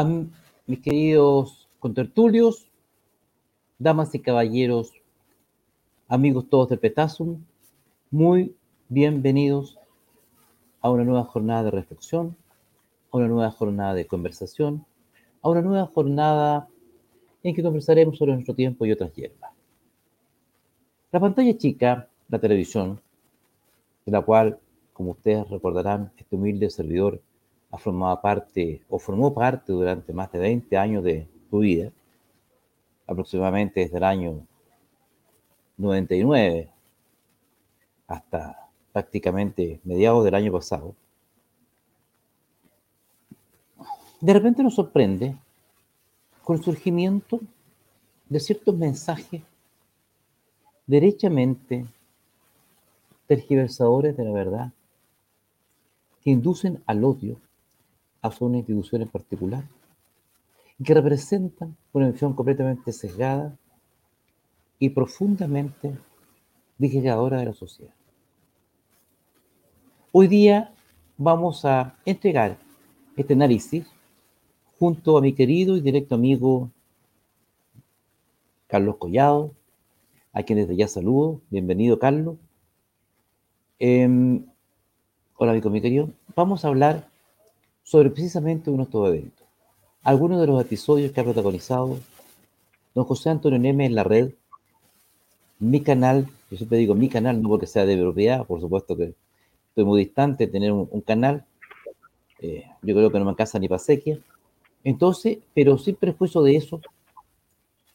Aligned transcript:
a 0.00 0.04
mis 0.66 0.80
queridos 0.80 1.68
contertulios, 1.78 2.70
damas 3.78 4.14
y 4.14 4.20
caballeros, 4.20 4.94
amigos 6.08 6.48
todos 6.48 6.70
del 6.70 6.78
Petasum, 6.78 7.44
muy 8.10 8.56
bienvenidos 8.88 9.78
a 10.80 10.88
una 10.90 11.04
nueva 11.04 11.24
jornada 11.24 11.64
de 11.64 11.72
reflexión, 11.72 12.34
a 13.10 13.18
una 13.18 13.28
nueva 13.28 13.50
jornada 13.50 13.92
de 13.92 14.06
conversación, 14.06 14.86
a 15.42 15.50
una 15.50 15.60
nueva 15.60 15.86
jornada 15.88 16.66
en 17.42 17.54
que 17.54 17.62
conversaremos 17.62 18.16
sobre 18.16 18.32
nuestro 18.32 18.54
tiempo 18.54 18.86
y 18.86 18.92
otras 18.92 19.12
hierbas. 19.12 19.52
La 21.12 21.20
pantalla 21.20 21.58
chica, 21.58 22.08
la 22.30 22.38
televisión, 22.38 23.02
de 24.06 24.12
la 24.12 24.22
cual, 24.22 24.58
como 24.94 25.10
ustedes 25.10 25.46
recordarán, 25.50 26.10
este 26.16 26.36
humilde 26.36 26.70
servidor 26.70 27.20
ha 27.70 27.78
formado 27.78 28.20
parte 28.20 28.82
o 28.88 28.98
formó 28.98 29.32
parte 29.32 29.72
durante 29.72 30.12
más 30.12 30.30
de 30.32 30.38
20 30.38 30.76
años 30.76 31.04
de 31.04 31.28
su 31.48 31.58
vida, 31.58 31.90
aproximadamente 33.06 33.80
desde 33.80 33.96
el 33.96 34.04
año 34.04 34.46
99 35.76 36.70
hasta 38.06 38.68
prácticamente 38.92 39.80
mediados 39.84 40.24
del 40.24 40.34
año 40.34 40.52
pasado, 40.52 40.94
de 44.20 44.32
repente 44.32 44.62
nos 44.62 44.74
sorprende 44.74 45.36
con 46.44 46.56
el 46.56 46.64
surgimiento 46.64 47.40
de 48.28 48.40
ciertos 48.40 48.76
mensajes 48.76 49.42
derechamente 50.86 51.86
tergiversadores 53.26 54.16
de 54.16 54.24
la 54.24 54.32
verdad 54.32 54.72
que 56.22 56.30
inducen 56.30 56.82
al 56.86 57.04
odio 57.04 57.36
hacia 58.22 58.46
una 58.46 58.58
institución 58.58 59.02
en 59.02 59.08
particular 59.08 59.64
y 60.78 60.84
que 60.84 60.94
representan 60.94 61.76
una 61.92 62.10
visión 62.10 62.34
completamente 62.34 62.92
sesgada 62.92 63.56
y 64.78 64.90
profundamente 64.90 65.96
disgregadora 66.78 67.38
de 67.38 67.46
la 67.46 67.52
sociedad. 67.52 67.92
Hoy 70.12 70.26
día 70.26 70.72
vamos 71.18 71.64
a 71.64 71.96
entregar 72.04 72.58
este 73.16 73.34
análisis 73.34 73.86
junto 74.78 75.18
a 75.18 75.20
mi 75.20 75.34
querido 75.34 75.76
y 75.76 75.82
directo 75.82 76.14
amigo 76.14 76.70
Carlos 78.66 78.96
Collado, 78.96 79.52
a 80.32 80.42
quien 80.42 80.60
desde 80.60 80.76
ya 80.76 80.88
saludo. 80.88 81.42
Bienvenido, 81.50 81.98
Carlos. 81.98 82.36
Em, 83.78 84.46
hola, 85.36 85.52
amigo, 85.52 85.68
mi 85.70 85.82
querido. 85.82 86.10
Vamos 86.34 86.64
a 86.64 86.68
hablar 86.68 87.09
sobre 87.90 88.10
precisamente 88.10 88.70
uno 88.70 88.84
de 88.84 88.84
estos 88.84 89.08
eventos. 89.08 89.46
Algunos 90.04 90.40
de 90.40 90.46
los 90.46 90.62
episodios 90.62 91.10
que 91.10 91.20
ha 91.20 91.24
protagonizado 91.24 91.98
don 92.94 93.04
José 93.04 93.30
Antonio 93.30 93.58
Neme 93.58 93.84
en 93.84 93.96
la 93.96 94.04
red, 94.04 94.30
mi 95.58 95.80
canal, 95.80 96.28
yo 96.52 96.56
siempre 96.56 96.78
digo 96.78 96.94
mi 96.94 97.08
canal, 97.08 97.42
no 97.42 97.48
porque 97.48 97.66
sea 97.66 97.84
de 97.86 97.98
propiedad, 97.98 98.46
por 98.46 98.60
supuesto 98.60 98.96
que 98.96 99.14
estoy 99.70 99.84
muy 99.84 100.04
distante 100.04 100.46
de 100.46 100.52
tener 100.52 100.70
un, 100.70 101.00
canal, 101.00 101.44
eh, 102.38 102.64
yo 102.80 102.94
creo 102.94 103.10
que 103.10 103.18
no 103.18 103.24
me 103.24 103.34
casa 103.34 103.58
ni 103.58 103.66
para 103.66 103.80
sequía, 103.80 104.20
entonces, 104.84 105.38
pero 105.52 105.76
sin 105.76 105.96
prejuicio 105.96 106.42
de 106.42 106.54
eso, 106.54 106.80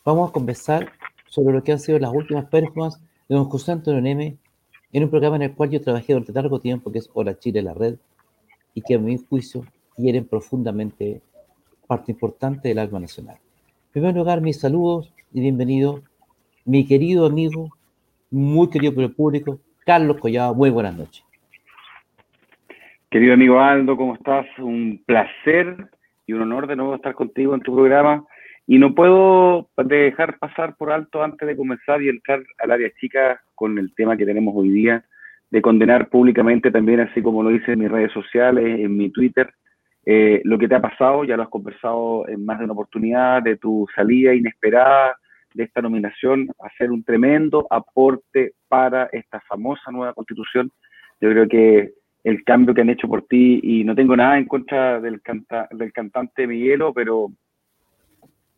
vamos 0.03 0.29
a 0.29 0.34
conversar 0.34 0.91
sobre 1.29 1.53
lo 1.53 1.63
que 1.63 1.72
han 1.72 1.79
sido 1.79 2.00
las 2.00 2.11
últimas 2.11 2.44
performances 2.50 3.01
de 3.29 3.35
don 3.35 3.45
José 3.45 3.72
Antonio 3.72 4.01
Neme 4.01 4.35
en 4.91 5.03
un 5.05 5.09
programa 5.09 5.38
en 5.38 5.44
el 5.44 5.55
cual 5.55 5.69
yo 5.69 5.79
trabajé 5.79 6.11
durante 6.11 6.34
largo 6.34 6.59
tiempo, 6.59 6.91
que 6.91 7.00
es 7.00 7.09
Hora 7.13 7.39
Chile, 7.39 7.61
la 7.61 7.73
red, 7.73 7.95
y 8.73 8.81
que 8.81 8.95
a 8.95 9.00
mi 9.00 9.17
juicio 9.17 9.66
hieren 9.97 10.28
profundamente 10.28 11.22
parte 11.88 12.11
importante 12.11 12.69
del 12.69 12.79
alma 12.79 13.00
nacional. 13.00 13.35
En 13.35 13.91
primer 13.91 14.16
lugar, 14.16 14.41
mis 14.41 14.59
saludos 14.59 15.13
y 15.33 15.41
bienvenido, 15.41 16.01
mi 16.66 16.85
querido 16.85 17.25
amigo, 17.25 17.69
muy 18.31 18.69
querido 18.69 18.94
por 18.94 19.03
el 19.03 19.13
público, 19.13 19.59
Carlos 19.85 20.17
Collado. 20.19 20.55
Muy 20.55 20.69
buenas 20.69 20.97
noches. 20.97 21.23
Querido 23.09 23.34
amigo 23.34 23.59
Aldo, 23.59 23.95
¿cómo 23.95 24.16
estás? 24.16 24.45
Un 24.57 25.01
placer 25.05 25.89
y 26.28 26.34
un 26.34 26.41
honor 26.41 26.67
de 26.67 26.75
nuevo 26.75 26.95
estar 26.95 27.13
contigo 27.13 27.53
en 27.55 27.61
tu 27.61 27.73
programa. 27.73 28.25
Y 28.67 28.79
no 28.79 28.95
puedo 28.95 29.69
dejar 29.78 30.39
pasar 30.39 30.75
por 30.75 30.91
alto 30.91 31.23
antes 31.23 31.47
de 31.47 31.55
comenzar 31.55 32.01
y 32.01 32.09
entrar 32.09 32.41
al 32.57 32.72
área 32.72 32.89
chica 33.00 33.41
con 33.53 33.78
el 33.78 33.94
tema 33.94 34.17
que 34.17 34.25
tenemos 34.25 34.55
hoy 34.57 34.69
día, 34.69 35.05
de 35.51 35.61
condenar 35.61 36.09
públicamente 36.09 36.72
también, 36.72 37.00
así 37.00 37.22
como 37.22 37.44
lo 37.44 37.51
hice 37.51 37.73
en 37.73 37.79
mis 37.79 37.91
redes 37.91 38.11
sociales, 38.11 38.79
en 38.79 38.97
mi 38.97 39.11
Twitter, 39.11 39.53
eh, 40.05 40.41
lo 40.43 40.57
que 40.57 40.67
te 40.67 40.75
ha 40.75 40.81
pasado, 40.81 41.23
ya 41.23 41.35
lo 41.35 41.43
has 41.43 41.49
conversado 41.49 42.27
en 42.27 42.45
más 42.45 42.59
de 42.59 42.66
una 42.66 42.73
oportunidad, 42.73 43.41
de 43.41 43.57
tu 43.57 43.88
salida 43.95 44.33
inesperada 44.35 45.17
de 45.53 45.63
esta 45.63 45.81
nominación, 45.81 46.49
hacer 46.59 46.91
un 46.91 47.03
tremendo 47.03 47.66
aporte 47.69 48.53
para 48.67 49.09
esta 49.11 49.39
famosa 49.41 49.89
nueva 49.91 50.13
constitución. 50.13 50.71
Yo 51.21 51.29
creo 51.29 51.47
que 51.47 51.93
el 52.23 52.43
cambio 52.43 52.73
que 52.73 52.81
han 52.81 52.89
hecho 52.89 53.07
por 53.07 53.23
ti 53.23 53.59
y 53.63 53.83
no 53.83 53.95
tengo 53.95 54.16
nada 54.16 54.38
en 54.38 54.45
contra 54.45 54.99
del, 54.99 55.21
canta, 55.21 55.67
del 55.71 55.93
cantante 55.93 56.45
Miguelo, 56.45 56.93
pero 56.93 57.31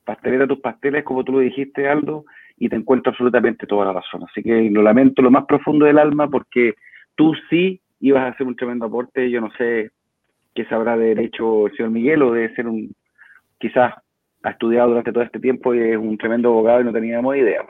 pastelera 0.04 0.48
tus 0.48 0.60
pasteles, 0.60 1.04
como 1.04 1.24
tú 1.24 1.34
lo 1.34 1.40
dijiste, 1.40 1.88
Aldo, 1.88 2.26
y 2.58 2.70
te 2.70 2.76
encuentro 2.76 3.12
absolutamente 3.12 3.68
toda 3.68 3.86
la 3.86 3.94
razón. 3.94 4.24
Así 4.24 4.42
que 4.42 4.70
lo 4.72 4.82
lamento 4.82 5.22
lo 5.22 5.30
más 5.30 5.46
profundo 5.46 5.86
del 5.86 6.00
alma 6.00 6.30
porque 6.30 6.74
tú 7.16 7.34
sí 7.50 7.80
ibas 8.00 8.24
a 8.24 8.28
hacer 8.30 8.48
un 8.48 8.56
tremendo 8.56 8.86
aporte. 8.86 9.30
Yo 9.30 9.42
no 9.42 9.52
sé 9.58 9.92
qué 10.58 10.66
sabrá 10.66 10.98
de 10.98 11.10
derecho 11.14 11.68
el 11.68 11.78
señor 11.78 11.92
Miguel 11.92 12.24
o 12.24 12.32
de 12.32 12.52
ser 12.56 12.68
un, 12.68 12.92
quizás 13.60 13.94
ha 14.42 14.50
estudiado 14.50 14.90
durante 14.90 15.12
todo 15.12 15.24
este 15.24 15.40
tiempo 15.40 15.76
y 15.76 15.80
es 15.92 15.98
un 15.98 16.18
tremendo 16.18 16.50
abogado 16.50 16.82
y 16.82 16.84
no 16.84 16.92
teníamos 16.92 17.36
idea. 17.36 17.64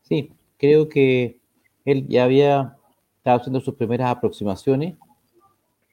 Sí, 0.00 0.32
creo 0.56 0.88
que 0.88 1.36
él 1.84 2.06
ya 2.08 2.24
había 2.24 2.76
estaba 3.18 3.36
haciendo 3.36 3.60
sus 3.60 3.74
primeras 3.74 4.10
aproximaciones 4.10 4.94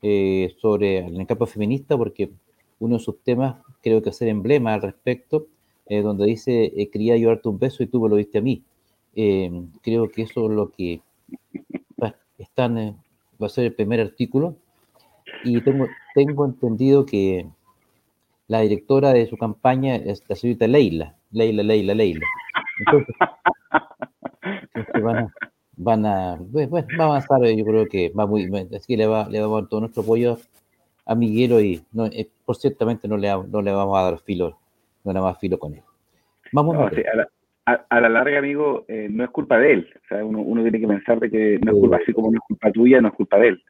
eh, 0.02 0.56
sobre 0.62 1.00
el 1.00 1.28
campo 1.28 1.46
feminista, 1.46 1.98
porque 1.98 2.32
uno 2.80 2.96
de 2.98 3.04
sus 3.04 3.22
temas, 3.22 3.58
creo 3.84 4.02
que 4.02 4.10
hacer 4.10 4.30
emblema 4.30 4.74
al 4.74 4.82
respecto, 4.82 5.48
eh, 5.88 6.02
donde 6.02 6.28
dice, 6.28 6.72
eh, 6.78 6.90
quería 6.90 7.18
llevarte 7.18 7.50
un 7.50 7.60
beso 7.60 7.84
y 7.84 7.88
tú 7.88 8.02
me 8.02 8.08
lo 8.08 8.16
diste 8.16 8.38
a 8.38 8.42
mí. 8.42 8.64
creo 9.82 10.10
que 10.10 10.22
eso 10.22 10.50
es 10.50 10.56
lo 10.56 10.72
que 10.72 11.02
están, 12.38 12.76
va 13.42 13.48
a 13.48 13.50
ser 13.50 13.66
el 13.66 13.74
primer 13.74 14.00
artículo. 14.00 14.56
Y 15.44 15.62
tengo, 15.62 15.88
tengo 16.14 16.46
entendido 16.46 17.06
que 17.06 17.48
la 18.48 18.62
directora 18.62 19.14
de 19.14 19.28
su 19.28 19.38
campaña 19.38 19.96
es 19.96 20.24
la 20.28 20.36
señorita 20.36 20.68
Leila, 20.68 21.16
Leila, 21.32 21.64
Leila, 21.64 21.94
Leila. 21.94 22.26
Entonces, 22.86 23.16
van 25.04 25.18
a, 25.18 25.34
van 25.76 26.06
a, 26.06 26.38
bueno, 26.40 26.88
va 27.00 27.04
a 27.04 27.08
avanzar, 27.08 27.44
yo 27.46 27.66
creo 27.66 27.86
que 27.88 28.10
va 28.10 28.26
muy, 28.26 28.46
así 28.76 28.88
que 28.88 28.98
le, 28.98 29.08
va, 29.08 29.28
le 29.30 29.40
damos 29.40 29.68
todo 29.70 29.82
nuestro 29.82 30.04
apoyo 30.04 30.38
a 31.06 31.16
Miguelo 31.16 31.62
y 31.62 31.82
no, 31.94 32.06
eh, 32.06 32.30
por 32.46 32.56
ciertamente 32.56 33.08
no 33.08 33.18
le, 33.18 33.30
no 33.30 33.62
le 33.62 33.72
vamos 33.72 33.98
a 33.98 34.04
dar 34.04 34.20
filo, 34.20 34.58
no 35.04 35.14
le 35.14 35.20
vamos 35.20 35.30
a 35.30 35.34
dar 35.34 35.40
filo 35.40 35.58
con 35.58 35.74
él. 35.74 35.82
Vamos 36.52 36.78
a, 36.78 36.90
la, 37.16 37.86
a, 37.90 38.02
la, 38.02 38.10
larga, 38.10 38.40
amigo, 38.40 38.86
eh, 38.88 39.08
no 39.10 39.24
es 39.24 39.30
culpa 39.32 39.58
de 39.58 39.74
él. 39.74 39.90
O 39.96 40.08
sea, 40.08 40.24
uno, 40.24 40.40
uno, 40.40 40.62
tiene 40.62 40.80
que 40.80 40.88
pensar 40.88 41.20
de 41.20 41.30
que 41.30 41.60
no 41.64 41.74
es 41.74 41.80
culpa, 41.80 41.98
así 41.98 42.14
como 42.14 42.32
no 42.32 42.38
es 42.38 42.44
culpa 42.48 42.72
tuya, 42.72 43.02
no 43.02 43.10
es 43.10 43.14
culpa 43.14 43.38
de 43.38 43.50
él. 43.50 43.64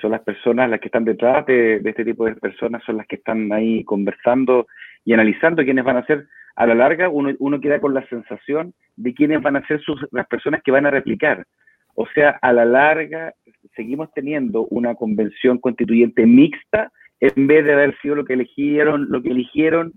Son 0.00 0.10
las 0.10 0.22
personas 0.22 0.68
las 0.68 0.80
que 0.80 0.88
están 0.88 1.04
detrás 1.04 1.46
de, 1.46 1.80
de 1.80 1.90
este 1.90 2.04
tipo 2.04 2.24
de 2.26 2.34
personas, 2.36 2.82
son 2.84 2.96
las 2.96 3.06
que 3.06 3.16
están 3.16 3.52
ahí 3.52 3.84
conversando 3.84 4.66
y 5.04 5.12
analizando 5.12 5.62
quiénes 5.64 5.84
van 5.84 5.98
a 5.98 6.06
ser 6.06 6.26
a 6.56 6.66
la 6.66 6.74
larga 6.74 7.08
uno, 7.08 7.34
uno 7.38 7.60
queda 7.60 7.80
con 7.80 7.94
la 7.94 8.06
sensación 8.08 8.74
de 8.96 9.14
quiénes 9.14 9.42
van 9.42 9.56
a 9.56 9.66
ser 9.66 9.80
sus, 9.80 10.00
las 10.12 10.26
personas 10.26 10.62
que 10.62 10.70
van 10.70 10.86
a 10.86 10.90
replicar. 10.90 11.46
O 11.94 12.06
sea, 12.14 12.38
a 12.42 12.52
la 12.52 12.64
larga 12.64 13.34
seguimos 13.76 14.12
teniendo 14.12 14.66
una 14.70 14.94
convención 14.94 15.58
constituyente 15.58 16.26
mixta 16.26 16.92
en 17.20 17.46
vez 17.46 17.64
de 17.64 17.72
haber 17.72 17.96
sido 18.00 18.16
lo 18.16 18.24
que 18.24 18.34
eligieron, 18.34 19.06
lo 19.10 19.22
que 19.22 19.30
eligieron 19.30 19.92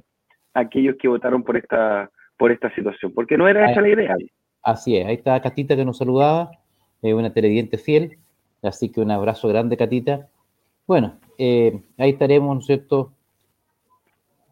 aquellos 0.53 0.95
que 0.99 1.07
votaron 1.07 1.43
por 1.43 1.57
esta, 1.57 2.09
por 2.37 2.51
esta 2.51 2.73
situación, 2.73 3.13
porque 3.13 3.37
no 3.37 3.47
era 3.47 3.71
esa 3.71 3.81
la 3.81 3.89
idea. 3.89 4.15
Así 4.63 4.97
es, 4.97 5.05
ahí 5.05 5.15
está 5.15 5.39
Catita 5.41 5.75
que 5.75 5.85
nos 5.85 5.97
saludaba, 5.97 6.51
eh, 7.01 7.13
una 7.13 7.33
televidente 7.33 7.77
fiel, 7.77 8.17
así 8.67 8.89
que 8.89 9.01
un 9.01 9.11
abrazo 9.11 9.47
grande, 9.47 9.77
Catita. 9.77 10.29
Bueno, 10.85 11.19
eh, 11.37 11.81
ahí 11.97 12.11
estaremos, 12.11 12.55
¿no 12.55 12.59
es 12.59 12.65
cierto? 12.65 13.11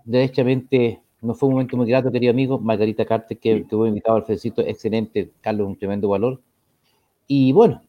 Derechamente 0.03 1.01
no 1.21 1.33
fue 1.33 1.47
un 1.49 1.55
momento 1.55 1.77
muy 1.77 1.87
grato, 1.87 2.11
querido 2.11 2.31
amigo. 2.31 2.59
Margarita 2.59 3.05
Carter, 3.05 3.37
que, 3.37 3.65
que 3.65 3.75
invitado 3.75 4.17
al 4.17 4.25
felicito, 4.25 4.61
excelente. 4.61 5.31
Carlos, 5.41 5.67
un 5.67 5.75
tremendo 5.77 6.09
valor. 6.09 6.41
Y 7.27 7.51
bueno, 7.51 7.81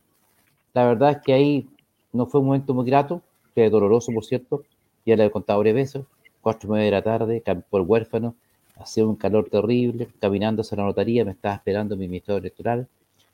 la 0.74 0.86
verdad 0.86 1.10
es 1.12 1.18
que 1.18 1.32
ahí 1.32 1.68
no 2.12 2.26
fue 2.26 2.40
un 2.40 2.46
momento 2.46 2.74
muy 2.74 2.86
grato, 2.86 3.22
fue 3.54 3.68
doloroso, 3.70 4.12
por 4.12 4.24
cierto. 4.24 4.62
Ya 5.04 5.16
le 5.16 5.26
he 5.26 5.30
contado 5.30 5.58
varias 5.60 5.74
veces. 5.74 6.04
Cuatro 6.40 6.68
y 6.68 6.72
media 6.72 6.84
de 6.86 6.90
la 6.92 7.02
tarde, 7.02 7.42
por 7.70 7.82
huérfano, 7.82 8.34
hacía 8.76 9.06
un 9.06 9.16
calor 9.16 9.48
terrible, 9.50 10.08
caminando 10.20 10.62
hacia 10.62 10.76
la 10.76 10.84
notaría, 10.84 11.24
me 11.24 11.32
estaba 11.32 11.56
esperando 11.56 11.96
mi 11.96 12.06
ministro 12.08 12.36
electoral 12.36 12.88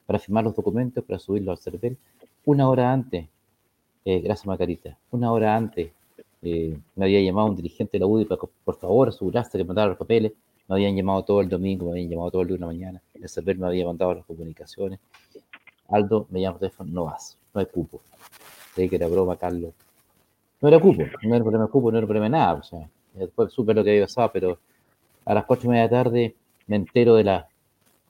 para 0.07 0.19
firmar 0.19 0.45
los 0.45 0.55
documentos, 0.57 1.05
para 1.05 1.19
subirlos 1.19 1.59
al 1.59 1.63
CERVEL. 1.63 1.97
Una 2.45 2.69
hora 2.69 2.93
antes, 2.93 3.27
eh, 4.05 4.21
gracias 4.21 4.47
Margarita, 4.47 4.99
una 5.13 5.33
hora 5.33 5.57
antes 5.57 5.93
Eh, 6.45 6.77
me 6.97 7.05
había 7.07 7.21
llamado 7.23 7.49
un 7.49 7.57
dirigente 7.57 7.93
de 7.95 8.01
la 8.01 8.07
UDI 8.07 8.25
para, 8.27 8.41
por 8.65 8.77
favor, 8.77 9.09
asegurarse 9.09 9.59
que 9.59 9.65
mandara 9.65 9.91
los 9.91 9.99
papeles. 9.99 10.33
Me 10.69 10.75
habían 10.77 10.97
llamado 10.97 11.25
todo 11.25 11.41
el 11.41 11.49
domingo, 11.49 11.87
me 11.87 11.93
habían 11.93 12.11
llamado 12.11 12.33
todo 12.33 12.43
el 12.43 12.49
lunes 12.49 12.61
de 12.61 12.67
la 12.67 12.73
mañana. 12.73 13.03
El 13.15 13.29
saber 13.29 13.59
me 13.59 13.67
había 13.69 13.87
mandado 13.87 14.15
las 14.15 14.27
comunicaciones. 14.27 14.99
Aldo, 15.89 16.27
me 16.31 16.41
llama 16.41 16.55
por 16.55 16.61
teléfono, 16.61 16.91
no 16.93 17.05
vas, 17.05 17.39
no 17.55 17.61
hay 17.61 17.67
cupo. 17.67 18.01
Creí 18.75 18.89
que 18.89 18.97
era 18.97 19.09
broma, 19.09 19.37
Carlos. 19.37 19.73
No 20.61 20.69
era 20.69 20.81
cupo, 20.81 21.03
no 21.23 21.35
era 21.35 21.45
problema 21.45 21.67
de 21.67 21.71
cupo, 21.71 21.93
no 21.93 21.99
era 21.99 22.07
problema 22.07 22.27
de 22.27 22.31
nada. 22.31 22.55
O 22.55 22.63
sea, 22.63 22.89
después 23.15 23.53
supe 23.53 23.75
lo 23.75 23.85
que 23.85 23.91
había 23.91 24.05
pasado, 24.05 24.31
pero 24.33 24.59
a 25.25 25.35
las 25.35 25.45
cuatro 25.47 25.67
y 25.67 25.71
media 25.71 25.89
de 25.89 25.89
la 25.91 26.03
tarde 26.05 26.35
me 26.69 26.77
entero 26.77 27.15
de 27.17 27.25
la, 27.25 27.49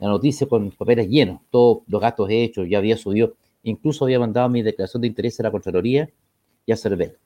la 0.01 0.09
noticia 0.09 0.47
con 0.49 0.71
papeles 0.73 1.09
llenos, 1.09 1.41
todos 1.51 1.83
los 1.89 2.01
gastos 2.01 2.29
hechos, 2.31 2.69
ya 2.69 2.79
había 2.79 2.97
subido, 2.97 3.35
incluso 3.63 4.05
había 4.05 4.19
mandado 4.19 4.49
mi 4.49 4.63
declaración 4.63 5.01
de 5.03 5.09
interés 5.09 5.39
a 5.41 5.45
la 5.45 5.51
Contraloría 5.51 6.09
y 6.67 6.73
a 6.73 6.77
Cervel. 6.77 7.17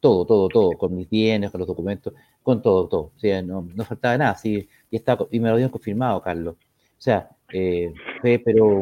Todo, 0.00 0.24
todo, 0.26 0.48
todo, 0.48 0.72
con 0.72 0.94
mis 0.94 1.08
bienes, 1.08 1.50
con 1.50 1.58
los 1.60 1.68
documentos, 1.68 2.12
con 2.42 2.62
todo, 2.62 2.86
todo. 2.88 3.12
O 3.16 3.18
sea, 3.18 3.42
no, 3.42 3.68
no 3.74 3.84
faltaba 3.84 4.16
nada, 4.18 4.34
sí, 4.36 4.68
y, 4.90 4.96
está, 4.96 5.18
y 5.30 5.40
me 5.40 5.48
lo 5.48 5.54
habían 5.54 5.70
confirmado, 5.70 6.20
Carlos. 6.22 6.54
O 6.54 7.00
sea, 7.00 7.30
eh, 7.52 7.92
fue, 8.20 8.40
pero 8.44 8.80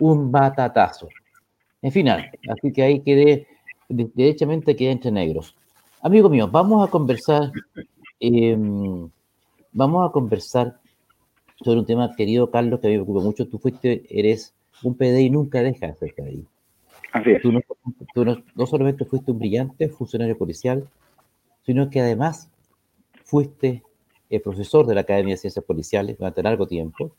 un 0.00 0.32
batatazo. 0.32 1.08
En 1.80 1.92
final, 1.92 2.30
así 2.50 2.72
que 2.72 2.82
ahí 2.82 3.00
quedé, 3.00 3.46
derechamente 3.88 4.74
quedé 4.74 4.90
entre 4.90 5.10
negros. 5.10 5.56
Amigo 6.02 6.28
mío, 6.28 6.48
vamos 6.48 6.86
a 6.86 6.90
conversar, 6.90 7.52
eh, 8.20 8.56
vamos 9.72 10.08
a 10.08 10.12
conversar 10.12 10.80
sobre 11.62 11.80
un 11.80 11.86
tema, 11.86 12.14
querido 12.14 12.50
Carlos, 12.50 12.80
que 12.80 12.86
a 12.86 12.90
mí 12.90 12.96
me 12.96 13.04
preocupa 13.04 13.24
mucho. 13.24 13.48
Tú 13.48 13.58
fuiste, 13.58 14.04
eres 14.08 14.54
un 14.82 14.94
PDI 14.94 15.30
nunca 15.30 15.62
dejas 15.62 15.98
de 15.98 16.06
ser 16.06 16.14
PDI. 16.14 16.46
Así 17.12 17.30
es. 17.30 17.42
Tú, 17.42 17.52
no, 17.52 17.60
tú 18.14 18.24
no, 18.24 18.42
no, 18.54 18.66
solamente 18.66 19.04
fuiste 19.04 19.30
un 19.30 19.38
brillante 19.38 19.88
funcionario 19.88 20.36
policial, 20.36 20.88
sino 21.64 21.90
que 21.90 22.00
además 22.00 22.50
fuiste 23.24 23.82
el 24.30 24.40
profesor 24.40 24.86
de 24.86 24.94
la 24.94 25.02
Academia 25.02 25.34
de 25.34 25.38
Ciencias 25.38 25.64
Policiales 25.64 26.18
durante 26.18 26.42
largo 26.42 26.66
tiempo. 26.66 27.12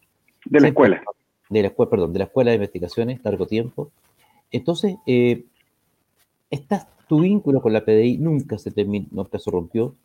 De 0.46 0.60
la 0.60 0.68
escuela. 0.68 1.02
De 1.50 1.62
la 1.62 1.68
escuela, 1.70 1.90
perdón, 1.90 2.14
de 2.14 2.20
la 2.20 2.26
Escuela 2.26 2.52
de 2.52 2.56
Investigaciones, 2.56 3.20
largo 3.24 3.48
tiempo. 3.48 3.92
Entonces, 4.52 4.96
eh, 5.06 5.46
estás, 6.50 6.88
tu 7.08 7.22
vínculo 7.22 7.62
con 7.62 7.74
la 7.74 7.84
PDI 7.84 8.18
nunca 8.18 8.58
se 8.58 8.72
terminó, 8.72 9.08
nunca 9.12 9.40
se 9.40 9.50
rompió. 9.50 9.96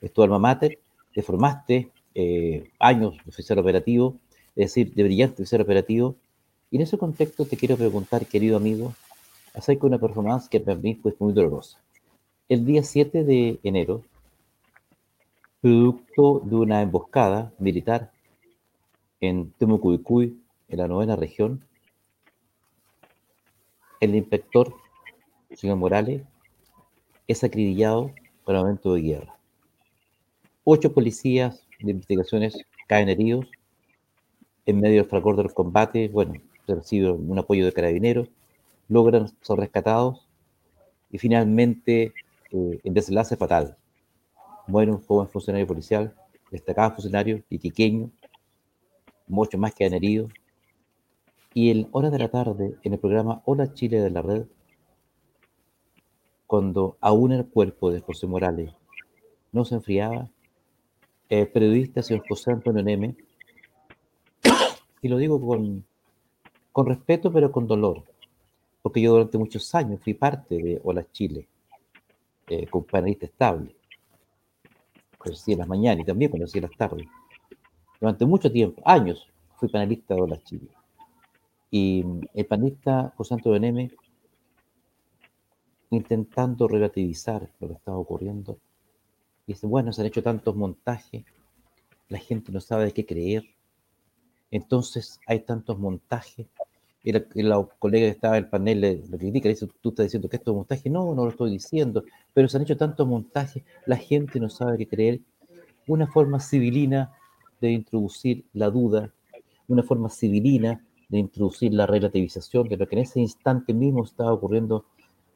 Es 0.00 0.12
tu 0.12 0.22
alma 0.22 0.38
mater, 0.38 0.78
te 1.14 1.22
formaste 1.22 1.90
eh, 2.14 2.70
años 2.78 3.16
de 3.24 3.30
oficial 3.30 3.58
operativo, 3.58 4.16
es 4.56 4.74
decir, 4.74 4.94
de 4.94 5.02
brillante 5.02 5.42
oficial 5.42 5.62
operativo. 5.62 6.16
Y 6.70 6.76
en 6.76 6.82
ese 6.82 6.98
contexto 6.98 7.44
te 7.44 7.56
quiero 7.56 7.76
preguntar, 7.76 8.26
querido 8.26 8.56
amigo, 8.56 8.94
acerca 9.54 9.80
de 9.82 9.86
una 9.88 9.98
performance 9.98 10.48
que 10.48 10.60
para 10.60 10.78
mí 10.78 10.94
fue 10.94 11.14
muy 11.18 11.32
dolorosa. 11.32 11.80
El 12.48 12.64
día 12.64 12.84
7 12.84 13.24
de 13.24 13.58
enero, 13.64 14.04
producto 15.60 16.40
de 16.44 16.54
una 16.54 16.80
emboscada 16.80 17.52
militar 17.58 18.12
en 19.20 19.50
Temucuicuy, 19.58 20.40
en 20.68 20.78
la 20.78 20.86
novena 20.86 21.16
región, 21.16 21.64
el 23.98 24.14
inspector, 24.14 24.72
señor 25.52 25.76
Morales, 25.76 26.22
es 27.26 27.42
acribillado 27.42 28.12
por 28.44 28.54
el 28.54 28.60
momento 28.62 28.94
de 28.94 29.02
guerra. 29.02 29.36
Ocho 30.62 30.92
policías 30.94 31.66
de 31.80 31.90
investigaciones 31.90 32.64
caen 32.86 33.08
heridos 33.08 33.46
en 34.66 34.80
medio 34.80 35.02
del 35.02 35.10
fragor 35.10 35.36
del 35.36 35.52
combate. 35.52 36.08
Bueno, 36.08 36.34
reciben 36.74 37.30
un 37.30 37.38
apoyo 37.38 37.64
de 37.64 37.72
carabineros, 37.72 38.28
logran 38.88 39.28
ser 39.40 39.58
rescatados 39.58 40.26
y 41.10 41.18
finalmente 41.18 42.12
eh, 42.52 42.80
el 42.82 42.94
desenlace 42.94 43.36
fatal. 43.36 43.76
Muere 44.66 44.92
un 44.92 45.02
joven 45.02 45.28
funcionario 45.28 45.66
policial, 45.66 46.14
destacado 46.50 46.92
funcionario, 46.92 47.42
iquiqueño, 47.48 48.10
muchos 49.26 49.60
más 49.60 49.74
quedan 49.74 49.94
heridos. 49.94 50.32
Y 51.54 51.70
en 51.70 51.88
horas 51.92 52.12
de 52.12 52.18
la 52.18 52.28
tarde, 52.28 52.76
en 52.82 52.92
el 52.92 52.98
programa 52.98 53.42
Hola 53.44 53.72
Chile 53.74 54.00
de 54.00 54.10
la 54.10 54.22
Red, 54.22 54.46
cuando 56.46 56.96
aún 57.00 57.32
el 57.32 57.46
cuerpo 57.46 57.90
de 57.90 58.00
José 58.00 58.26
Morales 58.26 58.72
no 59.52 59.64
se 59.64 59.76
enfriaba, 59.76 60.30
el 61.28 61.48
periodista 61.48 62.02
señor 62.02 62.24
José 62.28 62.52
Antonio 62.52 62.82
Neme, 62.82 63.16
y 65.02 65.08
lo 65.08 65.16
digo 65.16 65.40
con, 65.40 65.84
con 66.72 66.86
respeto 66.86 67.32
pero 67.32 67.50
con 67.50 67.66
dolor, 67.66 68.04
porque 68.82 69.00
yo 69.00 69.12
durante 69.12 69.38
muchos 69.38 69.74
años 69.74 70.00
fui 70.02 70.14
parte 70.14 70.56
de 70.56 70.80
Hola 70.84 71.06
Chile, 71.12 71.48
eh, 72.48 72.66
con 72.66 72.84
panelista 72.84 73.26
estable. 73.26 73.74
Conocí 75.18 75.52
en 75.52 75.58
las 75.58 75.68
mañanas 75.68 76.02
y 76.02 76.06
también 76.06 76.30
conocí 76.30 76.58
en 76.58 76.62
las 76.64 76.76
tardes. 76.76 77.06
Durante 78.00 78.24
mucho 78.24 78.50
tiempo, 78.50 78.82
años, 78.84 79.28
fui 79.56 79.68
panelista 79.68 80.14
de 80.14 80.22
Hola 80.22 80.42
Chile. 80.42 80.68
Y 81.70 82.04
el 82.34 82.46
panelista 82.46 83.12
José 83.16 83.34
Antonio 83.34 83.60
Neme, 83.60 83.90
intentando 85.90 86.66
relativizar 86.66 87.50
lo 87.60 87.68
que 87.68 87.74
estaba 87.74 87.98
ocurriendo, 87.98 88.58
dice, 89.46 89.66
bueno, 89.66 89.92
se 89.92 90.00
han 90.00 90.06
hecho 90.06 90.22
tantos 90.22 90.56
montajes, 90.56 91.24
la 92.08 92.18
gente 92.18 92.50
no 92.52 92.60
sabe 92.60 92.86
de 92.86 92.92
qué 92.92 93.04
creer, 93.04 93.44
entonces 94.50 95.20
hay 95.26 95.40
tantos 95.40 95.78
montajes. 95.78 96.46
Y 97.02 97.12
colega 97.78 98.06
que 98.06 98.08
estaba 98.08 98.36
en 98.36 98.44
el 98.44 98.50
panel 98.50 98.80
le, 98.82 99.00
critica, 99.00 99.48
le 99.48 99.54
dice, 99.54 99.66
tú 99.80 99.88
estás 99.88 100.06
diciendo 100.06 100.28
que 100.28 100.36
esto 100.36 100.50
es 100.50 100.56
montaje. 100.56 100.90
No, 100.90 101.14
no 101.14 101.24
lo 101.24 101.30
estoy 101.30 101.50
diciendo, 101.50 102.04
pero 102.34 102.46
se 102.48 102.58
han 102.58 102.64
hecho 102.64 102.76
tantos 102.76 103.06
montajes, 103.06 103.64
la 103.86 103.96
gente 103.96 104.38
no 104.38 104.50
sabe 104.50 104.76
qué 104.76 104.86
creer. 104.86 105.20
Una 105.86 106.06
forma 106.06 106.40
civilina 106.40 107.12
de 107.60 107.70
introducir 107.70 108.44
la 108.52 108.70
duda, 108.70 109.12
una 109.66 109.82
forma 109.82 110.10
civilina 110.10 110.84
de 111.08 111.18
introducir 111.18 111.72
la 111.72 111.86
relativización 111.86 112.68
de 112.68 112.76
lo 112.76 112.86
que 112.86 112.96
en 112.96 113.02
ese 113.02 113.20
instante 113.20 113.72
mismo 113.72 114.04
estaba 114.04 114.32
ocurriendo 114.32 114.84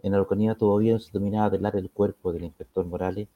en 0.02 0.12
la 0.12 0.18
localidad 0.18 0.58
todavía 0.58 0.92
no 0.92 0.98
se 0.98 1.10
terminaba 1.10 1.48
de 1.48 1.56
hablar 1.56 1.76
el 1.76 1.90
cuerpo 1.90 2.30
del 2.30 2.44
inspector 2.44 2.84
Morales 2.84 3.26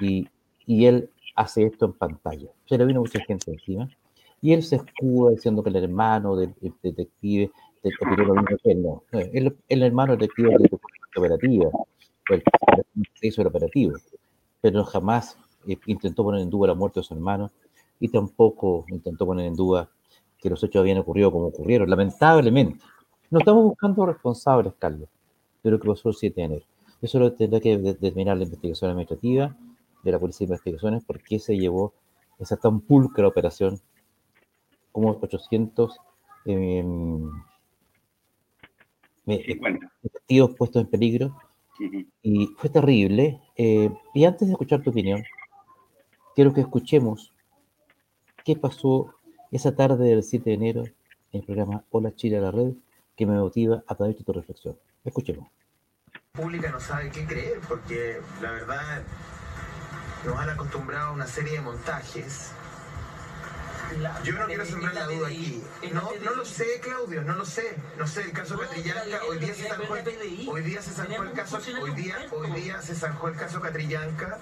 y, 0.00 0.26
y 0.66 0.86
él 0.86 1.08
hace 1.36 1.62
esto 1.62 1.86
en 1.86 1.92
pantalla. 1.92 2.48
Se 2.66 2.76
le 2.76 2.84
vino 2.84 3.00
mucha 3.00 3.20
gente 3.24 3.52
encima 3.52 3.88
y 4.44 4.52
él 4.52 4.62
se 4.62 4.76
escuda 4.76 5.30
diciendo 5.30 5.62
que 5.62 5.70
el 5.70 5.76
hermano 5.76 6.36
del, 6.36 6.54
del 6.60 6.74
detective 6.82 7.50
que. 7.82 8.74
No, 8.74 9.02
el, 9.10 9.56
el, 9.70 9.82
hermano 9.82 10.16
detective 10.16 10.50
de 10.50 10.68
la 10.68 10.78
operativa, 11.16 11.70
el, 12.28 12.42
el, 12.76 12.84
hizo 13.22 13.40
el 13.40 13.46
operativo, 13.46 13.94
pero 14.60 14.84
jamás 14.84 15.38
eh, 15.66 15.78
intentó 15.86 16.24
poner 16.24 16.42
en 16.42 16.50
duda 16.50 16.68
la 16.68 16.74
muerte 16.74 17.00
de 17.00 17.04
su 17.04 17.14
hermano 17.14 17.52
y 17.98 18.08
tampoco 18.08 18.84
intentó 18.88 19.24
poner 19.24 19.46
en 19.46 19.54
duda 19.54 19.88
que 20.36 20.50
los 20.50 20.62
hechos 20.62 20.80
habían 20.80 20.98
ocurrido 20.98 21.32
como 21.32 21.46
ocurrieron, 21.46 21.88
lamentablemente. 21.88 22.84
No 23.30 23.38
estamos 23.38 23.64
buscando 23.64 24.04
responsables, 24.04 24.74
Carlos, 24.78 25.08
de 25.62 25.70
lo 25.70 25.80
que 25.80 25.88
pasó 25.88 26.10
el 26.10 26.16
7 26.16 26.34
de 26.38 26.44
enero. 26.44 26.66
Eso 27.00 27.18
lo 27.18 27.32
tendrá 27.32 27.60
que 27.60 27.78
determinar 27.78 28.36
la 28.36 28.44
investigación 28.44 28.90
administrativa 28.90 29.56
de 30.02 30.12
la 30.12 30.18
Policía 30.18 30.46
de 30.46 30.52
Investigaciones, 30.52 31.02
por 31.02 31.22
qué 31.22 31.38
se 31.38 31.56
llevó 31.56 31.94
esa 32.38 32.58
tan 32.58 32.80
pulcra 32.80 33.26
operación 33.26 33.80
como 34.94 35.10
800 35.10 35.98
eh, 36.46 36.84
efectivos 39.26 40.54
puestos 40.56 40.82
en 40.82 40.88
peligro. 40.88 41.36
Uh 41.80 41.82
-huh. 41.82 42.06
Y 42.22 42.46
fue 42.56 42.70
terrible. 42.70 43.40
Eh, 43.56 43.90
y 44.14 44.24
antes 44.24 44.46
de 44.46 44.52
escuchar 44.52 44.82
tu 44.82 44.90
opinión, 44.90 45.24
quiero 46.36 46.54
que 46.54 46.60
escuchemos 46.60 47.34
qué 48.44 48.54
pasó 48.54 49.12
esa 49.50 49.74
tarde 49.74 50.06
del 50.06 50.22
7 50.22 50.48
de 50.48 50.54
enero 50.54 50.84
en 50.84 51.40
el 51.40 51.42
programa 51.42 51.84
Hola 51.90 52.14
Chile 52.14 52.36
a 52.36 52.42
la 52.42 52.52
Red, 52.52 52.74
que 53.16 53.26
me 53.26 53.36
motiva 53.36 53.82
a 53.88 53.96
través 53.96 54.16
de 54.16 54.22
tu 54.22 54.32
reflexión. 54.32 54.78
Escuchemos. 55.04 55.48
La 56.34 56.40
pública 56.40 56.70
no 56.70 56.78
sabe 56.78 57.10
qué 57.10 57.26
creer, 57.26 57.58
porque 57.68 58.20
la 58.40 58.52
verdad 58.52 59.02
nos 60.24 60.36
han 60.36 60.50
acostumbrado 60.50 61.08
a 61.08 61.12
una 61.12 61.26
serie 61.26 61.54
de 61.54 61.62
montajes 61.62 62.54
Yo 64.24 64.32
no 64.34 64.46
quiero 64.46 64.64
sembrar 64.64 64.94
la 64.94 65.06
duda 65.06 65.28
aquí. 65.28 65.62
No, 65.92 66.10
no 66.24 66.34
lo 66.34 66.44
sé, 66.44 66.80
Claudio, 66.80 67.22
no 67.22 67.34
lo 67.34 67.44
sé. 67.44 67.76
No 67.98 68.06
sé, 68.06 68.22
el 68.22 68.32
caso 68.32 68.58
Catrillanca, 68.58 69.20
hoy 69.28 69.38
día 69.38 69.54
se 69.54 69.68
zanjó 69.68 69.96
el, 69.96 70.48
hoy 70.48 70.62
día 70.62 70.82
se 70.82 70.90
zanjó 70.90 71.22
el 71.22 71.32
caso, 71.32 71.58
hoy 71.80 71.90
día, 71.92 72.16
hoy 72.30 72.50
día 72.60 72.82
se 72.82 72.94
zanjó 72.94 73.28
el 73.28 73.36
caso 73.36 73.60
Catrillanca 73.60 74.38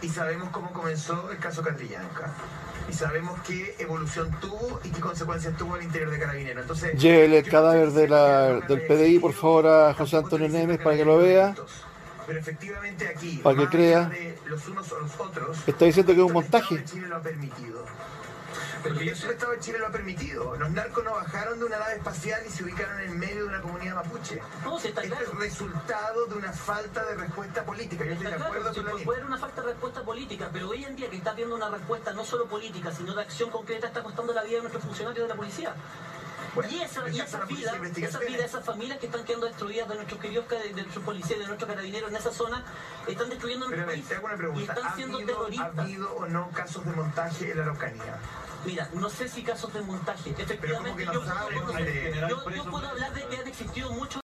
y 0.00 0.08
sabemos 0.08 0.50
cómo 0.50 0.72
comenzó 0.72 1.30
el 1.30 1.38
caso 1.38 1.62
Catrillanca. 1.62 2.32
Y 2.88 2.92
sabemos 2.94 3.38
qué 3.46 3.76
evolución 3.78 4.30
tuvo 4.40 4.80
y 4.82 4.88
qué 4.90 5.00
consecuencias 5.00 5.54
tuvo 5.58 5.74
al 5.74 5.82
interior 5.82 6.10
de 6.10 6.18
Carabineros. 6.18 6.62
Entonces, 6.62 6.98
Llévele 6.98 7.38
el 7.38 7.48
cadáver 7.48 7.90
de 7.90 8.08
la, 8.08 8.60
del 8.60 8.86
PDI, 8.86 9.18
por 9.18 9.34
favor, 9.34 9.66
a 9.66 9.94
José 9.94 10.16
Antonio 10.16 10.48
Nemes 10.48 10.78
para 10.78 10.96
que 10.96 11.04
lo 11.04 11.18
vea. 11.18 11.54
Pero 12.26 12.40
efectivamente 12.40 13.08
aquí, 13.08 13.40
para 13.42 13.58
que 13.58 13.68
crea, 13.68 14.10
los 14.46 14.68
unos 14.68 14.90
o 14.92 15.00
los 15.00 15.20
otros, 15.20 15.58
está 15.66 15.84
diciendo 15.84 16.14
que 16.14 16.20
es 16.20 16.26
un 16.26 16.32
montaje. 16.32 16.84
Chile 16.84 17.08
lo 17.08 17.16
ha 17.16 17.22
permitido. 17.22 17.84
Porque 18.82 19.04
yo 19.04 19.12
el 19.12 19.30
Estado 19.30 19.52
de 19.52 19.60
Chile 19.60 19.78
lo 19.78 19.86
ha 19.88 19.90
permitido. 19.92 20.56
Los 20.56 20.70
narcos 20.70 21.04
no 21.04 21.12
bajaron 21.12 21.58
de 21.58 21.64
una 21.64 21.78
nave 21.78 21.94
espacial 21.96 22.40
y 22.46 22.50
se 22.50 22.64
ubicaron 22.64 23.00
en 23.00 23.18
medio 23.18 23.42
de 23.42 23.48
una 23.48 23.60
comunidad 23.60 23.96
mapuche. 23.96 24.40
No, 24.64 24.78
si 24.78 24.88
está 24.88 25.02
Esto 25.02 25.16
claro. 25.16 25.32
es 25.32 25.38
resultado 25.38 26.26
de 26.26 26.34
una 26.34 26.52
falta 26.52 27.04
de 27.04 27.14
respuesta 27.14 27.64
política. 27.64 28.04
Yo 28.04 28.12
estoy 28.12 28.26
de 28.26 28.36
claro, 28.36 28.44
acuerdo 28.44 28.70
sí, 28.70 28.76
con 28.76 28.84
la 28.84 28.90
puede 28.92 29.04
puede 29.04 29.20
haber 29.20 29.28
una 29.30 29.38
falta 29.38 29.60
de 29.62 29.66
respuesta 29.68 30.02
política, 30.02 30.50
pero 30.52 30.68
hoy 30.68 30.84
en 30.84 30.96
día 30.96 31.10
que 31.10 31.16
está 31.16 31.32
viendo 31.32 31.54
una 31.56 31.68
respuesta 31.70 32.12
no 32.12 32.24
solo 32.24 32.46
política, 32.46 32.92
sino 32.92 33.14
de 33.14 33.22
acción 33.22 33.50
concreta, 33.50 33.88
está 33.88 34.02
costando 34.02 34.32
la 34.32 34.42
vida 34.42 34.56
de 34.56 34.62
nuestros 34.62 34.84
funcionarios 34.84 35.24
de 35.24 35.28
la 35.28 35.36
policía. 35.36 35.74
Bueno, 36.54 36.70
y 36.72 36.80
esa, 36.80 37.08
y 37.08 37.20
esa 37.20 37.44
vida, 37.44 37.72
esas 38.44 38.64
familias 38.64 38.98
que 38.98 39.06
están 39.06 39.24
quedando 39.24 39.46
destruidas 39.46 39.88
de 39.88 39.94
nuestros 39.96 40.20
queridos, 40.20 40.48
de 40.48 40.72
nuestros 40.72 41.04
policías, 41.04 41.38
de 41.38 41.46
nuestros 41.46 41.68
carabineros 41.70 42.10
en 42.10 42.16
esa 42.16 42.32
zona, 42.32 42.64
están 43.06 43.28
destruyendo 43.28 43.66
nuestro 43.68 43.86
país 43.86 44.04
y 44.56 44.62
están 44.62 44.86
¿Ha 44.86 44.94
siendo 44.96 45.16
habido, 45.18 45.32
¿Ha 45.32 45.36
terroristas. 45.36 45.78
habido 45.78 46.12
o 46.16 46.26
no 46.28 46.50
casos 46.50 46.84
de 46.84 46.92
montaje 46.92 47.50
en 47.50 47.56
la 47.58 47.62
Araucanía? 47.64 48.18
Mira, 48.64 48.90
no 48.94 49.08
sé 49.10 49.28
si 49.28 49.42
casos 49.42 49.72
de 49.72 49.82
montaje. 49.82 50.30
Efectivamente, 50.30 51.04
yo, 51.04 51.24
sabe, 51.24 51.54
yo- 51.54 51.60
hombre. 51.62 52.12
yo- 52.28 52.50
yo 52.50 52.70
puedo 52.70 52.88
hablar 52.88 53.12
de 53.14 53.26
que 53.26 53.36
han 53.36 53.46
existido 53.48 53.92
muchos 53.92 54.20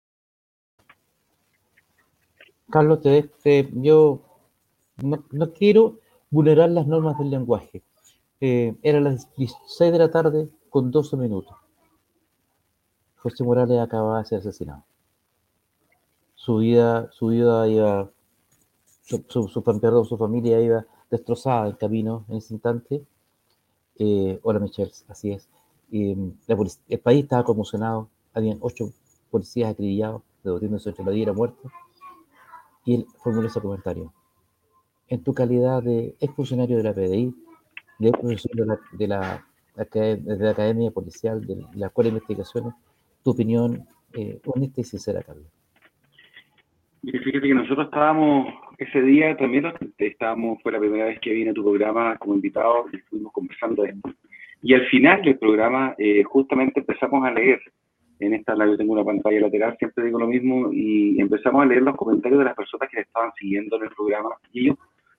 Carlos, 2.70 3.02
te, 3.02 3.24
te- 3.44 3.70
yo 3.74 4.22
no, 5.04 5.24
no 5.32 5.52
quiero 5.52 6.00
vulnerar 6.30 6.70
las 6.70 6.88
normas 6.88 7.18
del 7.18 7.30
lenguaje. 7.30 7.84
Eh, 8.40 8.76
eran 8.82 9.04
las 9.04 9.30
16 9.36 9.92
de 9.92 10.00
la 10.00 10.10
tarde 10.10 10.50
con 10.70 10.90
12 10.90 11.18
minutos. 11.18 11.54
José 13.24 13.46
Morales 13.46 13.80
acababa 13.80 14.20
de 14.20 14.26
ser 14.26 14.40
asesinado. 14.40 14.84
Su 16.36 16.58
vida, 16.58 17.10
su 17.12 17.28
vida 17.28 17.68
iba, 17.70 18.10
su, 19.04 19.24
su, 19.30 19.48
su 19.48 19.64
perdón, 19.64 20.06
su 20.06 20.18
familia 20.18 20.62
iba 20.62 20.86
destrozada 21.12 21.68
en 21.70 21.76
camino 21.76 22.26
en 22.30 22.38
ese 22.38 22.54
instante. 22.56 23.06
Eh, 24.00 24.40
hola 24.44 24.60
Michelle, 24.60 24.92
así 25.10 25.32
es. 25.34 25.50
Mm, 25.92 26.30
la 26.48 26.56
polic- 26.58 26.80
el 26.90 27.00
país 27.00 27.24
estaba 27.24 27.44
conmocionado. 27.46 28.10
Habían 28.34 28.60
ocho 28.62 28.92
policías 29.32 29.72
acribillados, 29.72 30.24
debatiéndose 30.44 30.90
entre 30.90 31.06
la 31.06 31.12
vida 31.12 31.24
y 31.24 31.28
la 31.28 31.34
y 32.86 32.96
él 32.96 33.06
formuló 33.24 33.48
ese 33.48 33.62
comentario. 33.62 34.14
En 35.10 35.24
tu 35.24 35.34
calidad 35.34 35.84
de 35.84 36.16
exfuncionario 36.20 36.78
de 36.78 36.84
la 36.84 36.94
PDI, 36.94 37.36
de 38.00 38.10
ex 38.10 38.20
profesor 38.20 38.52
de 38.56 38.66
la, 38.66 38.80
de 38.94 39.08
la, 39.08 39.46
de 39.76 40.38
la 40.40 40.52
Academia 40.52 40.92
Policial, 40.92 41.46
de 41.46 41.66
la 41.76 41.88
Escuela 41.88 42.10
de 42.10 42.16
Investigaciones, 42.18 42.74
tu 43.24 43.32
opinión 43.32 43.86
eh, 44.14 44.40
honesta 44.46 44.82
y 44.82 44.84
sincera, 44.84 45.22
Carlos. 45.24 45.48
Fíjate 47.04 47.42
que 47.42 47.54
nosotros 47.54 47.86
estábamos 47.86 48.48
ese 48.78 49.02
día 49.02 49.36
también, 49.38 49.72
conté, 49.72 50.08
estábamos, 50.08 50.62
fue 50.62 50.72
la 50.72 50.80
primera 50.80 51.06
vez 51.06 51.20
que 51.20 51.34
vine 51.34 51.52
a 51.52 51.54
tu 51.54 51.64
programa 51.64 52.18
como 52.18 52.36
invitado 52.36 52.86
y 52.92 52.98
estuvimos 52.98 53.32
conversando 53.32 53.84
de 53.84 53.90
esto. 53.90 54.14
Y 54.64 54.74
al 54.74 54.86
final 54.88 55.22
del 55.22 55.38
programa, 55.38 55.96
eh, 55.98 56.24
justamente 56.24 56.80
empezamos 56.80 57.26
a 57.26 57.32
leer. 57.32 57.60
En 58.20 58.36
esta, 58.36 58.56
yo 58.56 58.78
tengo 58.78 58.94
una 58.94 59.04
pantalla 59.04 59.42
lateral, 59.42 59.76
siempre 59.80 60.06
digo 60.06 60.20
lo 60.20 60.28
mismo, 60.28 60.72
y 60.72 61.20
empezamos 61.20 61.64
a 61.64 61.66
leer 61.66 61.82
los 61.82 61.96
comentarios 61.96 62.38
de 62.38 62.46
las 62.46 62.56
personas 62.56 62.88
que 62.92 63.02
estaban 63.02 63.32
siguiendo 63.40 63.78
en 63.78 63.84
el 63.84 63.90
programa. 63.90 64.30
Y 64.52 64.62
ellos 64.62 64.78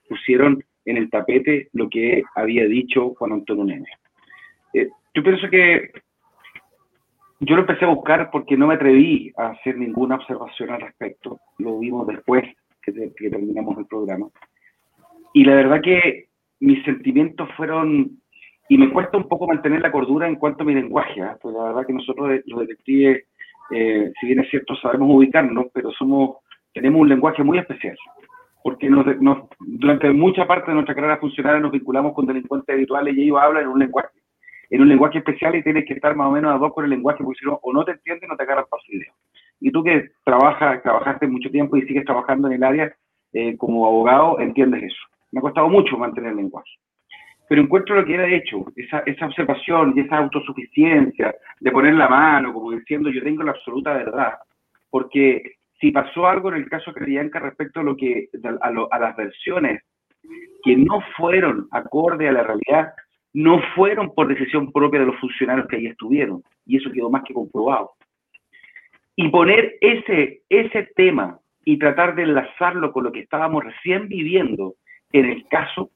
pusieron 0.09 0.63
en 0.85 0.97
el 0.97 1.11
tapete 1.11 1.69
lo 1.73 1.89
que 1.89 2.23
había 2.37 2.67
dicho 2.67 3.15
Juan 3.15 3.33
Antonio 3.33 3.65
Neme. 3.65 3.89
Eh, 4.75 4.89
yo 5.15 5.23
pienso 5.23 5.49
que 5.51 5.91
yo 7.45 7.57
lo 7.57 7.63
empecé 7.63 7.85
a 7.85 7.89
buscar 7.89 8.31
porque 8.31 8.57
no 8.57 8.69
me 8.69 8.75
atreví 8.75 9.33
a 9.37 9.49
hacer 9.49 9.77
ninguna 9.77 10.15
observación 10.15 10.71
al 10.71 10.81
respecto. 10.81 11.41
Lo 11.59 11.79
vimos 11.81 12.07
después 12.07 12.45
que, 12.81 12.93
te- 12.93 13.13
que 13.17 13.31
terminamos 13.31 13.77
el 13.79 13.87
programa. 13.87 14.29
Y 15.35 15.45
la 15.45 15.55
verdad 15.57 15.81
que 15.83 16.29
mis 16.61 16.85
sentimientos 16.85 17.49
fueron, 17.57 18.11
y 18.69 18.79
me 18.79 18.91
cuesta 18.93 19.19
un 19.19 19.27
poco 19.29 19.49
mantener 19.49 19.81
la 19.83 19.91
cordura 19.91 20.29
en 20.29 20.37
cuanto 20.37 20.63
a 20.63 20.67
mi 20.67 20.75
lenguaje, 20.75 21.21
¿ah? 21.21 21.37
pues 21.43 21.55
la 21.55 21.65
verdad 21.65 21.87
que 21.87 21.93
nosotros 21.95 22.29
de- 22.29 22.43
los 22.47 22.61
detectives, 22.61 23.25
eh, 23.73 24.13
si 24.21 24.27
bien 24.27 24.41
es 24.41 24.49
cierto, 24.51 24.77
sabemos 24.77 25.09
ubicarnos, 25.11 25.67
pero 25.73 25.91
somos, 25.93 26.37
tenemos 26.73 27.01
un 27.01 27.09
lenguaje 27.09 27.43
muy 27.43 27.59
especial, 27.59 27.97
porque 28.63 28.89
nos, 28.89 29.05
nos- 29.21 29.49
durante 29.59 30.11
mucha 30.13 30.47
parte 30.47 30.71
de 30.71 30.75
nuestra 30.75 30.95
carrera 30.95 31.17
funcionaria 31.19 31.59
nos 31.61 31.73
vinculamos 31.73 32.13
con 32.15 32.27
delincuentes 32.27 32.73
habituales 32.73 33.17
y 33.17 33.23
ellos 33.25 33.39
hablan 33.41 33.65
en 33.65 33.69
un 33.71 33.79
lenguaje 33.81 34.11
en 34.73 34.81
un 34.81 34.89
lenguaje 34.89 35.19
especial 35.19 35.55
y 35.55 35.63
tienes 35.63 35.85
que 35.85 35.93
estar 35.95 36.17
más 36.17 36.29
o 36.29 36.33
menos 36.33 36.55
a 36.55 36.59
dos 36.59 36.73
con 36.73 36.85
el 36.85 36.91
lenguaje, 36.91 37.23
porque 37.23 37.41
si 37.41 37.47
no, 37.47 37.61
o 37.63 37.73
no 37.75 37.85
te 37.85 37.93
entienden 37.93 38.31
o 38.31 38.37
te 38.37 38.43
agarran 38.45 38.65
para 38.71 38.83
su 38.83 38.93
idea. 38.93 39.13
Y 39.61 39.71
tú 39.71 39.85
que 39.85 40.11
trabajas, 40.25 40.83
trabajaste 40.83 41.27
mucho 41.29 41.51
tiempo 41.51 41.77
y 41.77 41.83
sigues 41.87 42.07
trabajando 42.07 42.49
en 42.49 42.55
el 42.55 42.65
área 42.65 42.95
eh, 43.35 43.57
como 43.59 43.87
abogado, 43.87 44.41
entiendes 44.41 44.85
eso. 44.85 45.03
Me 45.31 45.39
ha 45.39 45.43
costado 45.43 45.69
mucho 45.69 45.99
mantener 45.99 46.31
el 46.31 46.39
lenguaje. 46.39 46.71
Pero 47.49 47.61
encuentro 47.63 47.97
lo 47.97 48.05
que 48.07 48.15
era 48.15 48.27
hecho, 48.29 48.65
esa, 48.77 49.01
esa 49.01 49.27
observación 49.27 49.93
y 49.95 50.01
esa 50.01 50.17
autosuficiencia 50.17 51.35
de 51.61 51.71
poner 51.71 51.95
la 51.95 52.09
mano, 52.09 52.55
como 52.55 52.71
diciendo 52.71 53.11
yo 53.11 53.23
tengo 53.23 53.43
la 53.43 53.53
absoluta 53.53 53.93
verdad. 53.93 54.35
Porque 54.91 55.57
si 55.81 55.93
pasó 55.93 56.27
algo 56.27 56.49
en 56.49 56.57
el 56.63 56.71
caso 56.71 56.95
Crianca 56.95 57.41
respecto 57.41 57.81
a, 57.81 57.83
lo 57.83 57.95
que, 57.97 58.29
a, 58.61 58.71
lo- 58.71 58.91
a 58.93 58.99
las 58.99 59.15
versiones 59.17 59.83
que 60.65 60.77
no 60.77 61.01
fueron 61.17 61.69
acorde 61.73 62.29
a 62.29 62.33
la 62.33 62.43
realidad, 62.43 62.95
no 63.35 63.61
fueron 63.75 64.15
por 64.15 64.29
decisión 64.29 64.73
propia 64.73 65.01
de 65.01 65.07
los 65.07 65.19
funcionarios 65.21 65.67
que 65.67 65.77
ahí 65.77 65.87
estuvieron. 65.87 66.43
Y 66.67 66.77
eso 66.77 66.91
quedó 66.91 67.11
más 67.11 67.23
que 67.25 67.35
comprobado. 67.35 67.93
Y 69.17 69.29
poner 69.29 69.77
ese, 69.81 70.43
ese 70.49 70.91
tema 70.95 71.39
y 71.65 71.79
tratar 71.79 72.15
de 72.15 72.23
enlazarlo 72.23 72.93
con 72.93 73.05
lo 73.05 73.13
que 73.13 73.21
estábamos 73.21 73.65
recién 73.65 74.09
viviendo 74.09 74.75
en 75.13 75.27
el 75.27 75.47
caso 75.49 75.91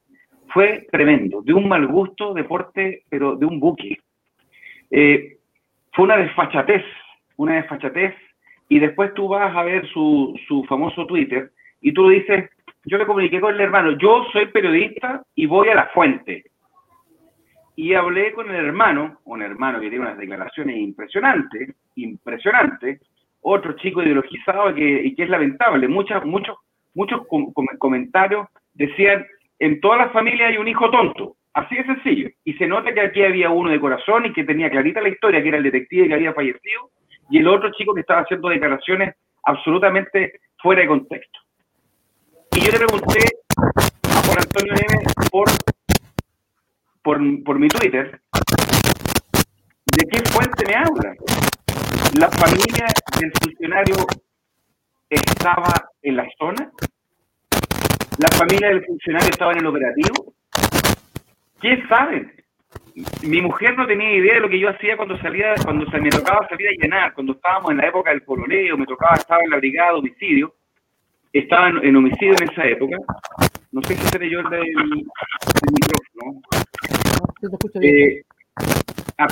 fue 0.48 0.86
tremendo, 0.92 1.42
de 1.42 1.52
un 1.52 1.68
mal 1.68 1.86
gusto, 1.86 2.32
deporte, 2.32 3.02
pero 3.08 3.36
de 3.36 3.46
un 3.46 3.58
buque. 3.58 3.98
Eh, 4.90 5.38
fue 5.92 6.04
una 6.04 6.16
desfachatez, 6.16 6.84
una 7.36 7.56
desfachatez, 7.56 8.14
y 8.68 8.78
después 8.78 9.12
tú 9.14 9.28
vas 9.28 9.54
a 9.54 9.62
ver 9.62 9.86
su, 9.88 10.38
su 10.46 10.64
famoso 10.64 11.06
Twitter 11.06 11.50
y 11.80 11.92
tú 11.92 12.08
dices, 12.08 12.50
yo 12.84 12.98
le 12.98 13.06
comuniqué 13.06 13.40
con 13.40 13.54
el 13.54 13.60
hermano, 13.60 13.96
yo 13.98 14.26
soy 14.32 14.46
periodista 14.46 15.22
y 15.34 15.46
voy 15.46 15.68
a 15.68 15.74
la 15.74 15.86
fuente. 15.88 16.44
Y 17.76 17.92
hablé 17.94 18.32
con 18.32 18.50
el 18.50 18.56
hermano, 18.64 19.20
un 19.24 19.42
hermano 19.42 19.78
que 19.80 19.90
tiene 19.90 20.06
unas 20.06 20.16
declaraciones 20.18 20.76
impresionantes, 20.78 21.76
impresionantes, 21.94 23.00
otro 23.42 23.74
chico 23.74 24.02
ideologizado 24.02 24.74
que, 24.74 25.02
y 25.04 25.14
que 25.14 25.24
es 25.24 25.28
lamentable. 25.28 25.86
Muchas, 25.86 26.24
muchos, 26.24 26.56
muchos 26.94 27.26
com- 27.28 27.52
com- 27.52 27.66
comentarios 27.78 28.48
decían, 28.72 29.26
en 29.58 29.80
todas 29.80 29.98
las 29.98 30.12
familias 30.12 30.50
hay 30.50 30.56
un 30.56 30.68
hijo 30.68 30.90
tonto, 30.90 31.36
así 31.52 31.76
de 31.76 31.84
sencillo. 31.84 32.30
Y 32.44 32.54
se 32.54 32.66
nota 32.66 32.92
que 32.94 33.00
aquí 33.02 33.22
había 33.22 33.50
uno 33.50 33.70
de 33.70 33.78
corazón 33.80 34.24
y 34.26 34.32
que 34.32 34.44
tenía 34.44 34.70
clarita 34.70 35.00
la 35.02 35.10
historia, 35.10 35.42
que 35.42 35.48
era 35.48 35.58
el 35.58 35.62
detective 35.62 36.08
que 36.08 36.14
había 36.14 36.32
fallecido, 36.32 36.90
y 37.30 37.38
el 37.38 37.48
otro 37.48 37.70
chico 37.72 37.92
que 37.94 38.00
estaba 38.00 38.22
haciendo 38.22 38.48
declaraciones 38.48 39.14
absolutamente 39.44 40.40
fuera 40.62 40.80
de 40.80 40.88
contexto. 40.88 41.40
Y 42.52 42.60
yo 42.60 42.72
le 42.72 42.78
pregunté 42.78 43.20
a 43.58 44.22
Juan 44.26 44.38
Antonio 44.38 44.72
Neme 44.72 45.04
por, 45.30 45.46
por, 47.06 47.20
por 47.44 47.56
mi 47.56 47.68
Twitter, 47.68 48.20
¿de 49.86 50.04
qué 50.10 50.28
fuente 50.28 50.64
me 50.66 50.74
habla? 50.74 51.14
¿La 52.18 52.28
familia 52.32 52.88
del 53.20 53.32
funcionario 53.40 53.94
estaba 55.08 55.72
en 56.02 56.16
la 56.16 56.26
zona? 56.36 56.68
¿La 58.18 58.36
familia 58.36 58.70
del 58.70 58.84
funcionario 58.84 59.28
estaba 59.28 59.52
en 59.52 59.58
el 59.58 59.66
operativo? 59.66 60.34
¿Qué 61.60 61.80
saben? 61.88 62.32
Mi 63.22 63.40
mujer 63.40 63.76
no 63.76 63.86
tenía 63.86 64.12
idea 64.12 64.34
de 64.34 64.40
lo 64.40 64.48
que 64.48 64.58
yo 64.58 64.70
hacía 64.70 64.96
cuando 64.96 65.16
salía, 65.18 65.54
cuando 65.64 65.88
se 65.88 66.00
me 66.00 66.10
tocaba 66.10 66.48
salir 66.48 66.66
a 66.66 66.82
llenar, 66.82 67.14
cuando 67.14 67.34
estábamos 67.34 67.70
en 67.70 67.76
la 67.76 67.86
época 67.86 68.10
del 68.10 68.22
pololeo, 68.22 68.76
me 68.76 68.84
tocaba, 68.84 69.14
estaba 69.14 69.44
en 69.44 69.50
la 69.50 69.58
brigada 69.58 69.92
de 69.92 69.98
homicidio, 69.98 70.54
estaba 71.32 71.68
en, 71.68 71.84
en 71.84 71.94
homicidio 71.94 72.34
en 72.40 72.50
esa 72.50 72.64
época. 72.66 72.96
No 73.70 73.80
sé 73.82 73.94
si 73.94 74.08
seré 74.08 74.28
yo 74.28 74.40
el 74.40 74.48
del, 74.48 74.62
del 74.64 75.72
micrófono. 75.72 76.40
Te 77.48 77.54
escucha 77.54 77.78
bien. 77.78 77.94
Eh, 77.94 78.22
ah, 79.18 79.26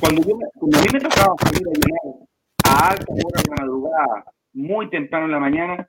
cuando, 0.00 0.22
yo, 0.22 0.38
cuando 0.54 0.78
a 0.78 0.80
mí 0.80 0.86
me 0.92 1.00
tocaba 1.00 1.34
salir 1.38 1.68
a 1.68 1.72
llenar 1.72 2.28
a 2.64 2.88
alta 2.88 3.12
hora 3.12 3.42
de 3.42 3.50
la 3.50 3.56
madrugada, 3.62 4.24
muy 4.54 4.88
temprano 4.88 5.26
en 5.26 5.32
la 5.32 5.38
mañana, 5.38 5.88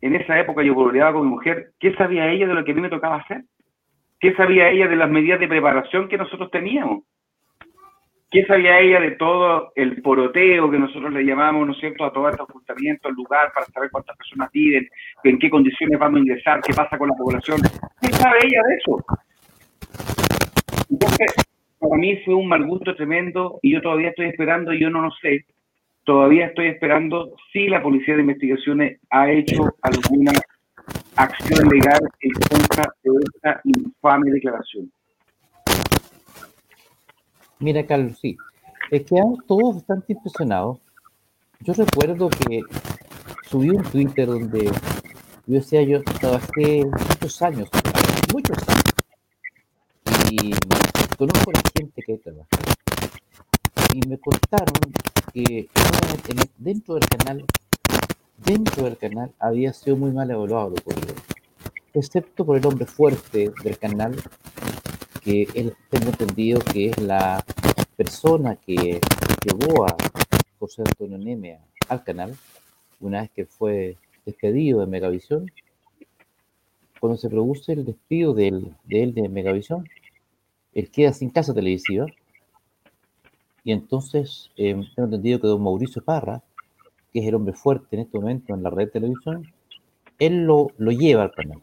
en 0.00 0.14
esa 0.14 0.38
época 0.38 0.62
yo 0.62 0.74
pololeaba 0.74 1.14
con 1.14 1.24
mi 1.24 1.30
mujer, 1.30 1.72
¿qué 1.80 1.92
sabía 1.94 2.30
ella 2.30 2.46
de 2.46 2.54
lo 2.54 2.64
que 2.64 2.72
a 2.72 2.74
mí 2.74 2.80
me 2.80 2.88
tocaba 2.88 3.16
hacer? 3.16 3.44
¿Qué 4.20 4.34
sabía 4.34 4.70
ella 4.70 4.86
de 4.86 4.96
las 4.96 5.10
medidas 5.10 5.40
de 5.40 5.48
preparación 5.48 6.08
que 6.08 6.18
nosotros 6.18 6.50
teníamos? 6.50 7.04
¿Qué 8.30 8.46
sabía 8.46 8.78
ella 8.78 9.00
de 9.00 9.12
todo 9.12 9.72
el 9.74 10.00
poroteo 10.02 10.70
que 10.70 10.78
nosotros 10.78 11.12
le 11.12 11.24
llamamos, 11.24 11.66
¿no 11.66 11.72
es 11.72 11.80
cierto?, 11.80 12.04
a 12.04 12.12
todo 12.12 12.28
este 12.28 12.42
ocultamiento 12.42 13.08
al 13.08 13.14
lugar 13.14 13.50
para 13.52 13.66
saber 13.66 13.90
cuántas 13.90 14.16
personas 14.16 14.50
viven, 14.52 14.88
en 15.24 15.38
qué 15.38 15.50
condiciones 15.50 15.98
vamos 15.98 16.18
a 16.18 16.20
ingresar, 16.20 16.60
qué 16.60 16.72
pasa 16.72 16.96
con 16.96 17.08
la 17.08 17.16
población? 17.16 17.60
¿Qué 18.00 18.12
sabe 18.12 18.38
ella 18.44 18.62
de 18.68 18.74
eso? 18.76 19.04
Entonces, 20.90 21.32
para 21.78 21.96
mí 21.96 22.16
fue 22.24 22.34
un 22.34 22.48
mal 22.48 22.66
gusto 22.66 22.94
tremendo 22.94 23.58
y 23.62 23.72
yo 23.72 23.80
todavía 23.80 24.10
estoy 24.10 24.26
esperando, 24.26 24.72
yo 24.72 24.90
no 24.90 25.02
lo 25.02 25.10
sé, 25.22 25.46
todavía 26.04 26.46
estoy 26.46 26.68
esperando 26.68 27.34
si 27.52 27.68
la 27.68 27.82
Policía 27.82 28.14
de 28.14 28.22
Investigaciones 28.22 29.00
ha 29.10 29.30
hecho 29.30 29.74
alguna 29.82 30.32
acción 31.16 31.68
legal 31.68 32.00
en 32.20 32.32
contra 32.32 32.92
de 33.02 33.10
esta 33.34 33.60
infame 33.64 34.30
declaración. 34.30 34.90
Mira, 37.60 37.84
Carlos, 37.84 38.18
sí. 38.18 38.36
Es 38.90 39.04
que 39.04 39.16
todos 39.46 39.76
bastante 39.76 40.14
impresionados. 40.14 40.80
Yo 41.60 41.74
recuerdo 41.74 42.30
que 42.30 42.62
subí 43.44 43.70
un 43.70 43.82
Twitter 43.84 44.26
donde 44.26 44.64
yo 45.46 45.54
decía, 45.54 45.82
yo 45.82 46.02
trabajé 46.02 46.84
muchos 46.84 47.42
años, 47.42 47.68
muchos 48.32 48.56
años, 48.68 48.84
y 50.30 50.52
conozco 51.20 51.50
a 51.50 51.52
la 51.52 51.62
gente 51.76 52.02
que 52.02 52.16
trabaja. 52.16 52.48
Y 53.92 54.08
me 54.08 54.18
contaron 54.18 54.80
que 55.34 55.68
dentro 56.56 56.94
del 56.94 57.06
canal, 57.10 57.44
dentro 58.38 58.84
del 58.84 58.96
canal 58.96 59.30
había 59.38 59.74
sido 59.74 59.96
muy 59.96 60.12
mal 60.12 60.30
evaluado 60.30 60.76
por 60.76 60.94
ellos, 60.94 61.20
excepto 61.92 62.46
por 62.46 62.56
el 62.56 62.64
hombre 62.64 62.86
fuerte 62.86 63.52
del 63.62 63.76
canal, 63.76 64.16
que 65.20 65.46
él 65.54 65.74
tengo 65.90 66.06
entendido 66.08 66.58
que 66.60 66.88
es 66.88 66.98
la 66.98 67.44
persona 67.96 68.56
que 68.56 68.98
llevó 69.44 69.84
a 69.84 69.96
José 70.58 70.84
Antonio 70.86 71.18
Neme 71.18 71.58
al 71.90 72.02
canal, 72.02 72.34
una 72.98 73.20
vez 73.20 73.30
que 73.32 73.44
fue 73.44 73.98
despedido 74.24 74.80
de 74.80 74.86
Megavisión, 74.86 75.50
cuando 76.98 77.18
se 77.18 77.28
produce 77.28 77.72
el 77.72 77.84
despido 77.84 78.32
de 78.32 78.48
él 78.88 79.14
de 79.14 79.28
Megavisión, 79.28 79.86
él 80.74 80.90
queda 80.90 81.12
sin 81.12 81.30
casa 81.30 81.54
televisiva 81.54 82.06
y 83.64 83.72
entonces 83.72 84.50
eh, 84.56 84.74
tengo 84.94 85.06
entendido 85.06 85.40
que 85.40 85.46
don 85.46 85.62
Mauricio 85.62 86.02
Parra, 86.02 86.42
que 87.12 87.20
es 87.20 87.26
el 87.26 87.34
hombre 87.34 87.54
fuerte 87.54 87.96
en 87.96 88.02
este 88.02 88.18
momento 88.18 88.54
en 88.54 88.62
la 88.62 88.70
red 88.70 88.86
de 88.86 88.92
televisión, 88.92 89.52
él 90.18 90.44
lo, 90.44 90.68
lo 90.78 90.92
lleva 90.92 91.24
al 91.24 91.32
canal, 91.32 91.60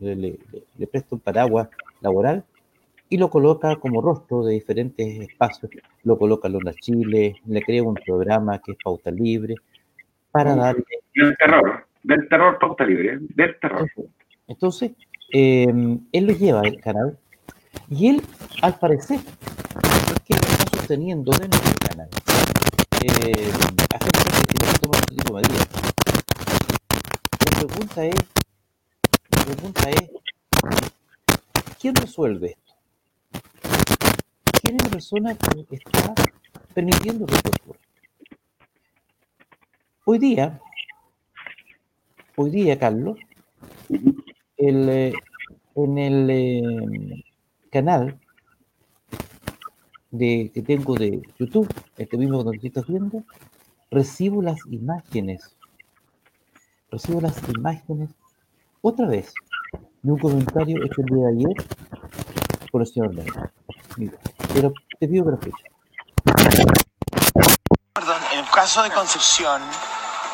le, 0.00 0.38
le 0.78 0.86
presta 0.86 1.14
un 1.14 1.20
paraguas 1.20 1.68
laboral 2.00 2.44
y 3.10 3.18
lo 3.18 3.28
coloca 3.28 3.76
como 3.76 4.00
rostro 4.00 4.44
de 4.44 4.54
diferentes 4.54 5.20
espacios. 5.20 5.70
Lo 6.04 6.16
coloca 6.16 6.46
en 6.46 6.54
Londra 6.54 6.72
Chile, 6.80 7.34
le 7.44 7.62
crea 7.62 7.82
un 7.82 7.94
programa 7.94 8.60
que 8.60 8.72
es 8.72 8.78
Pauta 8.82 9.10
Libre, 9.10 9.56
para 10.30 10.54
darle... 10.54 10.84
Del 11.12 11.36
terror, 11.36 11.86
del 12.04 12.28
terror 12.28 12.58
Pauta 12.60 12.84
Libre, 12.84 13.18
del 13.34 13.58
terror. 13.58 13.90
Entonces, 14.46 14.92
em, 15.32 15.98
él 16.12 16.26
lo 16.26 16.32
lleva 16.32 16.60
al 16.60 16.80
canal 16.80 17.18
y 17.88 18.08
él, 18.08 18.22
al 18.62 18.78
parecer, 18.78 19.18
es 19.18 20.20
que 20.24 20.34
está 20.34 20.76
sosteniendo 20.76 21.32
dentro 21.32 21.60
del 21.60 21.78
canal. 21.78 22.08
Eh, 23.02 23.52
a 23.94 23.98
gente 23.98 24.46
que 24.46 24.66
se 24.66 24.78
toma 24.78 24.98
este 24.98 25.16
tipo 25.16 25.40
de. 25.40 25.48
La 27.40 27.66
pregunta 27.66 28.04
es, 28.04 28.14
la 29.30 29.44
pregunta 29.44 29.90
es, 29.90 30.10
¿quién 31.80 31.94
resuelve 31.94 32.50
esto? 32.50 32.74
¿Quién 34.62 34.76
es 34.76 34.82
la 34.84 34.90
persona 34.90 35.34
que 35.34 35.76
está 35.76 36.14
permitiendo 36.74 37.26
que 37.26 37.34
esto 37.34 37.50
ocurra? 37.62 37.80
Hoy 40.04 40.18
día, 40.18 40.60
hoy 42.36 42.50
día, 42.50 42.78
Carlos, 42.78 43.18
el, 44.56 44.88
eh, 44.88 45.12
en 45.74 45.98
el 45.98 46.30
eh, 46.30 47.24
canal 47.70 48.18
de, 50.10 50.50
que 50.52 50.62
tengo 50.62 50.94
de 50.94 51.22
YouTube, 51.38 51.72
este 51.96 52.16
mismo 52.16 52.44
que 52.50 52.66
estás 52.66 52.86
viendo, 52.86 53.22
recibo 53.90 54.42
las 54.42 54.58
imágenes, 54.70 55.56
recibo 56.90 57.20
las 57.20 57.36
imágenes. 57.48 58.10
Otra 58.82 59.06
vez 59.06 59.32
de 60.02 60.12
un 60.12 60.18
comentario 60.18 60.82
hecho 60.84 61.02
el 61.02 61.06
día 61.06 61.26
de 61.26 61.32
ayer 61.32 61.66
por 62.72 62.82
el 62.82 62.86
señor 62.86 63.12
Mira, 63.96 64.18
pero 64.54 64.72
te 64.98 65.08
pido 65.08 65.24
que 65.24 65.30
lo 65.30 65.38
Perdón, 67.92 68.22
en 68.32 68.38
el 68.38 68.50
caso 68.50 68.82
de 68.82 68.90
Concepción, 68.90 69.60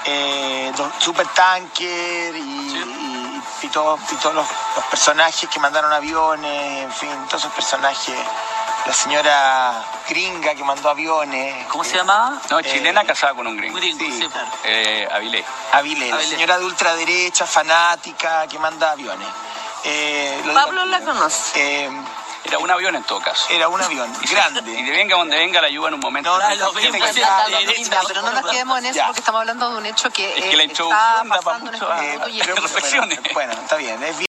eh, 0.07 0.73
Supertanker 0.99 2.35
y, 2.37 3.06
y, 3.63 3.69
todos 3.69 4.01
los, 4.35 4.47
personajes 4.91 5.49
que 5.49 5.59
mandaron 5.61 5.93
aviones, 5.93 6.85
en 6.85 6.93
fin, 6.93 7.11
todos 7.29 7.43
esos 7.43 7.53
personajes. 7.53 8.17
La 8.87 8.93
señora 8.93 9.85
gringa 10.09 10.55
que 10.55 10.63
mandó 10.63 10.91
aviones. 10.91 11.67
¿Cómo 11.67 11.83
se 11.83 11.97
llamaba? 11.97 12.41
No, 12.51 12.63
chilena 12.63 13.05
casada 13.05 13.35
con 13.35 13.47
un 13.47 13.57
gringo. 13.57 13.77
gringo 13.79 13.99
sí, 13.99 14.29
eh, 14.65 15.09
Avilés. 15.13 15.45
Avilés, 15.73 16.11
la 16.11 16.23
señora 16.23 16.59
de 16.59 16.65
ultraderecha, 16.65 17.47
fanática, 17.47 18.47
que 18.47 18.59
manda 18.61 18.93
aviones. 18.93 19.27
Eh, 19.85 20.41
Pablo 20.55 20.85
la 20.85 21.01
conoce. 21.01 21.91
Eh, 22.47 22.49
era 22.49 22.59
un 22.59 22.71
avión 22.71 22.95
en 22.95 23.03
todo 23.03 23.21
caso. 23.21 23.53
Era 23.53 23.69
un 23.69 23.81
avión 23.81 24.09
grande. 24.31 24.71
Y 24.71 24.83
de 24.83 24.91
venga 24.91 25.17
donde 25.17 25.37
venga 25.37 25.61
la 25.61 25.67
ayuda 25.67 25.89
en 25.89 25.95
un 25.95 26.01
momento. 26.01 26.31
No, 26.31 26.39
no, 26.39 26.73
pero 28.09 28.23
no 28.23 28.33
nos 28.33 28.51
quedemos 28.51 28.79
en 28.79 28.87
eso 28.87 29.01
porque 29.07 29.21
estamos 29.21 29.41
hablando 29.41 29.71
de 29.71 29.79
un 29.79 29.87
hecho 29.87 30.11
que, 30.11 30.29
es 30.29 30.45
que 30.45 30.57
la 30.57 30.63
está 30.65 31.25
pasando 31.29 31.71
en 31.71 32.31
este 32.31 32.55
reflexiones. 32.55 33.21
Bueno, 33.35 33.53
está 33.53 33.77
bien, 33.77 34.03
es 34.03 34.19
bien. 34.19 34.27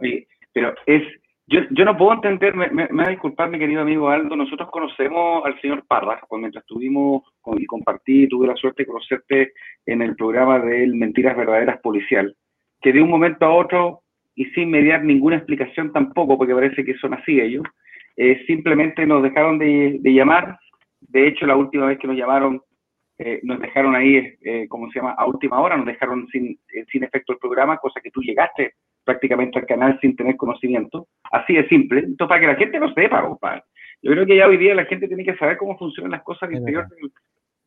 Oye, 0.00 0.28
pero 0.52 0.74
es 0.86 1.02
yo, 1.46 1.60
yo 1.70 1.84
no 1.84 1.96
puedo 1.96 2.14
entender, 2.14 2.54
me, 2.54 2.68
me, 2.70 2.86
va 2.86 3.04
a 3.04 3.10
disculpar 3.10 3.50
mi 3.50 3.58
querido 3.58 3.82
amigo 3.82 4.08
Aldo, 4.08 4.34
nosotros 4.34 4.70
conocemos 4.70 5.44
al 5.44 5.60
señor 5.60 5.84
Parra, 5.86 6.18
mientras 6.30 6.64
estuvimos 6.64 7.22
y 7.58 7.66
compartí, 7.66 8.26
tuve 8.28 8.46
la 8.46 8.56
suerte 8.56 8.82
de 8.82 8.86
conocerte 8.86 9.52
en 9.84 10.00
el 10.00 10.16
programa 10.16 10.58
de 10.58 10.84
él, 10.84 10.94
Mentiras 10.94 11.36
Verdaderas 11.36 11.80
Policial, 11.82 12.34
que 12.80 12.94
de 12.94 13.02
un 13.02 13.10
momento 13.10 13.44
a 13.44 13.54
otro 13.54 14.03
y 14.34 14.46
sin 14.46 14.70
mediar 14.70 15.04
ninguna 15.04 15.36
explicación 15.36 15.92
tampoco, 15.92 16.36
porque 16.36 16.54
parece 16.54 16.84
que 16.84 16.94
son 16.94 17.14
así 17.14 17.40
ellos, 17.40 17.64
eh, 18.16 18.42
simplemente 18.46 19.06
nos 19.06 19.22
dejaron 19.22 19.58
de, 19.58 20.00
llamar. 20.02 20.58
De 21.00 21.28
hecho, 21.28 21.46
la 21.46 21.56
última 21.56 21.86
vez 21.86 21.98
que 21.98 22.06
nos 22.06 22.16
llamaron, 22.16 22.60
eh, 23.18 23.40
nos 23.42 23.60
dejaron 23.60 23.94
ahí, 23.94 24.34
eh, 24.42 24.66
como 24.68 24.90
se 24.90 24.98
llama, 24.98 25.12
a 25.12 25.26
última 25.26 25.60
hora, 25.60 25.76
nos 25.76 25.86
dejaron 25.86 26.26
sin, 26.28 26.58
sin 26.90 27.04
efecto 27.04 27.32
el 27.32 27.38
programa, 27.38 27.78
cosa 27.78 28.00
que 28.00 28.10
tú 28.10 28.20
llegaste 28.22 28.74
prácticamente 29.04 29.58
al 29.58 29.66
canal 29.66 29.98
sin 30.00 30.16
tener 30.16 30.36
conocimiento. 30.36 31.06
Así 31.30 31.54
de 31.54 31.68
simple. 31.68 32.00
Entonces, 32.00 32.28
para 32.28 32.40
que 32.40 32.46
la 32.46 32.56
gente 32.56 32.80
lo 32.80 32.92
sepa, 32.92 33.22
compadre. 33.22 33.62
Yo 34.02 34.12
creo 34.12 34.26
que 34.26 34.36
ya 34.36 34.46
hoy 34.46 34.56
día 34.56 34.74
la 34.74 34.84
gente 34.86 35.08
tiene 35.08 35.24
que 35.24 35.36
saber 35.36 35.56
cómo 35.56 35.78
funcionan 35.78 36.12
las 36.12 36.22
cosas 36.22 36.48
al 36.48 36.56
interior 36.56 36.86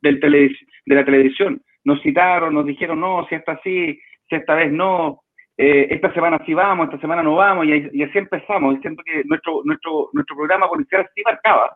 del, 0.01 0.19
del 0.19 0.51
de 0.85 0.95
la 0.95 1.05
televisión. 1.05 1.61
Nos 1.83 2.01
citaron, 2.01 2.53
nos 2.53 2.65
dijeron, 2.65 2.99
no, 2.99 3.25
si 3.27 3.35
esta 3.35 3.59
sí, 3.63 3.99
si 4.29 4.35
esta 4.35 4.55
vez 4.55 4.71
no, 4.71 5.23
eh, 5.57 5.87
esta 5.89 6.13
semana 6.13 6.39
sí 6.45 6.53
vamos, 6.53 6.85
esta 6.85 6.99
semana 6.99 7.23
no 7.23 7.35
vamos, 7.35 7.65
y, 7.65 8.03
así 8.03 8.17
empezamos, 8.17 8.75
diciendo 8.75 9.01
que 9.03 9.23
nuestro, 9.25 9.61
nuestro, 9.65 10.09
nuestro 10.13 10.35
programa 10.35 10.69
policial 10.69 11.09
sí 11.15 11.23
marcaba, 11.25 11.75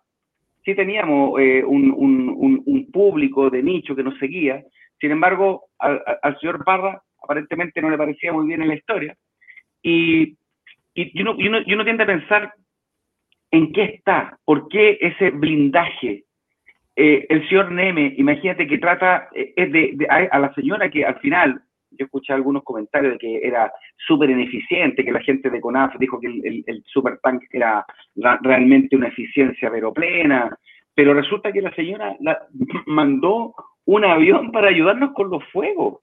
sí 0.63 0.75
teníamos 0.75 1.39
eh, 1.39 1.63
un, 1.65 1.91
un, 1.91 2.61
un, 2.63 2.91
público 2.91 3.49
de 3.49 3.63
nicho 3.63 3.95
que 3.95 4.03
nos 4.03 4.17
seguía, 4.19 4.63
sin 4.99 5.09
embargo, 5.09 5.63
al, 5.79 6.37
señor 6.39 6.63
Parra 6.63 7.01
aparentemente 7.23 7.81
no 7.81 7.89
le 7.89 7.97
parecía 7.97 8.31
muy 8.31 8.45
bien 8.45 8.61
en 8.61 8.67
la 8.67 8.75
historia, 8.75 9.15
y, 9.81 10.37
y, 10.93 11.21
uno, 11.21 11.33
y, 11.39 11.47
uno, 11.47 11.57
y 11.65 11.73
uno 11.73 11.83
tiende 11.83 12.03
a 12.03 12.07
pensar 12.07 12.53
en 13.49 13.73
qué 13.73 13.83
está, 13.83 14.37
por 14.45 14.67
qué 14.67 14.99
ese 15.01 15.31
blindaje. 15.31 16.25
Eh, 16.95 17.25
el 17.29 17.49
señor 17.49 17.71
Neme, 17.71 18.13
imagínate 18.17 18.67
que 18.67 18.77
trata 18.77 19.29
es 19.33 19.71
de, 19.71 20.07
a 20.07 20.37
la 20.37 20.53
señora 20.53 20.91
que 20.91 21.03
al 21.03 21.17
final 21.19 21.63
yo 21.91 22.05
escuché 22.05 22.33
algunos 22.33 22.63
comentarios 22.63 23.13
de 23.13 23.19
que 23.19 23.47
era 23.47 23.71
súper 23.97 24.29
ineficiente, 24.29 25.03
que 25.03 25.11
la 25.11 25.21
gente 25.21 25.49
de 25.49 25.61
CONAF 25.61 25.97
dijo 25.97 26.19
que 26.19 26.27
el, 26.27 26.63
el, 26.65 26.83
super 26.85 27.19
tank 27.21 27.43
era 27.51 27.85
realmente 28.41 28.95
una 28.95 29.07
eficiencia 29.07 29.69
pero 29.69 29.93
plena, 29.93 30.55
pero 30.95 31.13
resulta 31.13 31.51
que 31.51 31.61
la 31.61 31.73
señora 31.75 32.15
mandó 32.85 33.53
un 33.85 34.05
avión 34.05 34.51
para 34.51 34.69
ayudarnos 34.69 35.13
con 35.13 35.29
los 35.29 35.43
fuegos. 35.51 35.99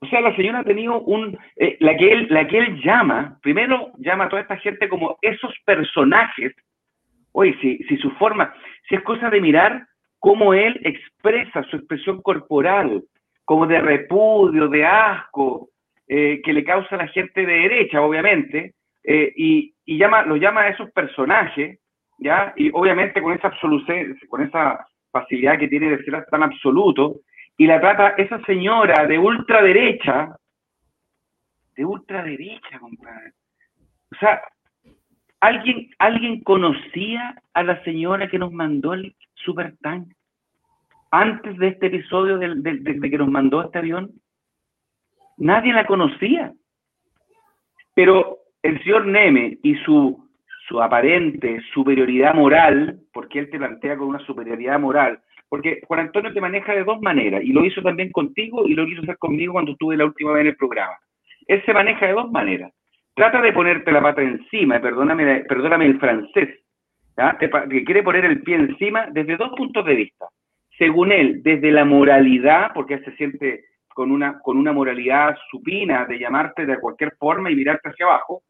O 0.00 0.06
sea, 0.06 0.20
la 0.20 0.34
señora 0.36 0.60
ha 0.60 0.64
tenido 0.64 1.00
un, 1.00 1.36
eh, 1.56 1.76
la, 1.80 1.96
que 1.96 2.12
él, 2.12 2.28
la 2.30 2.46
que 2.46 2.58
él 2.58 2.80
llama, 2.82 3.38
primero 3.42 3.90
llama 3.98 4.24
a 4.24 4.28
toda 4.28 4.42
esta 4.42 4.56
gente 4.58 4.88
como 4.88 5.18
esos 5.22 5.52
personajes, 5.64 6.54
oye, 7.32 7.56
si, 7.60 7.78
si 7.88 7.96
su 7.96 8.10
forma, 8.12 8.54
si 8.88 8.94
es 8.94 9.02
cosa 9.02 9.28
de 9.28 9.40
mirar 9.40 9.86
cómo 10.20 10.54
él 10.54 10.80
expresa 10.84 11.64
su 11.64 11.76
expresión 11.76 12.22
corporal, 12.22 13.02
como 13.48 13.66
de 13.66 13.80
repudio, 13.80 14.68
de 14.68 14.84
asco, 14.84 15.70
eh, 16.06 16.42
que 16.44 16.52
le 16.52 16.62
causa 16.62 16.96
a 16.96 16.98
la 16.98 17.08
gente 17.08 17.46
de 17.46 17.60
derecha, 17.60 18.02
obviamente, 18.02 18.74
eh, 19.02 19.32
y, 19.34 19.74
llama, 19.86 20.20
lo 20.24 20.36
llama 20.36 20.60
a 20.60 20.68
esos 20.68 20.90
personajes, 20.90 21.80
¿ya? 22.18 22.52
Y 22.56 22.68
obviamente 22.74 23.22
con 23.22 23.32
esa 23.32 23.50
con 24.28 24.42
esa 24.42 24.86
facilidad 25.10 25.58
que 25.58 25.68
tiene 25.68 25.96
de 25.96 26.04
ser 26.04 26.26
tan 26.26 26.42
absoluto, 26.42 27.20
y 27.56 27.66
la 27.66 27.80
trata 27.80 28.10
esa 28.18 28.38
señora 28.44 29.06
de 29.06 29.18
ultraderecha, 29.18 30.36
de 31.74 31.86
ultraderecha, 31.86 32.78
compadre. 32.78 33.32
O 34.12 34.16
sea, 34.20 34.42
¿alguien, 35.40 35.88
¿alguien 35.98 36.42
conocía 36.42 37.34
a 37.54 37.62
la 37.62 37.82
señora 37.82 38.28
que 38.28 38.38
nos 38.38 38.52
mandó 38.52 38.92
el 38.92 39.16
super 39.36 39.74
tank? 39.80 40.12
Antes 41.10 41.56
de 41.58 41.68
este 41.68 41.86
episodio 41.86 42.38
de, 42.38 43.00
que 43.10 43.18
nos 43.18 43.28
mandó 43.28 43.62
este 43.62 43.78
avión, 43.78 44.10
nadie 45.36 45.72
la 45.72 45.86
conocía. 45.86 46.52
Pero 47.94 48.38
el 48.62 48.82
señor 48.82 49.06
Neme 49.06 49.58
y 49.62 49.74
su, 49.76 50.28
su 50.68 50.82
aparente 50.82 51.60
superioridad 51.72 52.34
moral, 52.34 53.00
porque 53.12 53.40
él 53.40 53.50
te 53.50 53.58
plantea 53.58 53.96
con 53.96 54.08
una 54.08 54.18
superioridad 54.20 54.78
moral, 54.78 55.20
porque 55.48 55.80
Juan 55.86 56.00
Antonio 56.00 56.32
te 56.32 56.40
maneja 56.40 56.74
de 56.74 56.84
dos 56.84 57.00
maneras, 57.00 57.42
y 57.42 57.52
lo 57.52 57.64
hizo 57.64 57.82
también 57.82 58.12
contigo 58.12 58.66
y 58.66 58.74
lo 58.74 58.84
quiso 58.86 59.02
hacer 59.02 59.16
conmigo 59.18 59.54
cuando 59.54 59.72
estuve 59.72 59.96
la 59.96 60.04
última 60.04 60.32
vez 60.32 60.42
en 60.42 60.46
el 60.48 60.56
programa. 60.56 60.96
Él 61.46 61.62
se 61.64 61.72
maneja 61.72 62.06
de 62.06 62.12
dos 62.12 62.30
maneras. 62.30 62.72
Trata 63.14 63.40
de 63.40 63.52
ponerte 63.52 63.90
la 63.90 64.02
pata 64.02 64.22
encima, 64.22 64.78
perdóname, 64.80 65.40
perdóname 65.48 65.86
el 65.86 65.98
francés, 65.98 66.60
que 67.70 67.84
quiere 67.84 68.02
poner 68.02 68.24
el 68.26 68.42
pie 68.42 68.56
encima 68.56 69.08
desde 69.10 69.36
dos 69.36 69.50
puntos 69.56 69.84
de 69.84 69.94
vista. 69.94 70.26
Según 70.78 71.12
él, 71.12 71.42
desde 71.42 71.70
la 71.72 71.84
moralidad, 71.84 72.70
porque 72.72 72.94
él 72.94 73.04
se 73.04 73.16
siente 73.16 73.64
con 73.88 74.12
una, 74.12 74.38
con 74.40 74.56
una 74.56 74.72
moralidad 74.72 75.36
supina 75.50 76.06
de 76.06 76.18
llamarte 76.18 76.64
de 76.64 76.78
cualquier 76.78 77.12
forma 77.18 77.50
y 77.50 77.56
mirarte 77.56 77.88
hacia 77.88 78.06
abajo, 78.06 78.42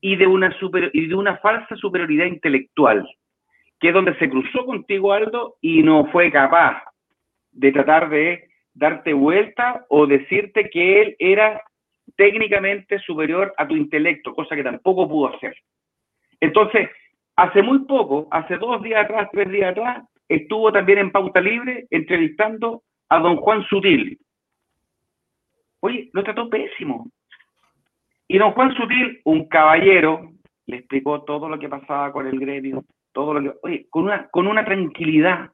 y 0.00 0.16
de 0.16 0.26
una, 0.26 0.54
y 0.92 1.06
de 1.06 1.14
una 1.14 1.38
falsa 1.38 1.74
superioridad 1.76 2.26
intelectual, 2.26 3.08
que 3.78 3.88
es 3.88 3.94
donde 3.94 4.16
se 4.18 4.28
cruzó 4.28 4.64
contigo 4.66 5.12
Aldo 5.12 5.56
y 5.60 5.82
no 5.82 6.06
fue 6.06 6.30
capaz 6.30 6.82
de 7.52 7.72
tratar 7.72 8.10
de 8.10 8.48
darte 8.74 9.12
vuelta 9.12 9.84
o 9.88 10.06
decirte 10.06 10.70
que 10.70 11.02
él 11.02 11.16
era 11.18 11.62
técnicamente 12.16 12.98
superior 13.00 13.52
a 13.56 13.66
tu 13.66 13.76
intelecto, 13.76 14.34
cosa 14.34 14.54
que 14.54 14.62
tampoco 14.62 15.08
pudo 15.08 15.34
hacer. 15.34 15.54
Entonces, 16.40 16.88
hace 17.36 17.62
muy 17.62 17.80
poco, 17.80 18.28
hace 18.30 18.56
dos 18.56 18.82
días 18.82 19.04
atrás, 19.04 19.28
tres 19.32 19.50
días 19.50 19.70
atrás, 19.70 20.04
estuvo 20.30 20.72
también 20.72 20.98
en 20.98 21.10
Pauta 21.10 21.40
Libre 21.40 21.86
entrevistando 21.90 22.82
a 23.08 23.18
don 23.18 23.36
Juan 23.36 23.64
Sutil. 23.64 24.18
Oye, 25.80 26.08
lo 26.12 26.22
trató 26.22 26.48
pésimo. 26.48 27.10
Y 28.28 28.38
don 28.38 28.52
Juan 28.52 28.72
Sutil, 28.74 29.20
un 29.24 29.48
caballero, 29.48 30.30
le 30.66 30.76
explicó 30.76 31.22
todo 31.24 31.48
lo 31.48 31.58
que 31.58 31.68
pasaba 31.68 32.12
con 32.12 32.28
el 32.28 32.38
gremio, 32.38 32.84
todo 33.12 33.34
lo 33.34 33.42
que... 33.42 33.58
Oye, 33.62 33.86
con 33.90 34.04
una, 34.04 34.28
con 34.28 34.46
una 34.46 34.64
tranquilidad. 34.64 35.50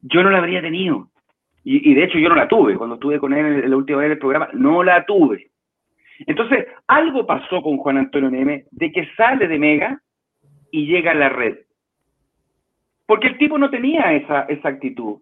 Yo 0.00 0.22
no 0.22 0.30
la 0.30 0.38
habría 0.38 0.62
tenido. 0.62 1.10
Y, 1.64 1.92
de 1.92 2.04
hecho 2.04 2.18
yo 2.18 2.30
no 2.30 2.34
la 2.34 2.48
tuve. 2.48 2.76
Cuando 2.76 2.94
estuve 2.94 3.18
con 3.18 3.34
él 3.34 3.62
en 3.62 3.70
la 3.70 3.76
última 3.76 3.98
vez 3.98 4.08
del 4.08 4.18
programa, 4.18 4.48
no 4.54 4.82
la 4.82 5.04
tuve. 5.04 5.50
Entonces, 6.20 6.66
algo 6.86 7.26
pasó 7.26 7.60
con 7.60 7.76
Juan 7.76 7.98
Antonio 7.98 8.30
Neme 8.30 8.64
de 8.70 8.90
que 8.90 9.06
sale 9.16 9.46
de 9.46 9.58
Mega 9.58 10.00
y 10.70 10.86
llega 10.86 11.10
a 11.10 11.14
la 11.14 11.28
red. 11.28 11.58
Porque 13.08 13.28
el 13.28 13.38
tipo 13.38 13.56
no 13.56 13.70
tenía 13.70 14.12
esa, 14.12 14.42
esa 14.42 14.68
actitud 14.68 15.16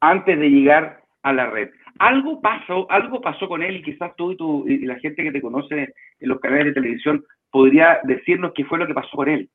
antes 0.00 0.38
de 0.38 0.50
llegar 0.50 1.00
a 1.22 1.32
la 1.32 1.46
red. 1.46 1.70
Algo 1.98 2.42
pasó, 2.42 2.88
algo 2.90 3.22
pasó 3.22 3.48
con 3.48 3.62
él 3.62 3.76
y 3.76 3.82
quizás 3.82 4.14
tú 4.16 4.32
y, 4.32 4.36
tú 4.36 4.68
y 4.68 4.84
la 4.84 4.98
gente 4.98 5.22
que 5.22 5.32
te 5.32 5.40
conoce 5.40 5.94
en 6.20 6.28
los 6.28 6.38
canales 6.40 6.66
de 6.66 6.74
televisión 6.74 7.24
podría 7.50 8.00
decirnos 8.02 8.52
qué 8.54 8.66
fue 8.66 8.78
lo 8.78 8.86
que 8.86 8.92
pasó 8.92 9.16
con 9.16 9.30
él. 9.30 9.48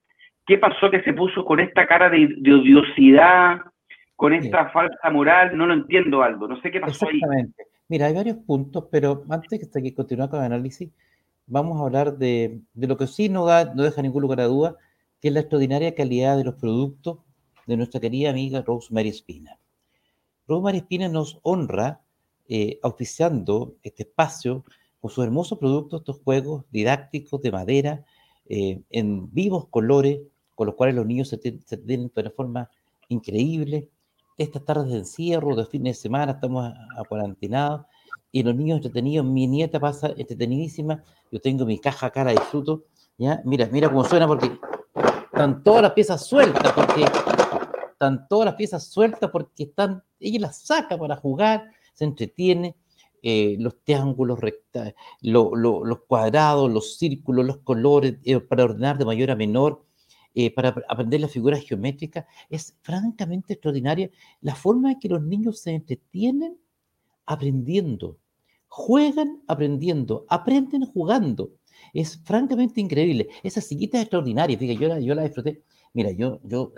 ¿Qué 0.48 0.58
pasó 0.58 0.90
que 0.90 1.04
se 1.04 1.14
puso 1.14 1.46
con 1.46 1.60
esta 1.60 1.86
cara 1.86 2.10
de, 2.10 2.26
odiosidad, 2.52 3.60
con 4.16 4.34
esta 4.34 4.70
falsa 4.72 5.12
moral? 5.12 5.56
No 5.56 5.68
lo 5.68 5.76
entiendo, 5.76 6.24
Aldo. 6.24 6.48
No 6.48 6.60
sé 6.62 6.72
qué 6.72 6.80
pasó 6.80 7.06
Exactamente. 7.06 7.64
Mira, 7.88 8.08
hay 8.08 8.16
varios 8.16 8.38
puntos, 8.38 8.88
pero 8.92 9.24
antes 9.30 9.72
de 9.72 9.94
continuar 9.94 10.32
con 10.32 10.40
el 10.40 10.46
análisis, 10.48 10.92
vamos 11.46 11.80
a 11.80 11.86
hablar 11.86 12.18
de, 12.18 12.62
lo 12.74 12.98
que 12.98 13.06
sí 13.06 13.30
no, 13.30 13.46
da, 13.46 13.72
no 13.76 13.84
deja 13.84 14.02
ningún 14.02 14.24
lugar 14.24 14.40
a 14.40 14.46
duda, 14.46 14.78
que 15.22 15.28
es 15.28 15.34
la 15.36 15.42
extraordinaria 15.42 15.94
calidad 15.94 16.38
de 16.38 16.44
los 16.44 16.56
productos 16.56 17.20
de 17.68 17.78
nuestra 17.78 18.00
querida 18.00 18.30
amiga 18.30 18.62
Rosemary 18.62 19.10
Espina. 19.10 19.58
Rosemary 20.48 20.80
Espina 20.80 21.08
nos 21.08 21.40
honra 21.44 22.02
eh, 22.48 22.80
auspiciando 22.84 23.76
este 23.84 24.04
espacio 24.04 24.66
con 25.00 25.10
sus 25.10 25.24
hermosos 25.24 25.58
productos, 25.58 26.02
estos 26.02 26.22
juegos 26.22 26.66
didácticos 26.72 27.42
de 27.42 27.52
madera, 27.52 28.06
eh, 28.48 28.82
en 28.90 29.34
vivos 29.34 29.68
colores, 29.70 30.20
con 30.56 30.68
los 30.68 30.76
cuales 30.76 30.96
los 30.96 31.06
niños 31.06 31.30
se, 31.30 31.38
tienen 31.38 32.12
de 32.14 32.22
una 32.22 32.32
forma 32.32 32.70
increíble, 33.08 33.90
estas 34.38 34.64
tardes 34.66 34.92
de 34.92 34.98
encierro, 35.00 35.56
de 35.56 35.66
fines 35.66 35.98
de 35.98 36.02
semana, 36.02 36.34
estamos 36.34 36.74
acuarantinados 36.98 37.86
y 38.32 38.44
los 38.44 38.56
niños 38.56 38.78
entretenidos, 38.78 39.26
mi 39.26 39.48
nieta 39.48 39.80
pasa 39.80 40.14
entretenidísima, 40.16 41.04
yo 41.32 41.40
tengo 41.42 41.66
mi 41.66 41.80
caja 41.80 42.10
cara, 42.12 42.32
disfruto, 42.32 42.84
¿ya? 43.18 43.42
Mira, 43.46 43.68
mira 43.72 43.90
cómo 43.90 44.04
suena 44.04 44.28
porque 44.28 44.52
están 45.26 45.64
todas 45.64 45.82
las 45.82 45.94
piezas 45.94 46.26
sueltas, 46.26 46.72
porque 46.74 47.06
están 48.02 48.28
todas 48.28 48.48
las 48.48 48.56
piezas 48.56 48.88
sueltas 48.88 49.30
porque 49.32 49.64
están, 49.64 50.04
ella 50.20 50.40
las 50.40 50.64
saca 50.64 50.98
para 50.98 51.16
jugar, 51.16 51.70
se 51.94 52.06
entretiene, 52.06 52.76
eh, 53.22 53.58
los 53.60 53.84
triángulos, 53.84 54.40
recta, 54.40 54.96
los 55.22 56.00
cuadrados, 56.08 56.72
los 56.72 56.98
círculos, 56.98 57.46
los 57.46 57.58
colores, 57.60 58.18
eh, 58.24 58.40
para 58.40 58.64
ordenar 58.64 58.98
de 58.98 59.06
mayor 59.06 59.30
a 59.30 59.36
menor, 59.36 59.86
eh, 60.34 60.52
para 60.52 60.74
aprender 60.90 61.22
las 61.22 61.32
figuras 61.32 61.62
geométricas. 61.64 62.26
Es 62.50 62.76
francamente 62.82 63.54
extraordinaria 63.54 64.10
la 64.42 64.56
forma 64.56 64.94
en 64.94 65.00
que 65.00 65.10
los 65.10 65.22
niños 65.22 65.60
se 65.60 65.72
entretienen 65.72 66.58
aprendiendo, 67.28 68.18
juegan 68.68 69.44
aprendiendo, 69.48 70.26
aprenden 70.28 70.86
jugando. 70.88 71.52
Es 71.94 72.20
francamente 72.24 72.82
increíble. 72.82 73.30
Esa 73.44 73.62
sillita 73.62 73.98
es 73.98 74.04
extraordinaria. 74.04 74.58
Fíjate, 74.58 74.80
yo 74.80 74.88
la, 74.88 75.00
yo 75.00 75.14
la 75.14 75.24
disfruté. 75.24 75.64
Mira, 75.94 76.12
yo, 76.12 76.40
yo, 76.44 76.74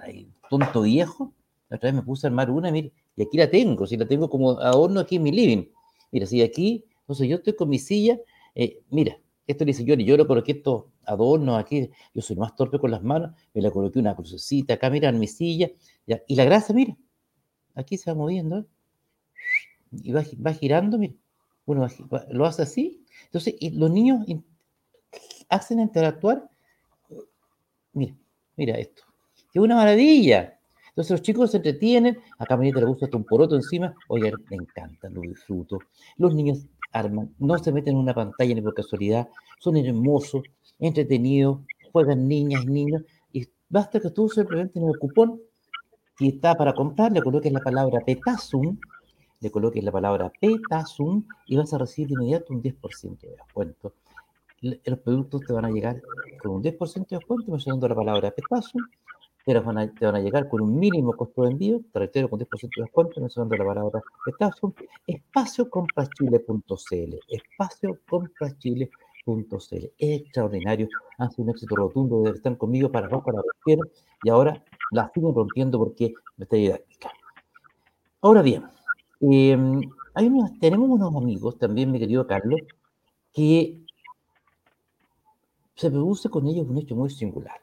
tonto 0.49 0.82
viejo, 0.82 1.34
la 1.69 1.78
otra 1.78 1.88
vez 1.88 1.95
me 1.95 2.02
puse 2.02 2.26
a 2.26 2.30
armar 2.30 2.49
una, 2.49 2.71
mire, 2.71 2.93
y 3.15 3.23
aquí 3.23 3.38
la 3.38 3.49
tengo, 3.49 3.86
si 3.86 3.95
la 3.95 4.08
tengo 4.08 4.30
como 4.30 4.60
adorno 4.60 4.99
aquí 4.99 5.17
en 5.17 5.23
mi 5.23 5.32
living. 5.32 5.65
Mira, 6.12 6.26
si 6.26 6.41
aquí, 6.41 6.86
entonces 7.02 7.28
yo 7.28 7.38
estoy 7.38 7.56
con 7.56 7.69
mi 7.69 7.80
silla, 7.80 8.19
eh, 8.56 8.82
mira, 8.89 9.19
esto 9.45 9.65
dice 9.65 9.84
yo, 9.84 9.95
yo 9.95 10.17
lo 10.17 10.26
coloqué 10.26 10.54
estos 10.54 10.86
adornos 11.06 11.60
aquí, 11.60 11.89
yo 12.13 12.21
soy 12.21 12.36
más 12.38 12.56
torpe 12.56 12.80
con 12.80 12.91
las 12.91 13.04
manos, 13.04 13.32
me 13.54 13.62
la 13.62 13.71
coloqué 13.71 13.99
una 13.99 14.15
crucecita 14.15 14.76
acá, 14.76 14.89
mira, 14.89 15.10
en 15.10 15.19
mi 15.19 15.28
silla, 15.28 15.69
y 16.28 16.36
la 16.36 16.45
grasa, 16.45 16.73
mira, 16.73 16.97
aquí 17.76 17.97
se 17.97 18.10
va 18.10 18.15
moviendo, 18.15 18.65
y 19.91 20.12
va, 20.12 20.23
va, 20.45 20.54
girando, 20.54 20.97
mira, 20.97 21.13
uno 21.65 21.88
lo 22.30 22.45
hace 22.45 22.62
así, 22.63 23.06
entonces, 23.26 23.56
y 23.60 23.71
los 23.71 23.91
niños 23.91 24.26
hacen 25.49 25.80
interactuar, 25.80 26.49
mira, 27.93 28.15
mira 28.56 28.78
esto, 28.78 29.04
es 29.54 29.62
una 29.62 29.76
maravilla, 29.76 30.60
entonces 30.94 31.12
los 31.12 31.22
chicos 31.24 31.52
se 31.52 31.58
entretienen, 31.58 32.20
a 32.38 32.46
Caminita 32.46 32.80
le 32.80 32.86
gusta 32.86 33.10
un 33.13 33.24
poroto 33.24 33.56
encima, 33.56 33.96
oye, 34.10 34.32
me 34.52 34.58
encanta, 34.58 35.10
lo 35.10 35.22
disfruto. 35.22 35.80
Los 36.18 36.36
niños 36.36 36.68
arman, 36.92 37.34
no 37.39 37.58
se 37.58 37.72
meten 37.72 37.96
en 37.96 38.00
una 38.00 38.13
pantalla 38.13 38.54
ni 38.54 38.62
por 38.62 38.76
casualidad, 38.76 39.28
son 39.60 39.78
hermosos, 39.78 40.44
entretenidos, 40.78 41.62
juegan 41.92 42.28
niñas 42.28 42.66
niños, 42.68 43.02
y 43.32 43.48
basta 43.70 44.00
que 44.00 44.12
tú 44.12 44.30
simplemente 44.30 44.78
en 44.78 44.88
el 44.88 45.00
cupón 45.00 45.42
que 46.16 46.28
está 46.28 46.54
para 46.54 46.74
comprar, 46.74 47.12
le 47.12 47.24
coloques 47.24 47.52
la 47.52 47.62
palabra 47.62 48.00
petasum, 48.02 48.78
le 49.39 49.50
coloques 49.50 49.84
la 49.84 49.92
palabra 49.92 50.32
petasum 50.39 51.26
y 51.48 51.58
vas 51.58 51.74
a 51.74 51.80
recibir 51.80 52.10
de 52.10 52.13
inmediato 52.13 52.54
un 52.54 52.62
10% 52.62 53.20
de 53.20 53.32
descuento. 53.32 53.94
Los 54.63 54.99
productos 54.99 55.41
te 55.41 55.54
van 55.54 55.65
a 55.65 55.69
llegar 55.69 56.02
con 56.41 56.54
un 56.54 56.63
10% 56.63 57.10
de 57.10 57.17
descuento 57.17 57.52
mencionando 57.52 57.88
la 57.88 57.95
palabra 57.95 58.32
petasum 58.32 58.82
te 59.45 59.60
van, 59.60 59.78
a, 59.78 59.93
te 59.93 60.06
van 60.06 60.15
a 60.15 60.19
llegar 60.19 60.47
con 60.47 60.62
un 60.62 60.80
mínimo 60.80 61.12
costo 61.13 61.43
de 61.43 61.52
envío, 61.52 61.82
te 61.91 61.99
reitero 61.99 62.30
con 62.30 62.39
10% 62.39 62.47
de 62.78 62.84
descuento, 62.84 63.19
mencionando 63.19 63.58
la 63.58 63.65
palabra 63.65 64.02
Estazo, 64.26 64.73
espaciocompachile.cl, 65.06 67.19
espaciocompachile.cl, 67.28 69.91
extraordinario, 69.97 70.88
han 71.17 71.30
sido 71.32 71.43
un 71.43 71.49
éxito 71.49 71.76
rotundo 71.76 72.34
estar 72.34 72.58
conmigo 72.58 72.89
para 72.91 73.10
no 73.10 73.21
para 73.21 73.41
cualquiera, 73.41 73.82
y 74.23 74.30
ahora 74.30 74.63
la 74.91 75.12
siguen 75.13 75.36
rompiendo 75.36 75.78
porque 75.78 76.13
me 76.38 76.45
está 76.45 76.56
didáctica. 76.56 77.12
Ahora 78.21 78.41
bien, 78.41 78.63
em, 79.19 79.82
tenemos 80.62 80.89
unos 80.89 81.13
amigos 81.15 81.58
también, 81.58 81.91
mi 81.91 81.99
querido 81.99 82.26
Carlos, 82.26 82.62
que 83.34 83.83
se 85.75 85.89
produce 85.89 86.29
con 86.29 86.47
ellos 86.47 86.67
un 86.67 86.77
hecho 86.77 86.95
muy 86.95 87.09
singular 87.09 87.59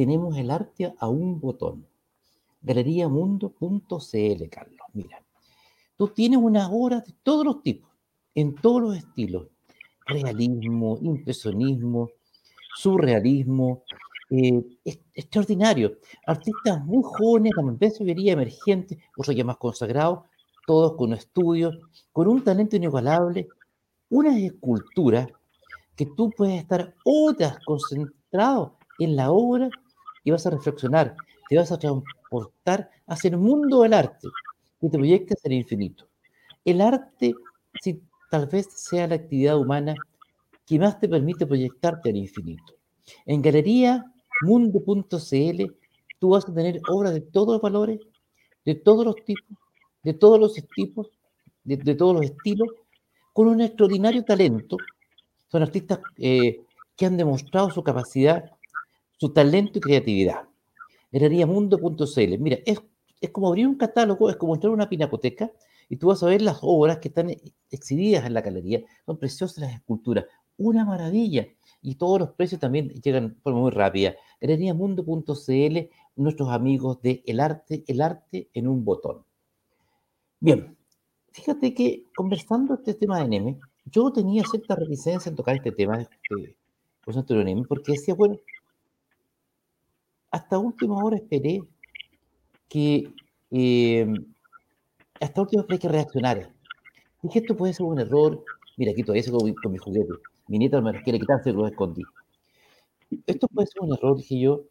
tenemos 0.00 0.34
el 0.38 0.50
arte 0.50 0.94
a 0.98 1.08
un 1.10 1.38
botón. 1.38 1.86
Galeriamundo.cl, 2.62 4.48
Carlos. 4.50 4.86
Mira, 4.94 5.22
tú 5.94 6.08
tienes 6.08 6.38
una 6.38 6.70
obra 6.70 7.00
de 7.00 7.12
todos 7.22 7.44
los 7.44 7.62
tipos, 7.62 7.90
en 8.34 8.54
todos 8.54 8.80
los 8.80 8.96
estilos. 8.96 9.48
Realismo, 10.06 10.96
impresionismo, 11.02 12.08
surrealismo, 12.76 13.82
eh, 14.30 14.64
extraordinario. 15.12 15.98
Artistas 16.26 16.82
muy 16.82 17.02
jóvenes, 17.04 17.52
también 17.54 17.92
vería 18.00 18.32
emergentes, 18.32 18.96
otros 19.18 19.36
ya 19.36 19.44
más 19.44 19.58
consagrados, 19.58 20.20
todos 20.66 20.96
con 20.96 21.12
estudios, 21.12 21.76
con 22.10 22.26
un 22.26 22.42
talento 22.42 22.74
inigualable, 22.74 23.48
una 24.08 24.34
escultura 24.38 25.28
que 25.96 26.06
tú 26.06 26.30
puedes 26.30 26.60
estar 26.60 26.94
horas 27.04 27.58
concentrado 27.64 28.78
en 28.98 29.16
la 29.16 29.30
obra 29.30 29.70
y 30.24 30.30
vas 30.30 30.46
a 30.46 30.50
reflexionar, 30.50 31.16
te 31.48 31.56
vas 31.56 31.72
a 31.72 31.78
transportar 31.78 32.90
hacia 33.06 33.30
el 33.30 33.38
mundo 33.38 33.82
del 33.82 33.94
arte 33.94 34.28
y 34.80 34.88
te 34.88 34.98
proyectas 34.98 35.38
el 35.44 35.52
infinito. 35.52 36.06
El 36.64 36.80
arte, 36.80 37.34
si 37.82 38.02
tal 38.30 38.46
vez 38.46 38.68
sea 38.72 39.08
la 39.08 39.16
actividad 39.16 39.58
humana 39.58 39.94
que 40.66 40.78
más 40.78 41.00
te 41.00 41.08
permite 41.08 41.46
proyectarte 41.46 42.10
al 42.10 42.16
infinito. 42.16 42.74
En 43.26 43.42
galería 43.42 44.04
mundo.cl 44.42 45.64
tú 46.18 46.28
vas 46.30 46.48
a 46.48 46.54
tener 46.54 46.80
obras 46.88 47.14
de 47.14 47.20
todos 47.20 47.54
los 47.54 47.62
valores, 47.62 47.98
de 48.64 48.74
todos 48.76 49.04
los 49.04 49.16
tipos, 49.24 49.58
de 50.02 50.14
todos 50.14 50.38
los 50.38 50.54
tipos, 50.54 51.08
de 51.64 51.94
todos 51.94 52.14
los 52.14 52.24
estilos, 52.24 52.68
con 53.32 53.48
un 53.48 53.60
extraordinario 53.60 54.24
talento. 54.24 54.76
Son 55.50 55.62
artistas 55.62 56.00
eh, 56.16 56.60
que 56.96 57.06
han 57.06 57.16
demostrado 57.16 57.70
su 57.70 57.82
capacidad, 57.82 58.50
su 59.18 59.30
talento 59.30 59.78
y 59.78 59.82
creatividad. 59.82 60.42
Herreriamundo.cl. 61.12 62.38
Mira, 62.38 62.58
es, 62.64 62.80
es 63.20 63.30
como 63.30 63.48
abrir 63.48 63.66
un 63.66 63.76
catálogo, 63.76 64.30
es 64.30 64.36
como 64.36 64.54
entrar 64.54 64.70
a 64.70 64.74
una 64.74 64.88
pinacoteca 64.88 65.50
y 65.88 65.96
tú 65.96 66.06
vas 66.06 66.22
a 66.22 66.26
ver 66.26 66.40
las 66.40 66.58
obras 66.62 66.98
que 66.98 67.08
están 67.08 67.34
exhibidas 67.70 68.24
en 68.24 68.34
la 68.34 68.42
galería. 68.42 68.80
Son 69.04 69.18
preciosas 69.18 69.58
las 69.58 69.74
esculturas. 69.74 70.24
Una 70.56 70.84
maravilla. 70.84 71.48
Y 71.82 71.96
todos 71.96 72.20
los 72.20 72.30
precios 72.30 72.60
también 72.60 72.90
llegan 73.02 73.36
por 73.42 73.54
muy 73.54 73.70
rápida. 73.70 74.14
Herreriamundo.cl, 74.40 75.78
nuestros 76.16 76.48
amigos 76.50 77.02
de 77.02 77.22
El 77.26 77.40
Arte, 77.40 77.82
El 77.88 78.02
Arte 78.02 78.50
en 78.54 78.68
un 78.68 78.84
botón. 78.84 79.24
Bien, 80.38 80.76
fíjate 81.32 81.74
que 81.74 82.04
conversando 82.14 82.74
este 82.74 82.94
tema 82.94 83.18
de 83.18 83.28
Neme, 83.28 83.60
yo 83.90 84.12
tenía 84.12 84.44
cierta 84.44 84.76
reticencia 84.76 85.30
en 85.30 85.36
tocar 85.36 85.56
este 85.56 85.72
tema 85.72 85.98
Neme, 87.28 87.64
porque 87.66 87.92
decía, 87.92 88.14
bueno, 88.14 88.38
hasta 90.30 90.58
última 90.58 91.02
hora 91.02 91.16
esperé 91.16 91.62
que 92.68 93.12
eh, 93.50 94.06
hasta 95.20 95.40
última 95.40 95.62
hora 95.62 95.74
hay 95.74 95.78
que 95.78 95.88
reaccionar. 95.88 96.52
Dije, 97.22 97.40
esto 97.40 97.56
puede 97.56 97.74
ser 97.74 97.86
un 97.86 97.98
error. 97.98 98.44
Mira, 98.76 98.92
aquí 98.92 99.02
todavía 99.02 99.22
sigo 99.22 99.38
con 99.38 99.72
mi 99.72 99.78
juguete. 99.78 100.12
Mi 100.48 100.58
nieta 100.58 100.80
me 100.80 100.92
los 100.92 101.02
quiere 101.02 101.18
quitar, 101.18 101.42
se 101.42 101.52
los 101.52 101.70
escondí. 101.70 102.02
Esto 103.26 103.48
puede 103.48 103.66
ser 103.66 103.82
un 103.82 103.92
error, 103.92 104.16
dije 104.16 104.40
yo. 104.40 104.62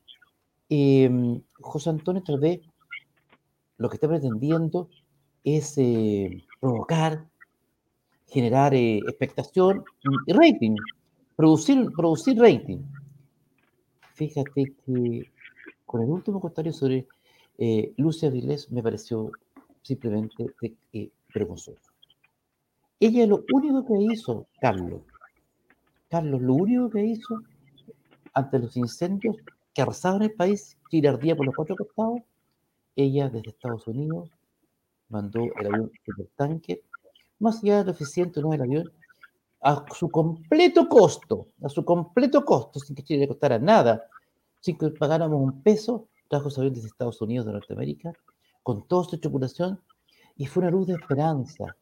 Eh, 0.69 1.41
José 1.59 1.89
Antonio 1.89 2.21
tal 2.23 2.39
vez 2.39 2.61
lo 3.77 3.89
que 3.89 3.95
está 3.95 4.07
pretendiendo 4.07 4.89
es 5.43 5.77
eh, 5.77 6.43
provocar, 6.59 7.25
generar 8.29 8.73
eh, 8.73 8.97
expectación 8.97 9.83
y 10.27 10.33
rating, 10.33 10.75
producir, 11.35 11.89
producir 11.95 12.37
rating. 12.39 12.79
Fíjate 14.13 14.73
que 14.85 15.31
con 15.85 16.03
el 16.03 16.09
último 16.09 16.39
comentario 16.39 16.73
sobre 16.73 17.07
eh, 17.57 17.93
Lucia 17.97 18.29
Vilés 18.29 18.71
me 18.71 18.83
pareció 18.83 19.31
simplemente 19.81 20.45
eh, 20.93 21.09
vergonzoso. 21.33 21.81
Ella 22.99 23.25
lo 23.25 23.43
único 23.53 23.85
que 23.85 24.13
hizo, 24.13 24.47
Carlos, 24.59 25.01
Carlos, 26.09 26.41
lo 26.41 26.53
único 26.53 26.89
que 26.89 27.05
hizo 27.05 27.41
ante 28.33 28.59
los 28.59 28.75
incendios 28.75 29.37
que 29.73 29.81
arrasaban 29.81 30.23
el 30.23 30.33
país, 30.33 30.77
que 30.89 31.07
ardía 31.07 31.35
por 31.35 31.45
los 31.45 31.55
cuatro 31.55 31.75
costados, 31.75 32.21
ella 32.95 33.29
desde 33.29 33.51
Estados 33.51 33.87
Unidos 33.87 34.29
mandó 35.07 35.41
el 35.59 35.65
avión 35.65 35.91
supertanque, 36.05 36.83
más 37.39 37.63
allá 37.63 37.79
de 37.79 37.85
lo 37.85 37.91
eficiente 37.91 38.41
no 38.41 38.53
el 38.53 38.61
avión, 38.61 38.91
a 39.61 39.85
su 39.93 40.09
completo 40.09 40.87
costo, 40.87 41.47
a 41.63 41.69
su 41.69 41.83
completo 41.83 42.45
costo, 42.45 42.79
sin 42.79 42.95
que 42.95 43.03
Chile 43.03 43.21
le 43.21 43.27
costara 43.27 43.59
nada, 43.59 44.05
sin 44.61 44.77
que 44.77 44.89
pagáramos 44.89 45.41
un 45.41 45.61
peso, 45.61 46.07
trajo 46.29 46.47
ese 46.47 46.61
avión 46.61 46.73
desde 46.73 46.87
Estados 46.87 47.21
Unidos 47.21 47.45
de 47.45 47.53
Norteamérica, 47.53 48.13
con 48.63 48.87
toda 48.87 49.03
su 49.05 49.17
tripulación, 49.19 49.79
y 50.37 50.45
fue 50.45 50.61
una 50.61 50.71
luz 50.71 50.87
de 50.87 50.93
esperanza 50.93 51.75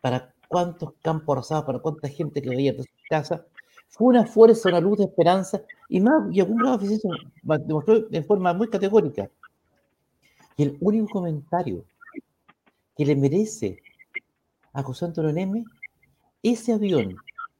para 0.00 0.34
cuántos 0.48 0.94
campos 1.02 1.36
arrasados, 1.36 1.64
para 1.64 1.78
cuánta 1.78 2.08
gente 2.08 2.42
que 2.42 2.48
veía 2.48 2.72
de 2.72 2.78
sus 2.78 2.88
casas, 3.08 3.42
fue 3.88 4.08
una 4.08 4.24
fuerza, 4.24 4.68
una 4.68 4.80
luz 4.80 4.98
de 4.98 5.04
esperanza, 5.04 5.62
y 5.88 6.00
más, 6.00 6.32
y 6.32 6.40
algún 6.40 6.58
grado 6.58 6.78
de 6.78 6.98
demostró 7.66 8.06
en 8.10 8.24
forma 8.24 8.54
muy 8.54 8.68
categórica. 8.68 9.28
Y 10.56 10.62
el 10.62 10.78
único 10.80 11.08
comentario 11.08 11.84
que 12.96 13.04
le 13.04 13.16
merece 13.16 13.78
a 14.72 14.82
José 14.82 15.06
Antonio 15.06 15.32
Neme 15.32 15.64
ese 16.42 16.72
avión 16.72 17.16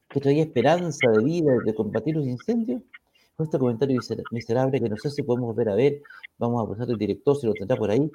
que 0.08 0.20
traía 0.20 0.42
esperanza 0.42 1.10
de 1.10 1.24
vida, 1.24 1.52
de 1.64 1.74
combatir 1.74 2.16
los 2.16 2.26
incendios, 2.26 2.82
fue 3.36 3.44
este 3.44 3.58
comentario 3.58 4.00
miserable 4.32 4.80
que 4.80 4.88
no 4.88 4.96
sé 4.96 5.10
si 5.10 5.22
podemos 5.22 5.54
volver 5.54 5.68
a 5.68 5.74
ver, 5.74 6.02
vamos 6.38 6.62
a 6.62 6.68
pasar 6.68 6.90
el 6.90 6.98
director 6.98 7.36
si 7.36 7.46
lo 7.46 7.54
tendrá 7.54 7.76
por 7.76 7.90
ahí, 7.90 8.10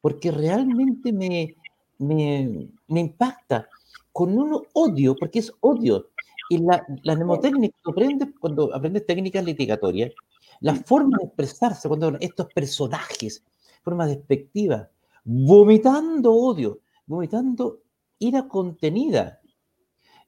porque 0.00 0.30
realmente 0.30 1.12
me, 1.12 1.54
me, 1.98 2.68
me 2.88 3.00
impacta 3.00 3.68
con 4.12 4.36
un 4.38 4.62
odio, 4.72 5.14
porque 5.18 5.40
es 5.40 5.52
odio. 5.60 6.08
Y 6.48 6.58
la, 6.58 6.84
la 7.02 7.16
mnemotécnica, 7.16 7.76
cuando 7.82 8.00
aprendes, 8.02 8.28
cuando 8.38 8.74
aprendes 8.74 9.06
técnicas 9.06 9.44
litigatorias, 9.44 10.12
la 10.60 10.74
forma 10.74 11.18
de 11.18 11.26
expresarse, 11.26 11.88
cuando 11.88 12.16
estos 12.20 12.46
personajes, 12.54 13.44
forma 13.82 14.06
despectiva, 14.06 14.88
vomitando 15.24 16.32
odio, 16.32 16.80
vomitando 17.06 17.80
ira 18.18 18.48
contenida. 18.48 19.40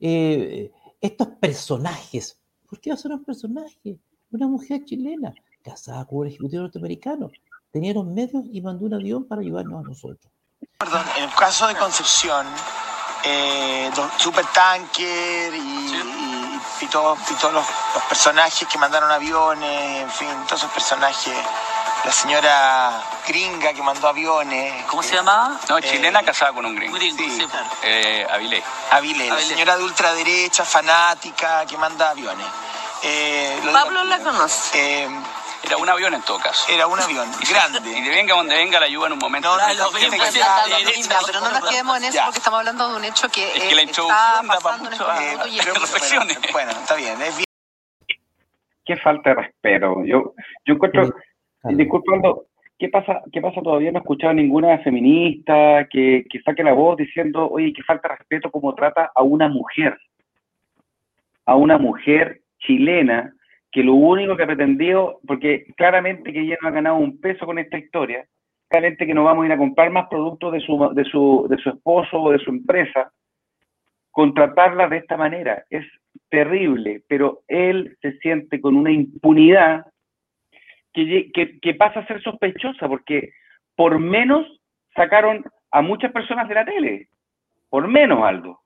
Eh, 0.01 0.73
estos 1.01 1.29
personajes, 1.29 2.39
¿por 2.69 2.81
qué 2.81 2.91
va 2.91 2.95
a 2.95 2.99
ser 2.99 3.13
un 3.13 3.25
personaje? 3.25 3.99
Una 4.31 4.49
mujer 4.49 4.85
chilena, 4.85 5.35
casada 5.63 6.05
con 6.05 6.19
un 6.19 6.27
ejecutivo 6.29 6.63
norteamericano, 6.63 7.31
tenía 7.71 7.95
los 7.95 8.07
medios 8.07 8.45
y 8.51 8.61
mandó 8.61 8.87
un 8.87 8.95
avión 8.95 9.27
para 9.27 9.41
ayudarnos 9.41 9.85
a 9.85 9.89
nosotros. 9.89 10.33
Perdón, 10.79 11.05
en 11.17 11.25
el 11.25 11.35
caso 11.35 11.67
de 11.67 11.75
Concepción, 11.75 12.47
eh, 13.25 13.91
Supertanker 14.19 15.55
y, 15.55 15.59
y, 15.59 16.61
y, 16.83 16.87
todo, 16.87 17.17
y 17.31 17.35
todos 17.35 17.55
los, 17.55 17.67
los, 17.95 18.05
personajes 18.05 18.67
que 18.69 18.79
mandaron 18.79 19.11
aviones, 19.11 20.03
en 20.03 20.11
fin, 20.11 20.29
todos 20.47 20.63
esos 20.63 20.73
personajes. 20.73 21.35
La 22.05 22.13
señora 22.13 23.03
gringa 23.27 23.73
que 23.73 23.83
mandó 23.83 24.09
aviones. 24.09 24.85
¿Cómo 24.85 25.03
se 25.03 25.17
llamaba? 25.17 25.59
No, 25.69 25.81
chilena 25.81 26.21
eh, 26.21 26.25
casada 26.25 26.53
con 26.53 26.65
un 26.67 26.77
gringo. 26.77 26.97
gringo 26.97 27.17
sí, 27.19 27.31
sí. 27.31 27.47
Eh, 27.83 28.27
Avilés. 28.31 28.65
Avilés, 28.91 29.29
la 29.29 29.41
señora 29.41 29.77
de 29.77 29.85
ultraderecha, 29.85 30.65
fanática, 30.65 31.67
que 31.67 31.77
manda 31.77 32.11
aviones. 32.11 32.47
Eh, 33.03 33.61
Pablo 33.73 34.05
la 34.05 34.19
conoce. 34.21 35.05
Eh, 35.05 35.09
era 35.65 35.77
un 35.79 35.89
avión 35.89 36.15
en 36.15 36.23
todo 36.23 36.39
caso. 36.39 36.65
Era 36.71 36.87
un 36.87 36.99
avión 37.01 37.29
grande. 37.49 37.91
Y 37.91 38.01
de 38.01 38.11
venga 38.11 38.37
donde 38.37 38.55
venga 38.55 38.79
la 38.79 38.87
ayuda 38.87 39.09
en 39.09 39.15
un 39.15 39.19
momento. 39.19 39.49
No, 39.49 39.57
no, 39.57 39.75
no, 39.75 39.91
pero 39.93 41.41
no 41.41 41.51
nos 41.51 41.69
quedemos 41.69 41.97
en 41.99 42.05
eso 42.05 42.21
porque 42.25 42.39
estamos 42.39 42.59
hablando 42.61 42.89
de 42.89 42.97
un 42.97 43.05
hecho 43.05 43.29
que, 43.29 43.57
es 43.57 43.65
que 43.65 43.75
la 43.75 43.83
está 43.83 44.43
pasando 44.47 44.89
en 44.89 44.93
este 44.93 45.05
momento 45.05 45.49
y 45.49 45.61
reflexiones. 45.61 46.39
Bueno, 46.41 46.53
bueno, 46.53 46.71
está 46.73 46.95
bien. 46.95 47.21
Es 47.21 47.37
bien. 47.37 47.47
Qué 48.85 48.97
falta 48.99 49.31
de 49.31 49.37
respeto. 49.37 50.05
Yo, 50.05 50.35
yo 50.65 50.75
encuentro, 50.75 51.13
disculpando, 51.75 52.47
¿qué 52.79 52.89
pasa, 52.89 53.23
¿qué 53.33 53.41
pasa 53.41 53.61
todavía? 53.63 53.91
No 53.91 53.99
he 53.99 54.01
escuchado 54.01 54.31
a 54.31 54.35
ninguna 54.35 54.79
feminista 54.79 55.87
que, 55.91 56.25
que 56.31 56.41
saque 56.43 56.63
la 56.63 56.73
voz 56.73 56.97
diciendo, 56.97 57.49
oye, 57.49 57.73
qué 57.73 57.83
falta 57.83 58.09
respeto 58.09 58.51
como 58.51 58.75
trata 58.75 59.11
a 59.15 59.23
una 59.23 59.49
mujer. 59.49 59.97
A 61.45 61.57
una 61.57 61.79
mujer 61.79 62.41
chilena 62.59 63.33
que 63.71 63.83
lo 63.83 63.95
único 63.95 64.37
que 64.37 64.43
ha 64.43 64.47
pretendido, 64.47 65.21
porque 65.27 65.67
claramente 65.77 66.33
que 66.33 66.41
ella 66.41 66.57
no 66.63 66.69
ha 66.69 66.73
ganado 66.73 66.97
un 66.97 67.21
peso 67.21 67.45
con 67.45 67.59
esta 67.59 67.79
historia, 67.79 68.27
claramente 68.69 69.07
que 69.07 69.15
no 69.15 69.25
vamos 69.25 69.45
a 69.45 69.47
ir 69.47 69.53
a 69.53 69.59
comprar 69.59 69.91
más 69.91 70.09
productos 70.09 70.53
de 70.53 70.61
su, 70.61 70.93
de 70.95 71.05
su, 71.05 71.47
de 71.49 71.59
su 71.59 71.71
esposo 71.71 72.21
o 72.21 72.33
de 72.33 72.39
su 72.39 72.51
empresa, 72.51 73.13
contratarla 74.11 74.89
de 74.89 74.97
esta 74.97 75.19
manera 75.19 75.65
es 75.69 75.85
terrible, 76.31 77.03
pero 77.07 77.43
él 77.49 77.97
se 78.01 78.13
siente 78.19 78.61
con 78.61 78.75
una 78.75 78.91
impunidad 78.91 79.85
que, 81.05 81.31
que, 81.33 81.61
que 81.61 81.75
pasa 81.75 82.01
a 82.01 82.07
ser 82.07 82.23
sospechosa, 82.23 82.89
porque 82.89 83.33
por 83.75 83.99
menos 83.99 84.47
sacaron 84.95 85.45
a 85.71 85.83
muchas 85.83 86.11
personas 86.13 86.49
de 86.49 86.55
la 86.55 86.65
tele, 86.65 87.09
por 87.69 87.87
menos 87.87 88.25
algo. 88.25 88.63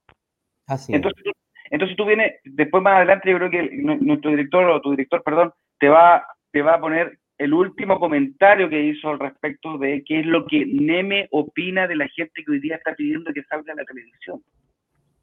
Así 0.66 0.95
Entonces, 0.95 1.25
entonces 1.71 1.97
tú 1.97 2.05
vienes, 2.07 2.35
después 2.45 2.83
más 2.83 2.97
adelante 2.97 3.31
yo 3.31 3.38
creo 3.38 3.51
que 3.51 3.71
nuestro 3.73 4.31
director 4.31 4.64
o 4.71 4.81
tu 4.81 4.93
director, 4.93 5.23
perdón, 5.25 5.53
te 5.79 5.88
va, 5.88 6.25
te 6.53 6.62
va 6.62 6.75
a 6.75 6.81
poner 6.81 7.19
el 7.38 7.55
último 7.55 7.99
comentario 7.99 8.69
que 8.69 8.83
hizo 8.83 9.09
al 9.09 9.19
respecto 9.19 9.79
de 9.79 10.05
qué 10.05 10.21
es 10.21 10.27
lo 10.27 10.47
que 10.47 10.66
Neme 10.66 11.27
opina 11.31 11.88
de 11.88 11.97
la 11.97 12.07
gente 12.09 12.45
que 12.45 12.53
hoy 12.53 12.61
día 12.61 12.77
está 12.77 12.95
pidiendo 12.95 13.33
que 13.33 13.43
salga 13.45 13.73
a 13.73 13.77
la 13.77 13.85
televisión. 13.85 14.43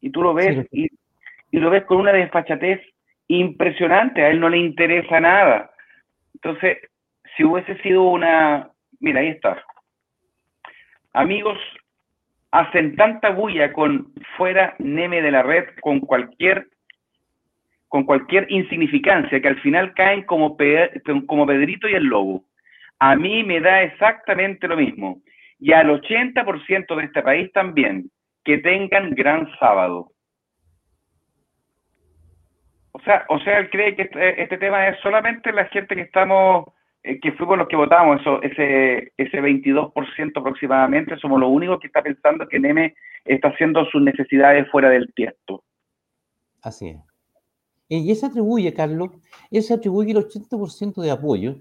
Y 0.02 0.10
tú 0.10 0.24
lo 0.24 0.34
ves 0.34 0.68
sí. 0.72 0.88
y, 1.52 1.58
y, 1.58 1.60
lo 1.60 1.70
ves 1.70 1.86
con 1.86 1.98
una 1.98 2.12
desfachatez 2.12 2.82
impresionante, 3.28 4.24
a 4.24 4.30
él 4.30 4.40
no 4.40 4.50
le 4.50 4.58
interesa 4.58 5.20
nada. 5.20 5.72
Entonces, 6.34 6.78
si 7.38 7.44
hubiese 7.44 7.80
sido 7.82 8.04
una... 8.04 8.72
Mira, 9.00 9.22
ahí 9.22 9.30
está. 9.30 9.64
Amigos, 11.14 11.58
hacen 12.52 12.96
tanta 12.96 13.30
bulla 13.30 13.72
con 13.72 14.12
fuera 14.36 14.76
Neme 14.80 15.22
de 15.22 15.32
la 15.32 15.44
red, 15.44 15.66
con 15.82 16.00
cualquier 16.00 16.68
con 17.88 18.04
cualquier 18.04 18.48
insignificancia, 18.50 19.42
que 19.42 19.48
al 19.48 19.62
final 19.62 19.94
caen 19.94 20.24
como, 20.24 20.58
Pe 20.58 21.02
como 21.26 21.46
Pedrito 21.46 21.88
y 21.88 21.94
el 21.94 22.04
Lobo. 22.04 22.44
A 23.00 23.16
mí 23.16 23.44
me 23.44 23.62
da 23.62 23.84
exactamente 23.84 24.68
lo 24.68 24.76
mismo. 24.76 25.22
Y 25.60 25.72
al 25.72 25.90
80% 25.90 26.96
de 26.96 27.04
este 27.06 27.22
país 27.22 27.52
también, 27.54 28.12
que 28.44 28.58
tengan 28.58 29.12
gran 29.12 29.50
sábado. 29.58 30.12
O 32.92 33.00
sea, 33.02 33.26
o 33.30 33.40
sea, 33.40 33.60
él 33.60 33.70
cree 33.70 33.96
que 33.96 34.04
este, 34.04 34.42
este 34.42 34.58
tema 34.58 34.88
es 34.88 35.00
solamente 35.00 35.52
la 35.54 35.66
gente 35.66 35.96
que 35.96 36.02
estamos, 36.02 36.66
eh, 37.08 37.20
que 37.20 37.32
fuimos 37.34 37.58
los 37.58 37.68
que 37.68 37.76
votamos, 37.76 38.22
eso, 38.22 38.42
ese, 38.42 39.14
ese 39.18 39.42
22% 39.42 40.40
aproximadamente, 40.40 41.18
somos 41.18 41.40
los 41.40 41.50
únicos 41.50 41.80
que 41.80 41.88
está 41.88 42.02
pensando 42.02 42.48
que 42.48 42.60
Neme 42.60 42.96
está 43.26 43.50
haciendo 43.50 43.86
sus 43.86 44.02
necesidades 44.02 44.70
fuera 44.70 44.90
del 44.90 45.12
tiesto. 45.14 45.64
Así 46.62 46.90
es. 46.90 46.98
Y 47.90 48.12
eso 48.12 48.26
atribuye, 48.26 48.74
Carlos, 48.74 49.12
eso 49.50 49.74
atribuye 49.74 50.12
el 50.12 50.18
80% 50.18 51.02
de 51.02 51.12
apoyo. 51.12 51.56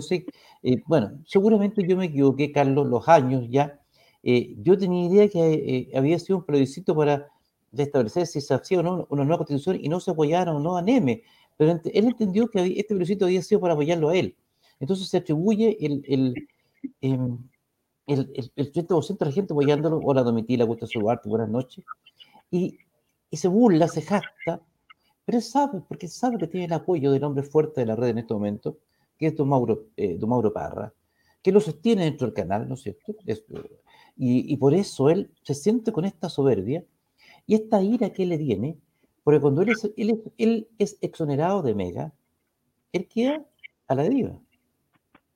Sé, 0.00 0.26
eh, 0.62 0.82
bueno, 0.86 1.20
seguramente 1.26 1.86
yo 1.86 1.96
me 1.96 2.06
equivoqué, 2.06 2.50
Carlos, 2.50 2.88
los 2.88 3.08
años 3.08 3.46
ya. 3.50 3.78
Eh, 4.22 4.54
yo 4.58 4.76
tenía 4.76 5.06
idea 5.06 5.28
que 5.28 5.38
eh, 5.38 5.90
había 5.96 6.18
sido 6.18 6.38
un 6.38 6.44
plebiscito 6.44 6.96
para 6.96 7.28
establecer 7.76 8.26
si 8.26 8.40
se 8.40 8.54
hacía 8.54 8.80
o 8.80 8.82
no 8.82 9.06
una 9.10 9.24
nueva 9.24 9.38
constitución 9.38 9.78
y 9.80 9.88
no 9.88 10.00
se 10.00 10.10
apoyaron 10.10 10.56
o 10.56 10.60
no 10.60 10.76
a 10.76 10.82
Neme, 10.82 11.22
pero 11.56 11.72
él 11.72 12.04
entendió 12.06 12.48
que 12.48 12.60
este 12.64 12.94
plebiscito 12.94 13.26
había 13.26 13.42
sido 13.42 13.60
para 13.60 13.74
apoyarlo 13.74 14.08
a 14.08 14.16
él. 14.16 14.34
Entonces 14.80 15.08
se 15.08 15.18
atribuye 15.18 15.76
el, 15.80 16.04
el, 16.06 16.48
em, 17.00 17.38
el, 18.06 18.30
el, 18.34 18.52
el 18.54 18.72
30% 18.72 19.18
de 19.18 19.26
la 19.26 19.32
gente 19.32 19.52
apoyándolo. 19.52 20.00
Hola, 20.02 20.22
Domitila, 20.22 20.64
gusto 20.64 20.86
saludarte, 20.86 21.28
buenas 21.28 21.48
noches. 21.48 21.84
Y, 22.50 22.78
se 23.32 23.48
burla, 23.48 23.86
se 23.86 24.00
jacta, 24.00 24.62
pero 25.24 25.38
él 25.38 25.44
sabe, 25.44 25.82
porque 25.86 26.08
sabe 26.08 26.38
que 26.38 26.46
tiene 26.46 26.66
el 26.66 26.72
apoyo 26.72 27.12
del 27.12 27.22
hombre 27.24 27.42
fuerte 27.42 27.82
de 27.82 27.86
la 27.86 27.96
red 27.96 28.08
en 28.08 28.18
este 28.18 28.32
momento, 28.32 28.78
que 29.18 29.26
es 29.26 29.36
don 29.36 29.48
Mauro, 29.48 29.88
eh, 29.96 30.16
don 30.16 30.30
Mauro 30.30 30.54
Parra, 30.54 30.90
que 31.42 31.52
lo 31.52 31.60
sostiene 31.60 32.04
dentro 32.04 32.26
del 32.26 32.34
canal, 32.34 32.66
¿no 32.66 32.74
es 32.74 32.82
cierto? 32.82 33.14
Y, 34.16 34.50
y 34.52 34.56
por 34.56 34.72
eso 34.72 35.10
él 35.10 35.30
se 35.42 35.52
siente 35.54 35.92
con 35.92 36.06
esta 36.06 36.30
soberbia 36.30 36.82
y 37.46 37.56
esta 37.56 37.82
ira 37.82 38.10
que 38.10 38.24
le 38.24 38.38
viene, 38.38 38.78
porque 39.22 39.40
cuando 39.40 39.60
él 39.60 39.70
es, 39.70 39.84
él 39.96 40.22
él 40.38 40.68
es 40.78 40.96
exonerado 41.02 41.60
de 41.60 41.74
Mega, 41.74 42.14
él 42.92 43.06
queda 43.06 43.44
a 43.88 43.94
la 43.94 44.04
deriva. 44.04 44.40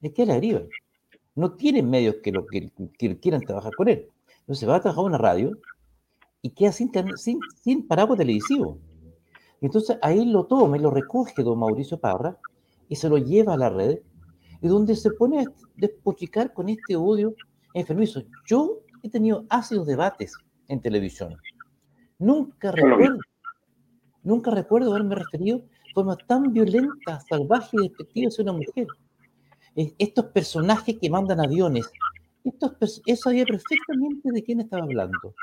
Él 0.00 0.12
queda 0.12 0.24
a 0.24 0.26
la 0.28 0.34
deriva. 0.34 0.62
No 1.34 1.52
tiene 1.52 1.82
medios 1.82 2.16
que, 2.22 2.32
lo, 2.32 2.46
que, 2.46 2.70
que 2.98 3.18
quieran 3.18 3.42
trabajar 3.42 3.74
con 3.74 3.88
él. 3.88 4.08
Entonces 4.40 4.68
va 4.68 4.76
a 4.76 4.80
trabajar 4.80 5.04
una 5.04 5.18
radio 5.18 5.56
y 6.42 6.50
queda 6.50 6.72
sin, 6.72 6.90
sin, 7.16 7.38
sin 7.62 7.86
paraguas 7.86 8.18
televisivo. 8.18 8.78
Entonces 9.60 9.98
ahí 10.02 10.24
lo 10.24 10.46
toma 10.46 10.76
y 10.76 10.80
lo 10.80 10.90
recoge 10.90 11.42
don 11.42 11.58
Mauricio 11.58 11.98
Parra 11.98 12.38
y 12.88 12.96
se 12.96 13.08
lo 13.08 13.18
lleva 13.18 13.54
a 13.54 13.56
la 13.56 13.70
red 13.70 13.98
y 14.60 14.68
donde 14.68 14.96
se 14.96 15.10
pone 15.10 15.40
a 15.40 15.44
despotricar 15.76 16.52
con 16.52 16.68
este 16.68 16.96
odio 16.96 17.34
enfermizo. 17.74 18.22
Yo 18.46 18.80
he 19.02 19.10
tenido 19.10 19.44
ácidos 19.48 19.86
debates 19.86 20.34
en 20.68 20.80
televisión. 20.80 21.36
Nunca 22.18 22.72
recuerdo, 22.72 23.18
nunca 24.22 24.50
recuerdo 24.50 24.90
haberme 24.90 25.14
referido 25.14 25.58
de 25.58 25.92
forma 25.94 26.16
tan 26.16 26.52
violenta, 26.52 27.20
salvaje 27.28 27.76
y 27.78 27.88
despectiva 27.88 28.28
hacia 28.28 28.42
una 28.42 28.52
mujer. 28.52 28.86
Estos 29.74 30.26
personajes 30.26 30.96
que 31.00 31.10
mandan 31.10 31.40
aviones, 31.40 31.90
estos, 32.44 33.02
él 33.06 33.16
sabía 33.16 33.44
perfectamente 33.44 34.30
de 34.32 34.42
quién 34.42 34.60
estaba 34.60 34.82
hablando. 34.84 35.34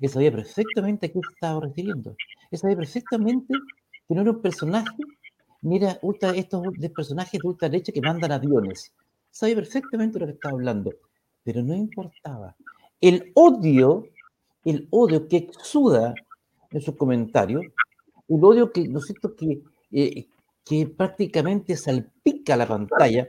Él 0.00 0.08
sabía 0.08 0.32
perfectamente 0.32 1.06
a 1.06 1.12
se 1.12 1.20
estaba 1.34 1.60
refiriendo. 1.60 2.16
Él 2.50 2.58
sabía 2.58 2.76
perfectamente 2.76 3.54
que 4.08 4.14
no 4.14 4.22
era 4.22 4.30
un 4.30 4.40
personaje, 4.40 4.96
ni 5.62 5.76
era 5.76 5.98
ultra- 6.02 6.34
estos 6.34 6.62
personajes 6.94 7.40
de 7.40 7.46
ultraderecha 7.48 7.92
que 7.92 8.00
mandan 8.00 8.32
aviones. 8.32 8.92
Sabía 9.30 9.56
perfectamente 9.56 10.14
de 10.14 10.20
lo 10.20 10.26
que 10.26 10.32
estaba 10.32 10.54
hablando, 10.54 10.90
pero 11.44 11.62
no 11.62 11.74
importaba. 11.74 12.56
El 13.00 13.30
odio, 13.34 14.06
el 14.64 14.88
odio 14.90 15.28
que 15.28 15.36
exuda 15.36 16.14
en 16.70 16.80
sus 16.80 16.96
comentarios, 16.96 17.64
el 18.28 18.44
odio 18.44 18.72
que, 18.72 18.88
¿no 18.88 19.00
que, 19.36 19.62
eh, 19.92 20.26
que 20.64 20.86
prácticamente 20.86 21.76
salpica 21.76 22.56
la 22.56 22.66
pantalla, 22.66 23.28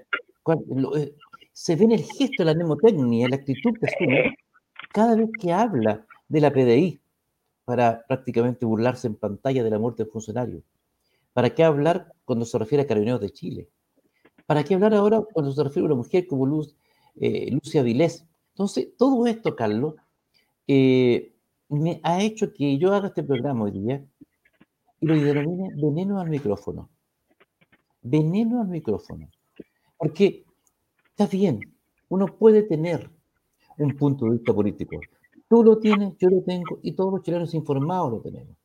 se 1.53 1.75
ve 1.75 1.85
en 1.85 1.91
el 1.91 2.03
gesto, 2.03 2.43
en 2.43 2.47
la 2.47 2.53
mnemotecnia, 2.53 3.25
en 3.25 3.31
la 3.31 3.37
actitud 3.37 3.73
que 3.79 3.85
asume 3.87 4.35
cada 4.93 5.15
vez 5.15 5.29
que 5.39 5.51
habla 5.51 6.05
de 6.27 6.41
la 6.41 6.51
PDI 6.51 7.01
para 7.65 8.03
prácticamente 8.07 8.65
burlarse 8.65 9.07
en 9.07 9.15
pantalla 9.15 9.63
de 9.63 9.69
la 9.69 9.79
muerte 9.79 10.03
del 10.03 10.11
funcionario. 10.11 10.63
¿Para 11.33 11.51
qué 11.51 11.63
hablar 11.63 12.13
cuando 12.25 12.45
se 12.45 12.57
refiere 12.57 12.83
a 12.83 12.87
Carabineros 12.87 13.21
de 13.21 13.29
Chile? 13.29 13.69
¿Para 14.45 14.63
qué 14.63 14.73
hablar 14.73 14.93
ahora 14.93 15.21
cuando 15.33 15.51
se 15.51 15.63
refiere 15.63 15.85
a 15.85 15.91
una 15.91 15.95
mujer 15.95 16.27
como 16.27 16.45
Luz, 16.45 16.75
eh, 17.15 17.49
Lucia 17.51 17.83
Vilés? 17.83 18.25
Entonces, 18.53 18.89
todo 18.97 19.25
esto, 19.27 19.55
Carlos, 19.55 19.95
eh, 20.67 21.33
me 21.69 22.01
ha 22.03 22.21
hecho 22.21 22.51
que 22.51 22.77
yo 22.77 22.93
haga 22.93 23.07
este 23.07 23.23
programa 23.23 23.63
hoy 23.63 23.71
día 23.71 24.05
y 24.99 25.05
lo 25.05 25.15
denomine 25.15 25.69
veneno 25.75 26.19
al 26.19 26.29
micrófono. 26.29 26.89
Veneno 28.01 28.61
al 28.61 28.67
micrófono. 28.67 29.29
Porque 30.01 30.43
está 31.11 31.27
bien, 31.27 31.59
uno 32.09 32.25
puede 32.25 32.63
tener 32.63 33.07
un 33.77 33.95
punto 33.95 34.25
de 34.25 34.31
vista 34.31 34.51
político. 34.51 34.99
Tú 35.47 35.63
lo 35.63 35.77
tienes, 35.77 36.17
yo 36.17 36.27
lo 36.31 36.41
tengo 36.41 36.79
y 36.81 36.93
todos 36.93 37.13
los 37.13 37.21
chilenos 37.21 37.53
informados 37.53 38.11
lo 38.11 38.19
tenemos. 38.19 38.55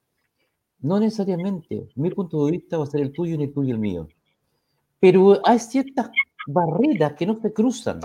No 0.81 0.99
necesariamente 0.99 1.91
mi 1.97 2.11
punto 2.11 2.47
de 2.47 2.53
vista 2.53 2.79
va 2.79 2.85
a 2.85 2.87
ser 2.87 3.03
el 3.03 3.13
tuyo 3.13 3.37
ni 3.37 3.45
el 3.45 3.53
tuyo 3.53 3.75
el 3.75 3.81
mío. 3.81 4.09
Pero 4.99 5.39
hay 5.47 5.59
ciertas 5.59 6.09
barreras 6.47 7.13
que 7.13 7.27
no 7.27 7.37
se 7.37 7.53
cruzan. 7.53 8.01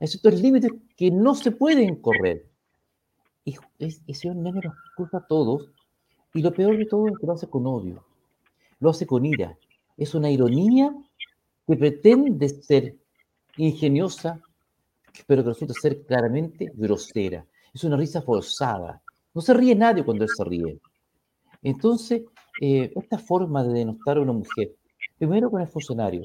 Hay 0.00 0.08
ciertos 0.08 0.40
límites 0.42 0.72
que 0.96 1.08
no 1.12 1.36
se 1.36 1.52
pueden 1.52 1.94
correr. 2.02 2.48
Y 3.44 3.54
es- 3.78 4.02
ese 4.08 4.28
hombre 4.28 4.50
nos 4.64 4.74
cruza 4.96 5.18
a 5.18 5.26
todos. 5.28 5.70
Y 6.34 6.42
lo 6.42 6.52
peor 6.52 6.76
de 6.76 6.86
todo 6.86 7.06
es 7.06 7.14
que 7.16 7.26
lo 7.28 7.34
hace 7.34 7.46
con 7.48 7.64
odio. 7.64 8.04
Lo 8.80 8.90
hace 8.90 9.06
con 9.06 9.24
ira. 9.24 9.56
Es 9.96 10.16
una 10.16 10.32
ironía 10.32 10.92
que 11.66 11.76
pretende 11.76 12.48
ser 12.48 12.96
ingeniosa, 13.56 14.40
pero 15.26 15.42
que 15.42 15.50
resulta 15.50 15.74
ser 15.74 16.04
claramente 16.04 16.72
grosera. 16.74 17.46
Es 17.72 17.84
una 17.84 17.96
risa 17.96 18.22
forzada. 18.22 19.02
No 19.34 19.40
se 19.40 19.54
ríe 19.54 19.74
nadie 19.74 20.04
cuando 20.04 20.24
él 20.24 20.30
se 20.34 20.44
ríe. 20.44 20.78
Entonces, 21.62 22.22
eh, 22.60 22.92
esta 22.96 23.18
forma 23.18 23.62
de 23.62 23.72
denostar 23.72 24.18
a 24.18 24.20
una 24.20 24.32
mujer, 24.32 24.74
primero 25.18 25.50
con 25.50 25.60
el 25.60 25.68
funcionario, 25.68 26.22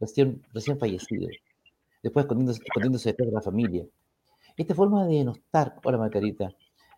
recién, 0.00 0.42
recién 0.52 0.78
fallecido, 0.78 1.28
después 2.02 2.24
escondiéndose, 2.24 2.62
escondiéndose 2.64 3.10
detrás 3.10 3.28
de 3.28 3.34
la 3.34 3.42
familia. 3.42 3.86
Esta 4.56 4.74
forma 4.74 5.06
de 5.06 5.16
denostar, 5.16 5.76
hola 5.84 5.98
Margarita, 5.98 6.52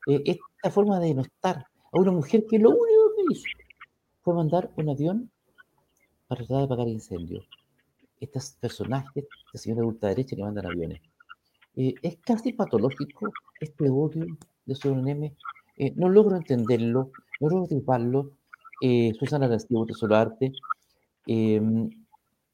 eh, 0.06 0.22
esta 0.24 0.70
forma 0.70 0.98
de 1.00 1.08
denostar 1.08 1.66
a 1.92 1.98
una 1.98 2.12
mujer 2.12 2.44
que 2.48 2.58
lo 2.58 2.70
único 2.70 3.14
que 3.16 3.34
hizo 3.34 3.46
fue 4.22 4.34
mandar 4.34 4.70
un 4.76 4.88
avión 4.88 5.30
para 6.26 6.38
tratar 6.38 6.58
de 6.58 6.64
apagar 6.64 6.88
incendios. 6.88 7.46
Estos 8.20 8.52
personajes, 8.60 9.24
de 9.52 9.58
señores 9.58 9.82
de 9.82 9.88
ultraderecha 9.88 10.36
que 10.36 10.42
mandan 10.42 10.66
aviones. 10.66 11.00
Eh, 11.76 11.94
es 12.02 12.16
casi 12.18 12.52
patológico 12.52 13.32
este 13.60 13.90
odio 13.90 14.26
de 14.64 15.10
M. 15.10 15.34
Eh, 15.76 15.92
no 15.96 16.08
logro 16.08 16.36
entenderlo, 16.36 17.10
no 17.40 17.48
logro 17.48 17.66
triparlo. 17.66 18.30
Eh, 18.80 19.12
Susana 19.18 19.48
García 19.48 19.78
Bote 19.78 19.94
Solarte. 19.94 20.52
Eh, 21.26 21.60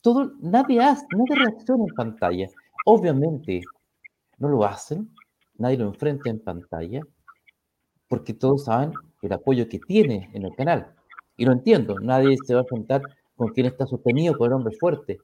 todo, 0.00 0.32
nadie 0.40 0.80
hace, 0.80 1.06
nadie 1.16 1.44
reacciona 1.44 1.84
en 1.84 1.94
pantalla. 1.94 2.48
Obviamente 2.86 3.62
no 4.38 4.48
lo 4.48 4.64
hacen, 4.64 5.14
nadie 5.58 5.76
lo 5.76 5.88
enfrenta 5.88 6.30
en 6.30 6.40
pantalla, 6.40 7.02
porque 8.08 8.32
todos 8.32 8.64
saben 8.64 8.92
el 9.20 9.32
apoyo 9.32 9.68
que 9.68 9.78
tiene 9.78 10.30
en 10.32 10.44
el 10.44 10.54
canal. 10.54 10.94
Y 11.36 11.44
lo 11.44 11.52
entiendo, 11.52 11.98
nadie 12.00 12.36
se 12.46 12.54
va 12.54 12.60
a 12.60 12.62
enfrentar 12.62 13.02
con 13.36 13.48
quien 13.48 13.66
está 13.66 13.86
sostenido 13.86 14.36
por 14.36 14.48
el 14.48 14.54
hombre 14.54 14.74
fuerte 14.78 15.18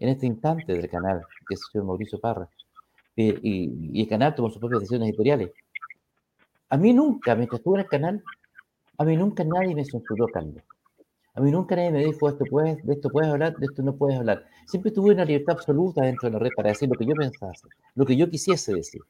en 0.00 0.08
este 0.08 0.26
instante 0.26 0.72
del 0.72 0.88
canal, 0.90 1.22
que 1.46 1.54
es 1.54 1.60
el 1.60 1.72
señor 1.72 1.86
Mauricio 1.86 2.18
Parra. 2.18 2.48
Eh, 3.16 3.38
y, 3.42 3.90
y 3.92 4.02
el 4.02 4.08
canal 4.08 4.34
toma 4.34 4.48
sus 4.48 4.58
propias 4.58 4.80
decisiones 4.80 5.10
editoriales. 5.10 5.50
A 6.70 6.76
mí 6.76 6.92
nunca, 6.92 7.34
mientras 7.34 7.60
estuve 7.60 7.76
en 7.76 7.84
el 7.84 7.88
canal, 7.88 8.22
a 8.98 9.04
mí 9.04 9.16
nunca 9.16 9.44
nadie 9.44 9.74
me 9.74 9.84
censuró, 9.84 10.26
Carlos. 10.26 10.62
A 11.34 11.40
mí 11.40 11.50
nunca 11.50 11.76
nadie 11.76 11.90
me 11.90 12.04
dijo, 12.04 12.28
esto 12.28 12.44
puedes, 12.50 12.84
de 12.84 12.94
esto 12.94 13.08
puedes 13.08 13.30
hablar, 13.30 13.56
de 13.56 13.66
esto 13.66 13.82
no 13.82 13.96
puedes 13.96 14.18
hablar. 14.18 14.44
Siempre 14.66 14.90
tuve 14.90 15.12
una 15.12 15.24
libertad 15.24 15.56
absoluta 15.56 16.02
dentro 16.02 16.28
de 16.28 16.32
la 16.34 16.38
red 16.38 16.50
para 16.56 16.70
decir 16.70 16.88
lo 16.88 16.96
que 16.96 17.06
yo 17.06 17.14
pensase, 17.14 17.68
lo 17.94 18.04
que 18.04 18.16
yo 18.16 18.28
quisiese 18.28 18.74
decir. 18.74 19.00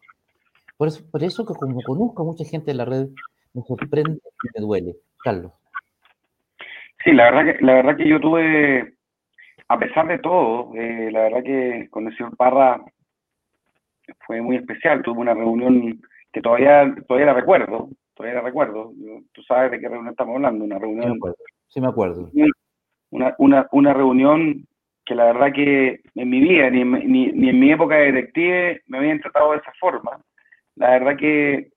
Por 0.76 0.88
eso, 0.88 1.02
por 1.10 1.22
eso 1.22 1.44
que 1.44 1.54
como 1.54 1.82
conozco 1.82 2.22
a 2.22 2.26
mucha 2.26 2.44
gente 2.44 2.70
en 2.70 2.76
la 2.76 2.84
red, 2.84 3.08
me 3.52 3.62
sorprende 3.62 4.20
y 4.22 4.48
me 4.54 4.66
duele. 4.66 4.96
Carlos. 5.22 5.52
Sí, 7.04 7.12
la 7.12 7.30
verdad 7.30 7.52
que, 7.52 7.64
la 7.64 7.74
verdad 7.74 7.96
que 7.96 8.08
yo 8.08 8.20
tuve, 8.20 8.94
a 9.70 9.78
pesar 9.78 10.08
de 10.08 10.18
todo, 10.18 10.72
eh, 10.74 11.10
la 11.12 11.20
verdad 11.22 11.44
que 11.44 11.86
con 11.90 12.04
el 12.08 12.16
señor 12.16 12.36
Parra 12.36 12.80
fue 14.26 14.42
muy 14.42 14.56
especial. 14.56 15.00
Tuve 15.00 15.20
una 15.20 15.32
reunión 15.32 16.00
que 16.32 16.40
todavía, 16.40 16.92
todavía 17.06 17.26
la 17.26 17.34
recuerdo, 17.34 17.88
todavía 18.14 18.40
la 18.40 18.46
recuerdo. 18.48 18.92
Tú 19.32 19.42
sabes 19.44 19.70
de 19.70 19.78
qué 19.78 19.88
reunión 19.88 20.08
estamos 20.10 20.34
hablando, 20.34 20.64
una 20.64 20.74
Sí 20.74 20.80
me 20.80 20.86
reunión, 20.86 21.12
acuerdo. 21.12 21.36
Sí 21.68 21.80
me 21.80 21.86
acuerdo. 21.86 22.30
una, 23.10 23.34
una, 23.38 23.68
una 23.70 23.94
reunión 23.94 24.66
que 25.06 25.14
la 25.14 25.26
verdad 25.26 25.52
que 25.52 26.00
en 26.16 26.28
mi 26.30 26.40
vida, 26.40 26.68
ni 26.68 26.80
en, 26.80 26.90
ni, 26.90 27.26
ni 27.28 27.50
en 27.50 27.60
mi 27.60 27.70
época 27.70 27.94
de 27.94 28.10
detective, 28.10 28.82
me 28.88 28.98
habían 28.98 29.20
tratado 29.20 29.52
de 29.52 29.58
esa 29.58 29.72
forma. 29.78 30.20
La 30.74 30.90
verdad 30.90 31.16
que 31.16 31.68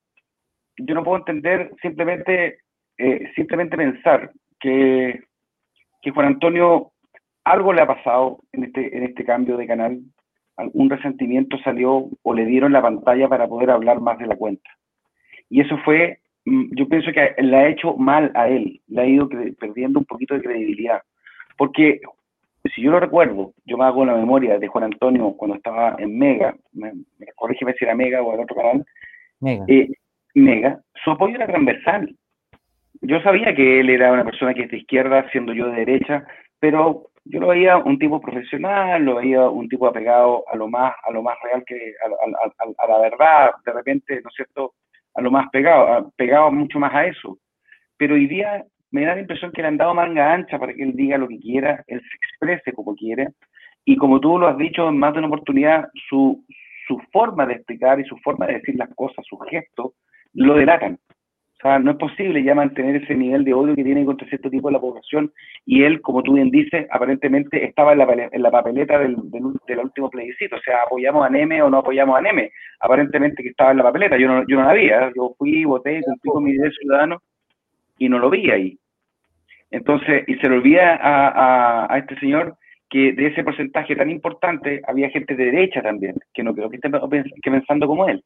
yo 0.77 0.95
no 0.95 1.03
puedo 1.03 1.17
entender 1.17 1.71
simplemente, 1.79 2.57
eh, 2.97 3.31
simplemente 3.35 3.77
pensar 3.77 4.31
que, 4.59 5.21
que 6.01 6.09
Juan 6.09 6.25
Antonio 6.25 6.92
algo 7.43 7.73
le 7.73 7.81
ha 7.81 7.87
pasado 7.87 8.39
en 8.51 8.65
este, 8.65 8.95
en 8.97 9.03
este 9.03 9.25
cambio 9.25 9.57
de 9.57 9.67
canal, 9.67 9.99
algún 10.57 10.89
resentimiento 10.89 11.57
salió 11.59 12.09
o 12.21 12.33
le 12.33 12.45
dieron 12.45 12.73
la 12.73 12.81
pantalla 12.81 13.27
para 13.27 13.47
poder 13.47 13.71
hablar 13.71 13.99
más 13.99 14.17
de 14.19 14.27
la 14.27 14.35
cuenta. 14.35 14.69
Y 15.49 15.61
eso 15.61 15.77
fue, 15.79 16.19
mm, 16.45 16.75
yo 16.75 16.87
pienso 16.87 17.11
que 17.11 17.35
le 17.41 17.57
ha 17.57 17.67
hecho 17.67 17.95
mal 17.95 18.31
a 18.35 18.47
él, 18.47 18.81
le 18.87 19.01
ha 19.01 19.05
ido 19.05 19.27
perdiendo 19.59 19.99
un 19.99 20.05
poquito 20.05 20.35
de 20.35 20.41
credibilidad. 20.41 21.01
Porque 21.57 22.01
si 22.73 22.81
yo 22.81 22.91
lo 22.91 22.99
recuerdo, 22.99 23.53
yo 23.65 23.77
me 23.77 23.85
hago 23.85 24.05
la 24.05 24.15
memoria 24.15 24.57
de 24.57 24.67
Juan 24.67 24.85
Antonio 24.85 25.33
cuando 25.37 25.57
estaba 25.57 25.95
en 25.99 26.17
Mega, 26.17 26.55
me, 26.71 26.93
me 27.19 27.27
corrígeme 27.35 27.73
si 27.73 27.85
era 27.85 27.95
Mega 27.95 28.21
o 28.21 28.33
en 28.33 28.41
otro 28.41 28.55
canal, 28.55 28.85
Mega. 29.41 29.65
Eh, 29.67 29.89
Mega, 30.35 30.79
su 31.03 31.11
apoyo 31.11 31.35
era 31.35 31.47
transversal. 31.47 32.15
Yo 33.01 33.21
sabía 33.21 33.53
que 33.53 33.81
él 33.81 33.89
era 33.89 34.13
una 34.13 34.23
persona 34.23 34.53
que 34.53 34.63
es 34.63 34.71
de 34.71 34.77
izquierda, 34.77 35.29
siendo 35.31 35.53
yo 35.53 35.67
de 35.67 35.85
derecha, 35.85 36.25
pero 36.59 37.09
yo 37.26 37.39
lo 37.39 37.47
veía 37.47 37.78
un 37.78 37.97
tipo 37.97 38.19
profesional, 38.19 39.03
lo 39.03 39.15
veía 39.15 39.49
un 39.49 39.69
tipo 39.69 39.88
apegado 39.88 40.43
a 40.49 40.55
lo 40.55 40.67
más, 40.67 40.93
a 41.03 41.11
lo 41.11 41.21
más 41.21 41.38
real 41.43 41.63
que, 41.65 41.93
a, 42.01 42.88
la 42.88 42.99
verdad, 42.99 43.51
de 43.65 43.71
repente, 43.71 44.21
¿no 44.21 44.30
es 44.30 44.36
cierto?, 44.36 44.74
a 45.15 45.21
lo 45.21 45.32
más 45.32 45.49
pegado, 45.49 46.11
pegado 46.17 46.51
mucho 46.51 46.80
más 46.80 46.93
a 46.93 47.05
eso. 47.05 47.38
Pero 47.97 48.15
hoy 48.15 48.28
día 48.28 48.65
me 48.91 49.05
da 49.05 49.15
la 49.15 49.21
impresión 49.21 49.51
que 49.51 49.61
le 49.61 49.69
han 49.69 49.78
dado 49.78 49.93
manga 49.93 50.34
ancha 50.34 50.59
para 50.59 50.74
que 50.74 50.84
él 50.84 50.95
diga 50.95 51.17
lo 51.17 51.28
que 51.28 51.39
quiera, 51.39 51.84
él 51.88 52.01
se 52.01 52.15
exprese 52.15 52.74
como 52.74 52.95
quiere, 52.95 53.30
y 53.86 53.95
como 53.95 54.19
tú 54.19 54.38
lo 54.38 54.47
has 54.47 54.57
dicho 54.57 54.89
en 54.89 54.97
más 54.97 55.13
de 55.13 55.19
una 55.19 55.28
oportunidad, 55.28 55.88
su, 56.09 56.43
su 56.88 56.99
forma 57.11 57.45
de 57.45 57.53
explicar 57.53 57.99
y 57.99 58.05
su 58.05 58.17
forma 58.17 58.47
de 58.47 58.55
decir 58.55 58.76
las 58.76 58.93
cosas, 58.95 59.26
sus 59.26 59.39
gestos, 59.49 59.93
lo 60.34 60.55
delatan 60.55 60.99
sea, 61.64 61.80
no 61.80 61.91
es 61.91 61.97
posible 61.97 62.43
ya 62.43 62.53
mantener 62.53 62.97
ese 62.97 63.16
nivel 63.16 63.43
de 63.43 63.53
odio 63.53 63.76
que 63.76 63.84
tiene 63.84 64.05
contra 64.05 64.28
cierto 64.28 64.49
tipo 64.49 64.68
de 64.68 64.74
la 64.74 64.80
población 64.80 65.32
y 65.66 65.84
él, 65.84 66.01
como 66.01 66.22
tú 66.22 66.34
bien 66.34 66.51
dices, 66.51 66.88
aparentemente 66.91 67.66
estaba 67.66 67.93
en 67.93 67.99
la, 67.99 68.30
en 68.32 68.41
la 68.41 68.51
papeleta 68.51 68.99
del, 68.99 69.16
del, 69.32 69.80
último 69.80 70.09
plebiscito, 70.09 70.57
o 70.57 70.61
sea, 70.61 70.84
apoyamos 70.86 71.26
a 71.26 71.30
Neme 71.30 71.61
o 71.61 71.70
no 71.70 71.80
apoyamos 71.80 72.18
a 72.18 72.22
Neme, 72.22 72.51
aparentemente 72.80 73.41
que 73.41 73.49
estaba 73.49 73.72
en 73.72 73.78
la 73.78 73.84
papeleta, 73.84 74.18
yo 74.18 74.28
no, 74.28 74.45
yo 74.47 74.57
no 74.57 74.68
la 74.68 74.74
vi, 74.74 74.88
¿eh? 74.88 75.11
yo 75.16 75.34
fui, 75.38 75.66
voté, 75.66 76.01
cumplí 76.03 76.32
con 76.32 76.43
mi 76.43 76.53
derecho 76.53 76.78
ciudadano 76.82 77.22
y 77.97 78.09
no 78.09 78.20
lo 78.20 78.30
vi 78.30 78.51
ahí. 78.51 78.78
Entonces, 79.72 80.24
y 80.28 80.36
se 80.36 80.49
le 80.49 80.57
olvida 80.57 80.95
a, 80.95 81.28
a, 81.30 81.93
a 81.93 81.97
este 81.97 82.20
señor 82.20 82.57
que 82.93 83.11
de 83.14 83.28
ese 83.28 83.43
porcentaje 83.43 83.95
tan 83.95 84.11
importante 84.11 84.82
había 84.88 85.09
gente 85.09 85.36
de 85.36 85.45
derecha 85.45 85.82
también, 85.82 86.16
que 86.32 86.43
no 86.43 86.53
creo 86.53 86.70
que 86.70 86.76
esté 86.76 86.91
pensando 87.49 87.88
como 87.88 88.07
él. 88.07 88.24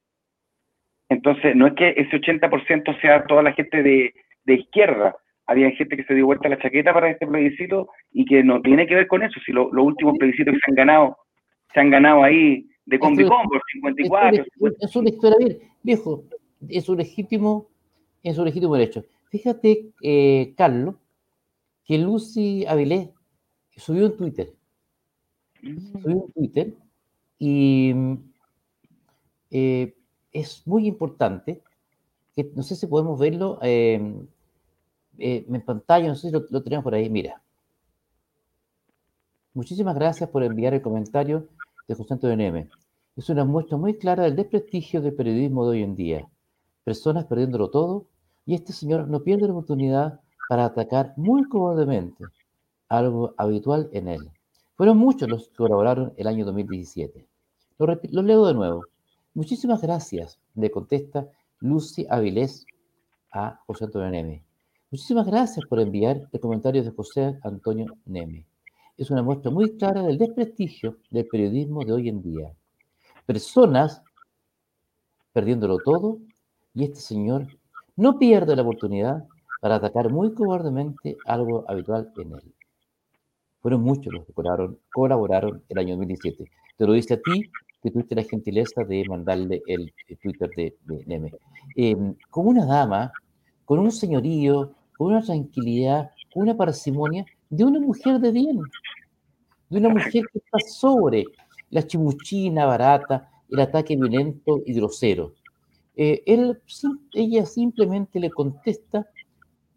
Entonces, 1.09 1.55
no 1.55 1.67
es 1.67 1.73
que 1.73 1.93
ese 1.95 2.19
80% 2.19 2.99
sea 3.01 3.25
toda 3.25 3.43
la 3.43 3.53
gente 3.53 3.81
de, 3.81 4.13
izquierda. 4.45 5.15
Había 5.45 5.71
gente 5.71 5.95
que 5.95 6.03
se 6.03 6.13
dio 6.13 6.25
vuelta 6.25 6.49
la 6.49 6.59
chaqueta 6.59 6.93
para 6.93 7.09
este 7.09 7.25
plebiscito 7.25 7.89
y 8.11 8.25
que 8.25 8.43
no 8.43 8.61
tiene 8.61 8.85
que 8.85 8.95
ver 8.95 9.07
con 9.07 9.23
eso. 9.23 9.39
Si 9.45 9.53
los 9.53 9.69
últimos 9.71 10.17
plebiscitos 10.17 10.53
que 10.53 10.59
se 10.59 10.71
han 10.71 10.75
ganado, 10.75 11.17
se 11.73 11.79
han 11.79 11.89
ganado 11.89 12.23
ahí 12.23 12.67
de 12.85 12.99
combi 12.99 13.25
por 13.25 13.61
54. 13.73 14.45
Es, 14.79 14.95
una 14.95 15.09
historia 15.09 15.37
bien, 15.39 15.59
viejo, 15.83 16.23
es 16.67 16.89
un 16.89 16.97
legítimo, 16.97 17.69
es 18.23 18.37
un 18.37 18.45
legítimo 18.45 18.75
derecho. 18.75 19.05
Fíjate, 19.29 19.91
eh, 20.01 20.53
Carlos, 20.57 20.95
que 21.85 21.97
Lucy 21.97 22.65
Avilés 22.65 23.09
subió 23.75 24.07
un 24.07 24.17
Twitter. 24.17 24.49
Mm. 25.61 26.01
Subió 26.01 26.17
un 26.17 26.31
Twitter 26.33 26.73
y 27.39 27.93
eh, 29.51 29.93
es 30.39 30.65
muy 30.67 30.87
importante, 30.87 31.61
que 32.35 32.51
no 32.55 32.63
sé 32.63 32.75
si 32.75 32.85
podemos 32.85 33.17
verlo 33.19 33.57
em, 33.61 34.27
eh, 35.17 35.45
en 35.47 35.61
pantalla, 35.61 36.07
no 36.07 36.15
sé 36.15 36.29
si 36.29 36.31
lo, 36.31 36.63
tenemos 36.63 36.83
por 36.83 36.93
ahí, 36.93 37.09
mira. 37.09 37.41
Muchísimas 39.53 39.95
gracias 39.95 40.29
por 40.29 40.43
enviar 40.43 40.75
el 40.75 40.81
comentario 40.81 41.47
de 41.87 41.95
José 41.95 42.13
Antonio 42.13 42.37
Neme. 42.37 42.69
Es 43.15 43.29
una 43.29 43.43
muestra 43.45 43.77
muy 43.77 43.95
clara 43.95 44.23
del 44.23 44.35
desprestigio 44.35 45.01
del 45.01 45.15
periodismo 45.15 45.65
de 45.65 45.71
hoy 45.71 45.83
en 45.83 45.95
día. 45.95 46.27
Personas 46.83 47.25
perdiéndolo 47.25 47.71
todo 47.71 48.05
y 48.45 48.53
este 48.53 48.73
señor 48.73 49.07
no 49.07 49.23
pierde 49.23 49.47
la 49.47 49.53
oportunidad 49.53 50.19
para 50.47 50.65
atacar 50.65 51.13
muy 51.17 51.45
cobardemente, 51.45 52.25
algo 52.89 53.33
habitual 53.37 53.89
en 53.91 54.07
él. 54.09 54.29
Fueron 54.75 54.99
muchos 54.99 55.27
los 55.27 55.49
que 55.49 55.55
colaboraron 55.55 56.13
el 56.17 56.27
año 56.27 56.45
2017. 56.45 57.25
Lo, 57.79 58.21
leo 58.21 58.45
de 58.45 58.53
nuevo. 58.53 58.85
Muchísimas 59.37 59.83
gracias, 59.83 60.39
le 60.55 60.71
contesta 60.71 61.29
Lucy 61.59 62.07
Avilés 62.09 62.65
a 63.31 63.61
José 63.67 63.85
Antonio 63.85 64.09
Neme. 64.09 64.43
Muchísimas 64.89 65.27
gracias 65.27 65.63
por 65.67 65.79
enviar 65.79 66.27
el 66.31 66.39
comentario 66.39 66.83
de 66.83 66.89
José 66.89 67.37
Antonio 67.43 67.85
Neme. 68.07 68.47
Es 68.97 69.11
una 69.11 69.21
muestra 69.21 69.51
muy 69.51 69.77
clara 69.77 70.01
del 70.01 70.17
desprestigio 70.17 70.97
del 71.11 71.27
periodismo 71.27 71.85
de 71.85 71.93
hoy 71.93 72.09
en 72.09 72.23
día. 72.23 72.51
Personas 73.27 74.01
perdiéndolo 75.33 75.77
todo 75.85 76.17
y 76.73 76.85
este 76.85 76.99
señor 76.99 77.45
no 77.95 78.17
pierde 78.17 78.55
la 78.55 78.63
oportunidad 78.63 79.27
para 79.61 79.75
atacar 79.75 80.09
muy 80.09 80.33
cobardemente 80.33 81.15
algo 81.27 81.63
habitual 81.69 82.11
en 82.17 82.33
él. 82.33 82.53
Fueron 83.61 83.81
muchos 83.81 84.11
los 84.11 84.25
que 84.25 84.33
colaboraron, 84.33 84.79
colaboraron 84.91 85.63
el 85.69 85.77
año 85.77 85.89
2017. 85.89 86.51
Te 86.75 86.87
lo 86.87 86.93
dice 86.93 87.13
a 87.13 87.21
ti 87.21 87.51
que 87.81 87.91
tuviste 87.91 88.15
la 88.15 88.23
gentileza 88.23 88.83
de 88.83 89.03
mandarle 89.07 89.61
el, 89.67 89.93
Twitter 90.21 90.49
de, 90.55 90.75
Neme. 91.05 91.31
Em, 91.75 92.15
con 92.29 92.47
una 92.47 92.65
dama, 92.65 93.11
con 93.65 93.79
un 93.79 93.91
señorío, 93.91 94.73
con 94.97 95.07
una 95.07 95.21
tranquilidad, 95.21 96.11
con 96.33 96.43
una 96.43 96.57
parsimonia 96.57 97.25
de 97.49 97.63
una 97.63 97.79
mujer 97.79 98.19
de 98.19 98.31
bien, 98.31 98.59
de 99.69 99.77
una 99.77 99.89
mujer 99.89 100.23
que 100.31 100.39
está 100.39 100.57
sobre 100.67 101.25
la 101.69 101.85
chimuchina 101.85 102.65
barata, 102.65 103.29
el 103.49 103.59
ataque 103.59 103.95
violento 103.95 104.61
y 104.65 104.73
grosero. 104.73 105.33
Eh, 105.95 106.23
él, 106.25 106.61
ella 107.13 107.45
simplemente 107.45 108.19
le 108.19 108.29
contesta 108.29 109.07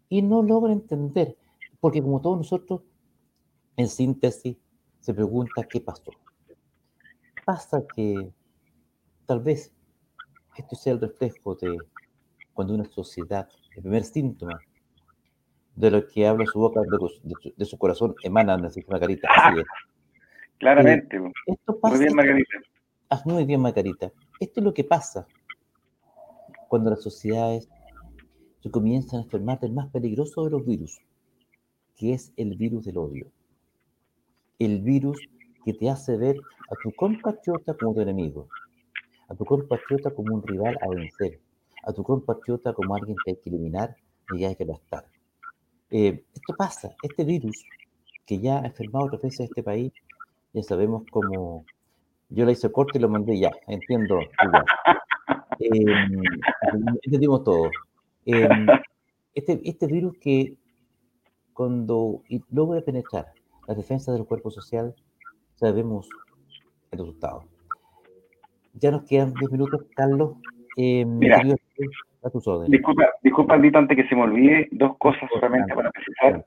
y 0.09 0.21
no 0.21 0.41
logra 0.43 0.73
entender, 0.73 1.37
porque 1.79 2.01
como 2.01 2.21
todos 2.21 2.37
nosotros, 2.37 2.81
en 3.77 3.87
síntesis, 3.87 4.57
se 4.99 5.13
pregunta 5.13 5.63
qué 5.63 5.81
pasó 5.81 6.11
pasa 7.45 7.83
que 7.95 8.31
tal 9.25 9.39
vez 9.41 9.73
esto 10.57 10.75
sea 10.75 10.93
el 10.93 11.01
reflejo 11.01 11.55
de 11.55 11.77
cuando 12.53 12.73
una 12.73 12.85
sociedad, 12.85 13.47
el 13.75 13.83
primer 13.83 14.03
síntoma 14.03 14.59
de 15.75 15.91
lo 15.91 16.07
que 16.07 16.27
habla 16.27 16.45
su 16.45 16.59
boca, 16.59 16.81
de, 16.81 17.65
su, 17.65 17.77
corazón, 17.77 18.13
emana 18.23 18.57
de 18.57 18.85
Margarita. 18.87 19.29
Así 19.33 19.59
es. 19.59 19.65
Claramente. 20.57 21.19
esto 21.47 21.79
pasa, 21.79 21.95
muy 21.95 22.05
bien, 22.05 22.15
Margarita. 22.15 22.57
Ah, 23.09 23.21
muy 23.25 23.45
bien, 23.45 23.61
Margarita. 23.61 24.11
Esto 24.39 24.59
es 24.59 24.63
lo 24.63 24.73
que 24.73 24.83
pasa 24.83 25.25
cuando 26.67 26.89
las 26.89 27.01
sociedades 27.01 27.69
se 28.61 28.69
comienzan 28.69 29.19
a 29.19 29.23
enfermar 29.23 29.59
del 29.59 29.73
más 29.73 29.89
peligroso 29.89 30.43
de 30.43 30.51
los 30.51 30.65
virus, 30.65 30.99
que 31.95 32.13
es 32.13 32.31
el 32.37 32.55
virus 32.55 32.85
del 32.85 32.97
odio. 32.97 33.31
El 34.59 34.81
virus 34.81 35.17
que 35.63 35.73
te 35.73 35.89
hace 35.89 36.17
ver 36.17 36.37
a 36.69 36.75
tu 36.81 36.91
compatriota 36.93 37.73
como 37.73 37.93
tu 37.93 38.01
enemigo, 38.01 38.47
a 39.27 39.35
tu 39.35 39.45
compatriota 39.45 40.11
como 40.11 40.35
un 40.35 40.45
rival 40.45 40.77
a 40.81 40.89
vencer, 40.89 41.39
a 41.83 41.93
tu 41.93 42.03
compatriota 42.03 42.73
como 42.73 42.95
alguien 42.95 43.15
que 43.23 43.31
hay 43.31 43.37
que 43.37 43.49
eliminar 43.49 43.95
y 44.35 44.45
hay 44.45 44.55
que 44.55 44.63
aplastar. 44.63 45.05
Eh, 45.89 46.23
esto 46.33 46.53
pasa, 46.57 46.95
este 47.03 47.23
virus 47.23 47.65
que 48.25 48.39
ya 48.39 48.59
ha 48.59 48.65
enfermado 48.65 49.05
otras 49.05 49.21
veces 49.21 49.49
este 49.49 49.63
país, 49.63 49.91
ya 50.53 50.63
sabemos 50.63 51.03
cómo. 51.11 51.65
Yo 52.29 52.45
le 52.45 52.53
hice 52.53 52.71
corte 52.71 52.97
y 52.97 53.01
lo 53.01 53.09
mandé 53.09 53.37
ya, 53.37 53.51
entiendo. 53.67 54.19
Eh, 55.59 55.85
entendimos 57.03 57.43
todo. 57.43 57.69
Eh, 58.25 58.49
este, 59.35 59.61
este 59.63 59.85
virus 59.87 60.17
que 60.17 60.57
cuando 61.53 62.23
logra 62.49 62.81
penetrar 62.81 63.27
las 63.67 63.77
defensas 63.77 64.15
del 64.15 64.25
cuerpo 64.25 64.49
social, 64.49 64.95
sabemos 65.61 66.09
el 66.91 66.99
resultado. 66.99 67.43
Ya 68.73 68.91
nos 68.91 69.03
quedan 69.07 69.33
10 69.33 69.51
minutos, 69.51 69.85
Carlos. 69.95 70.33
Eh, 70.75 71.05
Mira, 71.05 71.41
a 72.23 72.29
tus 72.29 72.47
órdenes. 72.47 72.71
Disculpa, 72.71 73.09
disculpa, 73.21 73.53
antes 73.55 73.95
que 73.95 74.07
se 74.07 74.15
me 74.15 74.23
olvide, 74.23 74.67
dos 74.71 74.97
cosas 74.97 75.29
solamente 75.33 75.73
para 75.73 75.91
precisar. 75.91 76.45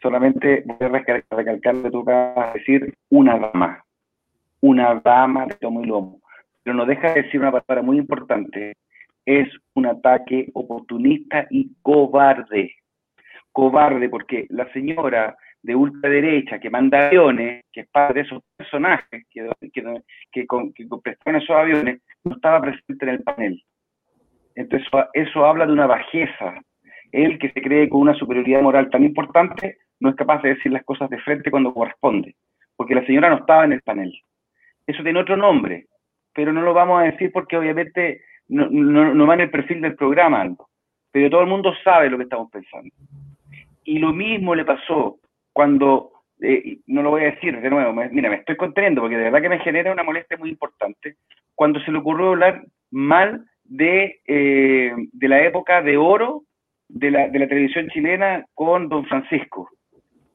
Solamente 0.00 0.62
voy 0.66 0.76
a 0.80 0.88
recalcar 0.88 1.82
que 1.82 1.90
tú 1.90 2.00
acabas 2.02 2.52
de 2.52 2.58
decir 2.60 2.94
una 3.10 3.38
dama. 3.38 3.84
Una 4.60 5.00
dama 5.04 5.46
de 5.46 5.54
tomo 5.56 5.82
y 5.82 5.86
lomo. 5.86 6.20
Pero 6.62 6.76
no 6.76 6.86
deja 6.86 7.12
de 7.12 7.22
decir 7.22 7.40
una 7.40 7.50
palabra 7.50 7.82
muy 7.82 7.98
importante. 7.98 8.76
Es 9.24 9.48
un 9.74 9.86
ataque 9.86 10.50
oportunista 10.54 11.46
y 11.50 11.72
cobarde. 11.82 12.72
Cobarde, 13.52 14.08
porque 14.08 14.46
la 14.50 14.70
señora 14.72 15.36
de 15.68 15.76
ultraderecha 15.76 16.58
que 16.58 16.70
manda 16.70 17.08
aviones, 17.08 17.62
que 17.70 17.82
es 17.82 17.88
parte 17.88 18.14
de 18.14 18.20
esos 18.22 18.42
personajes 18.56 19.26
que, 19.30 19.50
que, 19.70 19.82
que, 20.32 20.46
esos 21.36 21.50
aviones, 21.50 22.00
no 22.24 22.36
estaba 22.36 22.62
presente 22.62 23.04
en 23.04 23.08
el 23.10 23.22
panel. 23.22 23.62
Entonces 24.54 24.88
eso, 25.12 25.44
habla 25.44 25.66
de 25.66 25.72
una 25.74 25.86
bajeza 25.86 26.54
Él 27.12 27.38
que 27.38 27.50
se 27.50 27.60
cree 27.60 27.86
con 27.90 28.00
una 28.00 28.14
superioridad 28.14 28.62
moral 28.62 28.88
tan 28.88 29.04
importante, 29.04 29.76
no 30.00 30.08
es 30.08 30.16
capaz 30.16 30.40
de 30.40 30.54
decir 30.54 30.72
las 30.72 30.84
cosas 30.84 31.10
de 31.10 31.18
frente 31.18 31.50
cuando 31.50 31.74
corresponde, 31.74 32.34
porque 32.74 32.94
la 32.94 33.04
señora 33.04 33.28
no 33.28 33.36
estaba 33.36 33.66
en 33.66 33.72
el 33.72 33.82
panel. 33.82 34.18
Eso 34.86 35.02
tiene 35.02 35.20
otro 35.20 35.36
nombre, 35.36 35.84
pero 36.32 36.50
no 36.50 36.62
lo 36.62 36.72
vamos 36.72 37.02
a 37.02 37.04
decir 37.04 37.30
porque 37.30 37.58
obviamente 37.58 38.22
no, 38.48 38.70
no, 38.70 39.26
va 39.26 39.34
en 39.34 39.40
el 39.42 39.50
perfil 39.50 39.82
del 39.82 39.96
programa, 39.96 40.48
pero 41.12 41.28
todo 41.28 41.42
el 41.42 41.46
mundo 41.46 41.74
sabe 41.84 42.08
lo 42.08 42.16
que 42.16 42.22
estamos 42.22 42.50
pensando. 42.50 42.88
Y 43.84 43.98
lo 43.98 44.14
mismo 44.14 44.54
le 44.54 44.64
pasó 44.64 45.18
cuando, 45.58 46.12
eh, 46.40 46.78
no 46.86 47.02
lo 47.02 47.10
voy 47.10 47.22
a 47.22 47.32
decir 47.32 47.60
de 47.60 47.68
nuevo, 47.68 47.92
mira, 47.92 48.30
me 48.30 48.36
estoy 48.36 48.54
conteniendo 48.54 49.00
porque 49.00 49.16
de 49.16 49.24
verdad 49.24 49.42
que 49.42 49.48
me 49.48 49.58
genera 49.58 49.90
una 49.90 50.04
molestia 50.04 50.36
muy 50.36 50.50
importante, 50.50 51.16
cuando 51.56 51.80
se 51.80 51.90
le 51.90 51.98
ocurrió 51.98 52.28
hablar 52.28 52.62
mal 52.92 53.44
de, 53.64 54.20
eh, 54.24 54.92
de 55.12 55.28
la 55.28 55.42
época 55.42 55.82
de 55.82 55.96
oro 55.96 56.44
de 56.86 57.10
la, 57.10 57.26
de 57.26 57.40
la 57.40 57.48
televisión 57.48 57.88
chilena 57.88 58.46
con 58.54 58.88
don 58.88 59.04
Francisco. 59.06 59.68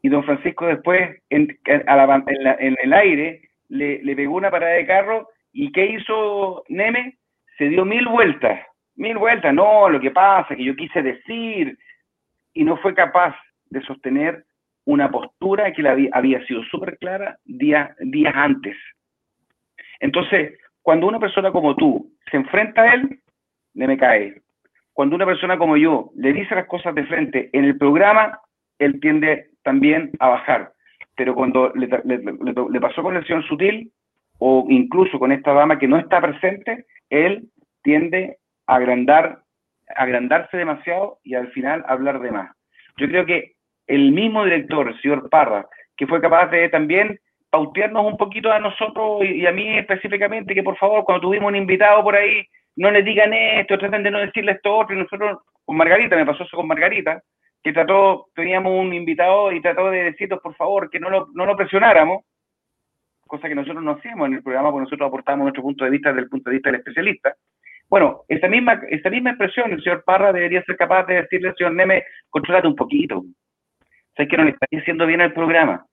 Y 0.01 0.09
don 0.09 0.26
Francisco 0.26 0.65
después, 0.65 1.21
en, 1.30 1.57
en, 1.67 2.76
el 2.84 2.91
aire, 2.91 3.43
le, 3.69 4.03
le, 4.03 4.15
pegó 4.17 4.36
una 4.36 4.51
parada 4.51 4.74
de 4.74 4.86
carro 4.86 5.30
y 5.53 5.71
¿qué 5.71 5.86
hizo 5.86 6.65
Neme? 6.67 7.15
Se 7.57 7.69
dio 7.69 7.86
mil 7.86 8.09
vueltas, 8.09 8.59
mil 8.97 9.17
vueltas, 9.17 9.53
no, 9.53 9.88
lo 9.88 10.01
que 10.01 10.11
pasa, 10.11 10.53
que 10.53 10.65
yo 10.65 10.76
quise 10.76 11.01
decir, 11.01 11.78
y 12.53 12.65
no 12.65 12.76
fue 12.76 12.93
capaz 12.93 13.34
de 13.69 13.80
sostener 13.84 14.43
una 14.86 15.09
postura 15.09 15.71
que 15.71 15.88
había, 16.11 16.45
sido 16.45 16.63
súper 16.63 16.97
clara 16.97 17.38
días, 17.45 17.95
días 17.99 18.34
antes. 18.36 18.75
Entonces, 19.99 20.57
cuando 20.81 21.07
una 21.07 21.19
persona 21.19 21.51
como 21.51 21.75
tú 21.75 22.11
se 22.29 22.38
enfrenta 22.38 22.81
a 22.81 22.93
él, 22.95 23.19
le 23.73 23.88
me 23.88 23.97
cae. 23.97 24.41
Cuando 24.91 25.15
una 25.15 25.25
persona 25.25 25.57
como 25.57 25.77
yo 25.77 26.11
le 26.15 26.34
dice 26.34 26.55
las 26.55 26.67
cosas 26.67 26.93
de 26.93 27.05
frente 27.05 27.49
en 27.53 27.65
el 27.65 27.77
programa, 27.77 28.39
él 28.79 28.99
tiende 28.99 29.47
también 29.63 30.11
a 30.19 30.29
bajar. 30.29 30.73
Pero 31.15 31.34
cuando 31.36 31.71
le, 31.75 31.88
pasó 32.81 33.01
con 33.01 33.23
señor 33.25 33.45
Sutil, 33.47 33.91
o 34.39 34.65
incluso 34.69 35.19
con 35.19 35.31
esta 35.31 35.53
dama 35.53 35.79
que 35.79 35.88
no 35.88 35.97
está 35.97 36.19
presente, 36.19 36.86
él 37.09 37.47
tiende 37.84 38.38
a 38.67 38.75
agrandar, 38.75 39.43
agrandarse 39.95 40.57
demasiado 40.57 41.19
y 41.23 41.36
al 41.36 41.49
final 41.51 41.84
hablar 41.88 42.19
de 42.19 42.31
más. 42.31 42.55
Yo 42.97 43.07
creo 43.07 43.25
que 43.25 43.53
el 43.88 44.11
mismo 44.11 44.43
director, 44.43 44.88
el 44.88 45.01
señor 45.01 45.29
Parra, 45.29 45.67
que 45.95 46.07
fue 46.07 46.21
capaz 46.21 46.47
de 46.47 46.69
también 46.69 47.19
pautearnos 47.49 48.05
un 48.05 48.17
poquito 48.17 48.51
a 48.51 48.59
nosotros 48.59 49.23
y, 49.23 49.45
a 49.45 49.51
mí 49.51 49.77
específicamente, 49.77 50.55
que 50.55 50.63
por 50.63 50.77
favor, 50.77 51.03
cuando 51.03 51.21
tuvimos 51.21 51.49
un 51.49 51.55
invitado 51.55 52.03
por 52.03 52.15
ahí, 52.15 52.43
no 52.75 52.89
le 52.89 53.03
digan 53.03 53.34
esto, 53.34 53.77
traten 53.77 54.01
de 54.01 54.11
no 54.11 54.19
decirle 54.19 54.53
esto 54.53 54.75
otro, 54.75 54.95
y 54.95 54.99
nosotros, 54.99 55.39
con 55.63 55.77
Margarita, 55.77 56.15
me 56.15 56.25
pasó 56.25 56.43
eso 56.43 56.57
con 56.57 56.67
Margarita, 56.67 57.21
que 57.61 57.71
trató, 57.71 58.27
teníamos 58.36 58.73
un 58.73 58.93
invitado 58.93 59.51
y 59.51 59.61
trató 59.61 59.91
de 59.91 60.03
decirnos, 60.03 60.39
por 60.41 60.55
favor, 60.55 60.89
que 60.89 60.99
no 60.99 61.09
lo, 61.09 61.27
no 61.34 61.45
lo 61.45 61.55
presionáramos, 61.55 62.23
cosa 63.27 63.47
que 63.47 63.55
nosotros 63.55 63.84
no 63.84 63.91
hacíamos 63.91 64.27
en 64.27 64.36
el 64.36 64.43
programa, 64.43 64.71
porque 64.71 64.86
nosotros 64.86 65.07
aportamos 65.07 65.43
nuestro 65.43 65.63
punto 65.63 65.86
de 65.86 65.91
vista 65.91 66.09
desde 66.09 66.23
el 66.23 66.29
punto 66.29 66.49
de 66.49 66.55
vista 66.55 66.71
del 66.71 66.79
especialista. 66.79 67.36
Bueno, 67.89 68.23
esta 68.27 68.47
misma, 68.47 68.81
esta 68.89 69.09
misma 69.09 69.31
expresión, 69.31 69.71
el 69.71 69.84
señor 69.84 70.03
Parra 70.03 70.34
debería 70.34 70.63
ser 70.63 70.75
capaz 70.75 71.05
de 71.05 71.21
decirle 71.21 71.49
al 71.49 71.55
señor 71.55 71.73
Neme, 71.73 72.03
controlate 72.29 72.67
un 72.67 72.75
poquito. 72.75 73.23
Sabes 74.16 74.30
que 74.30 74.38
no 74.38 74.43
le 74.43 74.51
está 74.51 74.68
haciendo 74.72 75.05
bien 75.05 75.22
al 75.22 75.34
programa. 75.34 75.86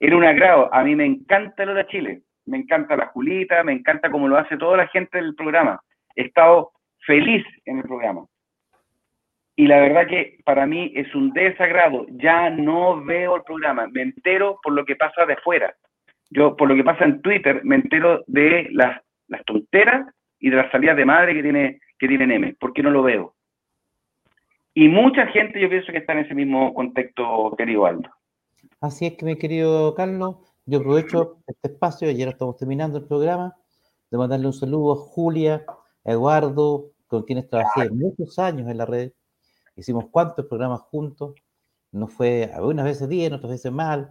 Era 0.00 0.16
un 0.16 0.24
agrado. 0.24 0.72
A 0.72 0.84
mí 0.84 0.94
me 0.94 1.04
encanta 1.04 1.64
lo 1.64 1.74
de 1.74 1.86
Chile. 1.86 2.22
Me 2.46 2.58
encanta 2.58 2.96
la 2.96 3.06
Julita, 3.06 3.62
me 3.62 3.72
encanta 3.72 4.10
cómo 4.10 4.28
lo 4.28 4.36
hace 4.36 4.56
toda 4.56 4.76
la 4.76 4.88
gente 4.88 5.18
del 5.18 5.34
programa. 5.34 5.80
He 6.14 6.22
estado 6.22 6.72
feliz 7.06 7.44
en 7.64 7.78
el 7.78 7.84
programa. 7.84 8.26
Y 9.56 9.66
la 9.66 9.80
verdad 9.80 10.06
que 10.06 10.38
para 10.44 10.66
mí 10.66 10.92
es 10.94 11.14
un 11.14 11.32
desagrado. 11.32 12.06
Ya 12.10 12.50
no 12.50 13.02
veo 13.02 13.36
el 13.36 13.42
programa. 13.44 13.86
Me 13.90 14.02
entero 14.02 14.58
por 14.62 14.72
lo 14.72 14.84
que 14.84 14.96
pasa 14.96 15.24
de 15.26 15.36
fuera. 15.36 15.74
Yo, 16.30 16.56
por 16.56 16.68
lo 16.68 16.74
que 16.74 16.84
pasa 16.84 17.04
en 17.04 17.22
Twitter, 17.22 17.60
me 17.64 17.76
entero 17.76 18.24
de 18.26 18.68
las, 18.72 19.00
las 19.28 19.44
tonteras 19.44 20.06
y 20.40 20.50
de 20.50 20.56
las 20.56 20.70
salidas 20.70 20.96
de 20.96 21.04
madre 21.04 21.34
que 21.34 21.42
tiene, 21.42 21.80
que 21.98 22.08
tiene 22.08 22.26
Neme. 22.26 22.54
¿Por 22.58 22.72
qué 22.72 22.82
no 22.82 22.90
lo 22.90 23.02
veo? 23.02 23.34
Y 24.74 24.88
mucha 24.88 25.26
gente 25.28 25.60
yo 25.60 25.68
pienso 25.68 25.92
que 25.92 25.98
está 25.98 26.12
en 26.14 26.20
ese 26.20 26.34
mismo 26.34 26.74
contexto, 26.74 27.54
querido 27.56 27.86
Aldo. 27.86 28.10
Así 28.80 29.06
es 29.06 29.14
que, 29.16 29.24
mi 29.24 29.36
querido 29.36 29.94
Carlos, 29.94 30.36
yo 30.66 30.80
aprovecho 30.80 31.38
este 31.46 31.68
espacio, 31.68 32.08
ayer 32.08 32.28
estamos 32.28 32.56
terminando 32.56 32.98
el 32.98 33.04
programa, 33.04 33.56
de 34.10 34.18
mandarle 34.18 34.46
un 34.46 34.52
saludo 34.52 34.92
a 34.92 34.96
Julia, 34.96 35.64
a 36.04 36.10
Eduardo, 36.10 36.90
con 37.06 37.22
quienes 37.22 37.48
trabajé 37.48 37.88
muchos 37.90 38.38
años 38.38 38.68
en 38.68 38.78
la 38.78 38.86
red. 38.86 39.12
Hicimos 39.76 40.06
cuantos 40.10 40.46
programas 40.46 40.80
juntos. 40.80 41.34
No 41.92 42.08
fue 42.08 42.50
algunas 42.52 42.84
veces 42.84 43.08
bien, 43.08 43.32
otras 43.32 43.52
veces 43.52 43.70
mal. 43.70 44.10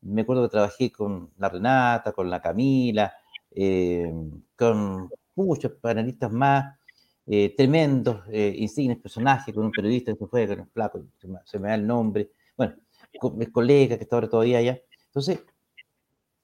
Me 0.00 0.22
acuerdo 0.22 0.44
que 0.44 0.52
trabajé 0.52 0.92
con 0.92 1.30
la 1.38 1.48
Renata, 1.48 2.12
con 2.12 2.30
la 2.30 2.40
Camila, 2.40 3.12
eh, 3.50 4.12
con 4.56 5.10
muchos 5.34 5.72
panelistas 5.72 6.32
más, 6.32 6.78
eh, 7.26 7.54
tremendos, 7.56 8.22
eh, 8.30 8.54
insignes 8.56 8.98
personajes, 8.98 9.54
con 9.54 9.64
un 9.64 9.72
periodista 9.72 10.12
que 10.12 10.18
se 10.18 10.26
fue, 10.26 10.46
con 10.46 10.60
un 10.60 10.68
flaco, 10.68 11.02
se 11.44 11.58
me, 11.58 11.68
da 11.68 11.74
el 11.74 11.86
nombre, 11.86 12.30
bueno, 12.56 12.74
con 13.18 13.36
mis 13.36 13.50
colegas 13.50 13.98
que 13.98 14.04
está 14.04 14.16
ahora 14.16 14.28
todavía 14.28 14.58
allá. 14.58 14.78
Entonces, 15.06 15.44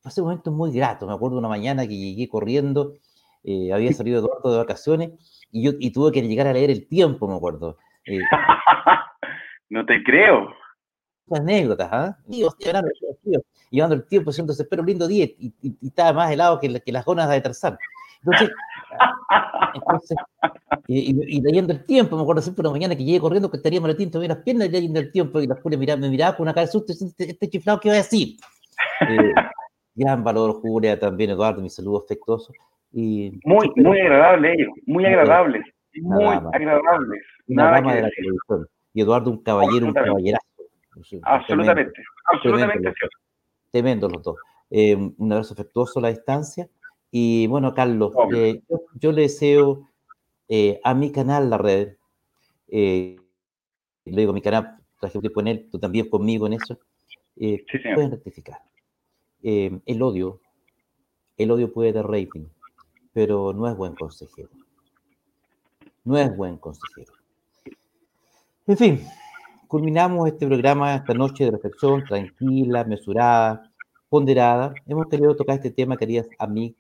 hace 0.04 0.22
momentos 0.22 0.52
muy 0.52 0.72
gratos. 0.72 1.08
Me 1.08 1.14
acuerdo 1.14 1.38
una 1.38 1.48
mañana 1.48 1.86
que 1.86 1.96
llegué 1.96 2.28
corriendo, 2.28 2.94
eh, 3.44 3.72
había 3.72 3.92
salido 3.92 4.18
Eduardo 4.18 4.52
de 4.52 4.58
vacaciones 4.58 5.10
y 5.50 5.64
yo 5.64 5.72
y 5.78 5.92
tuve 5.92 6.12
que 6.12 6.22
llegar 6.22 6.46
a 6.46 6.52
leer 6.52 6.70
el 6.70 6.88
tiempo, 6.88 7.28
me 7.28 7.36
acuerdo. 7.36 7.76
Eh, 8.06 8.20
no 9.70 9.84
te 9.86 10.02
creo. 10.02 10.48
Anécdotas, 11.30 11.88
¿ah? 11.92 12.18
Llevando 13.70 13.94
el 13.94 14.04
tiempo, 14.06 14.30
haciéndose, 14.30 14.64
pero 14.64 14.82
lindo 14.82 15.08
día 15.08 15.24
y, 15.24 15.54
y, 15.62 15.86
estaba 15.86 16.12
más 16.12 16.30
helado 16.30 16.60
que, 16.60 16.80
que 16.80 16.92
las 16.92 17.04
gonas 17.04 17.28
de 17.30 17.40
Tarzán. 17.40 17.78
Entonces, 18.22 18.50
entonces 19.74 20.16
y, 20.88 21.40
leyendo 21.40 21.72
el 21.72 21.84
tiempo, 21.84 22.16
me 22.16 22.22
acuerdo 22.22 22.43
siempre 22.43 22.61
una 22.62 22.70
mañana 22.70 22.97
que 22.97 23.05
llegué 23.05 23.20
corriendo 23.20 23.51
que 23.51 23.57
estaría 23.57 23.80
maletín 23.80 24.11
todavía 24.11 24.34
las 24.34 24.45
piernas 24.45 24.70
leyendo 24.70 25.01
el 25.01 25.11
tiempo 25.11 25.40
y 25.40 25.47
las 25.47 25.61
Julia 25.61 25.78
miraba, 25.78 26.01
me 26.01 26.11
miraba 26.11 26.36
con 26.36 26.45
una 26.45 26.55
cara 26.55 26.66
de 26.66 26.72
susto, 26.72 26.93
este, 26.93 27.30
este 27.30 27.49
chiflado 27.49 27.80
que 27.80 27.88
va 27.88 27.95
a 27.95 27.99
decir. 27.99 28.36
Eh, 29.09 29.32
gran 29.95 30.24
valor, 30.24 30.61
Julia, 30.61 30.99
también 30.99 31.30
Eduardo, 31.30 31.62
mi 31.62 31.70
saludo 31.70 31.99
afectuoso. 31.99 32.53
Y, 32.93 33.40
muy, 33.45 33.70
muy 33.76 34.01
agradable 34.01 34.53
ellos, 34.53 34.68
muy 34.86 35.07
agradable, 35.07 35.62
muy 35.95 36.24
agradable. 36.24 37.18
Una 37.49 37.70
dama 37.70 37.95
de 37.95 38.03
la 38.03 38.11
televisión. 38.11 38.66
Y 38.95 39.01
Eduardo, 39.01 39.30
un 39.30 39.43
caballero, 39.43 39.86
un 39.86 39.95
caballerazo. 39.95 40.47
Absolutamente, 41.22 42.03
absolutamente. 42.32 42.93
Tremendo, 43.70 44.09
los 44.09 44.22
dos. 44.22 44.36
Eh, 44.70 44.95
un 44.95 45.32
abrazo 45.32 45.55
afectuoso 45.55 45.99
a 45.99 46.03
la 46.03 46.09
distancia. 46.09 46.68
Y 47.14 47.46
bueno, 47.46 47.74
Carlos, 47.74 48.14
eh, 48.34 48.62
yo, 48.98 49.12
le 49.12 49.22
deseo 49.22 49.90
eh, 50.48 50.80
a 50.82 50.94
mi 50.94 51.12
canal, 51.12 51.50
la 51.50 51.58
red, 51.58 51.96
eh, 52.68 53.16
le 54.06 54.20
digo, 54.20 54.32
mi 54.32 54.40
canal, 54.40 54.78
traje 54.98 55.18
un 55.18 55.30
en 55.36 55.46
él, 55.46 55.68
tú 55.70 55.78
también 55.78 56.08
conmigo 56.08 56.46
en 56.46 56.54
eso, 56.54 56.78
eh, 57.36 57.66
pueden 57.94 58.12
rectificar. 58.12 58.60
el 59.42 60.02
odio, 60.02 60.40
el 61.36 61.50
odio 61.50 61.70
puede 61.70 61.92
dar 61.92 62.08
rating, 62.08 62.46
pero 63.12 63.52
no 63.52 63.68
es 63.68 63.76
buen 63.76 63.94
consejero. 63.94 64.48
No 66.04 66.16
es 66.16 66.34
buen 66.34 66.56
consejero. 66.56 67.12
En 68.66 68.76
fin, 68.78 69.00
culminamos 69.68 70.28
este 70.28 70.46
programa 70.46 70.94
esta 70.94 71.12
noche 71.12 71.44
de 71.44 71.50
reflexión 71.50 72.04
tranquila, 72.04 72.84
mesurada, 72.84 73.70
ponderada. 74.08 74.72
Hemos 74.86 75.08
querido 75.08 75.36
tocar 75.36 75.56
este 75.56 75.70
tema, 75.70 75.98
queridas 75.98 76.26
mí, 76.48 76.74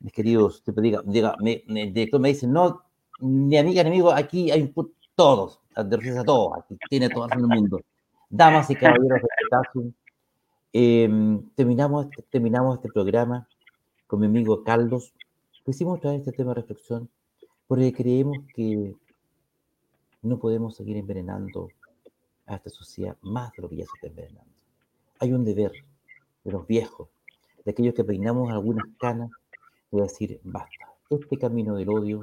mis 0.00 0.12
queridos, 0.12 0.62
te 0.62 0.72
diga, 0.80 1.02
diga 1.04 1.34
me, 1.40 1.64
el 1.66 1.92
director 1.92 2.20
me 2.20 2.28
dice, 2.28 2.46
no 2.46 2.82
ni 3.20 3.58
amiga 3.58 3.82
ni 3.82 3.90
amigo, 3.90 4.12
aquí 4.12 4.50
hay 4.50 4.72
todos, 5.14 5.60
de 5.74 6.18
a 6.18 6.24
todos, 6.24 6.58
aquí 6.58 6.76
tiene 6.88 7.08
todo 7.08 7.26
el 7.30 7.46
mundo. 7.46 7.80
Damas 8.30 8.70
y 8.70 8.76
caballeros 8.76 9.20
de 9.22 9.92
eh, 10.72 11.40
terminamos, 11.56 12.06
este, 12.06 12.22
terminamos 12.30 12.76
este 12.76 12.88
programa 12.90 13.48
con 14.06 14.20
mi 14.20 14.26
amigo 14.26 14.62
Carlos. 14.62 15.14
Quisimos 15.64 16.00
traer 16.00 16.20
este 16.20 16.32
tema 16.32 16.50
de 16.50 16.60
reflexión 16.60 17.08
porque 17.66 17.92
creemos 17.92 18.38
que 18.54 18.94
no 20.22 20.38
podemos 20.38 20.76
seguir 20.76 20.96
envenenando 20.96 21.68
a 22.46 22.56
esta 22.56 22.70
sociedad 22.70 23.16
más 23.22 23.52
de 23.52 23.62
lo 23.62 23.68
que 23.68 23.76
ya 23.76 23.84
se 23.84 23.92
está 23.94 24.06
envenenando. 24.08 24.54
Hay 25.20 25.32
un 25.32 25.44
deber 25.44 25.72
de 26.44 26.52
los 26.52 26.66
viejos, 26.66 27.08
de 27.64 27.70
aquellos 27.70 27.94
que 27.94 28.04
peinamos 28.04 28.50
algunas 28.50 28.86
canas, 28.98 29.30
de 29.90 30.02
decir, 30.02 30.40
basta, 30.44 30.94
este 31.10 31.38
camino 31.38 31.76
del 31.76 31.88
odio 31.88 32.20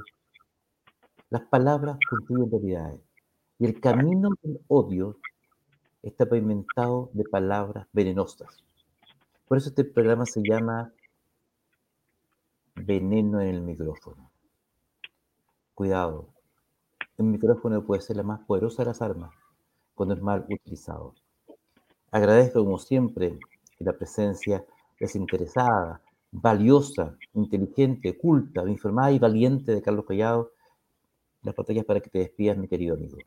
las 1.30 1.44
palabras 1.44 1.98
construyen 2.10 2.52
realidades 2.52 3.02
y 3.58 3.66
el 3.66 3.80
camino 3.80 4.30
del 4.42 4.62
odio 4.68 5.18
está 6.04 6.26
pavimentado 6.26 7.10
de 7.14 7.24
palabras 7.24 7.88
venenosas. 7.92 8.64
Por 9.48 9.58
eso 9.58 9.70
este 9.70 9.84
programa 9.84 10.26
se 10.26 10.42
llama 10.42 10.94
Veneno 12.76 13.42
en 13.42 13.48
el 13.48 13.62
micrófono. 13.62 14.30
Cuidado, 15.74 16.30
el 17.18 17.26
micrófono 17.26 17.84
puede 17.84 18.02
ser 18.02 18.18
la 18.18 18.24
más 18.24 18.42
poderosa 18.42 18.84
de 18.84 18.88
las 18.88 19.02
armas, 19.02 19.34
cuando 19.96 20.16
es 20.16 20.22
mal 20.22 20.46
utilizado. 20.50 21.16
Agradezco, 22.12 22.64
como 22.64 22.78
siempre, 22.78 23.40
la 23.80 23.94
presencia 23.94 24.64
desinteresada, 25.00 26.02
valiosa, 26.42 27.16
inteligente, 27.34 28.18
culta, 28.18 28.62
informada 28.68 29.12
y 29.12 29.20
valiente 29.20 29.74
de 29.74 29.82
Carlos 29.82 30.06
Collado. 30.06 30.52
Las 31.44 31.56
batallas 31.56 31.86
para 31.86 32.00
que 32.00 32.10
te 32.10 32.20
despidas, 32.20 32.58
mi 32.58 32.68
querido 32.68 32.96
amigo. 32.96 33.18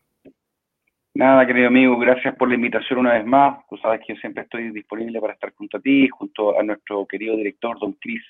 Nada, 1.15 1.47
querido 1.47 1.69
amigo, 1.69 1.99
gracias 1.99 2.37
por 2.37 2.49
la 2.49 2.55
invitación 2.55 3.01
una 3.01 3.15
vez 3.15 3.27
más. 3.27 3.59
Tú 3.69 3.77
sabes 3.79 4.01
que 4.07 4.15
yo 4.15 4.21
siempre 4.21 4.45
estoy 4.45 4.71
disponible 4.71 5.21
para 5.21 5.33
estar 5.33 5.53
junto 5.55 5.79
a 5.79 5.81
ti, 5.81 6.09
junto 6.09 6.59
a 6.59 6.63
nuestro 6.63 7.07
querido 7.07 7.37
director, 7.37 7.79
don 7.81 7.93
Cris 7.95 8.23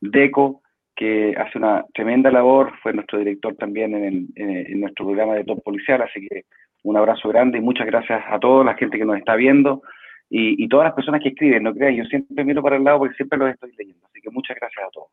Deco, 0.00 0.62
que 0.94 1.34
hace 1.36 1.58
una 1.58 1.84
tremenda 1.94 2.30
labor, 2.30 2.72
fue 2.82 2.92
nuestro 2.92 3.18
director 3.18 3.54
también 3.56 3.94
en, 3.94 4.80
nuestro 4.80 5.06
programa 5.06 5.34
de 5.34 5.44
Top 5.44 5.62
Policial, 5.62 6.02
así 6.02 6.26
que 6.28 6.44
un 6.82 6.96
abrazo 6.96 7.28
grande 7.28 7.58
y 7.58 7.62
muchas 7.62 7.86
gracias 7.86 8.22
a 8.28 8.38
toda 8.38 8.64
la 8.64 8.74
gente 8.74 8.98
que 8.98 9.04
nos 9.04 9.18
está 9.18 9.34
viendo 9.34 9.82
y, 10.28 10.64
y 10.64 10.68
todas 10.68 10.86
las 10.86 10.94
personas 10.94 11.22
que 11.22 11.30
escriben, 11.30 11.62
no 11.62 11.74
crean, 11.74 11.94
yo 11.94 12.04
siempre 12.04 12.44
miro 12.44 12.62
para 12.62 12.76
el 12.76 12.84
lado 12.84 12.98
porque 12.98 13.14
siempre 13.14 13.38
los 13.38 13.50
estoy 13.50 13.72
leyendo, 13.76 14.06
así 14.06 14.20
que 14.20 14.30
muchas 14.30 14.56
gracias 14.56 14.86
a 14.86 14.90
todos. 14.90 15.08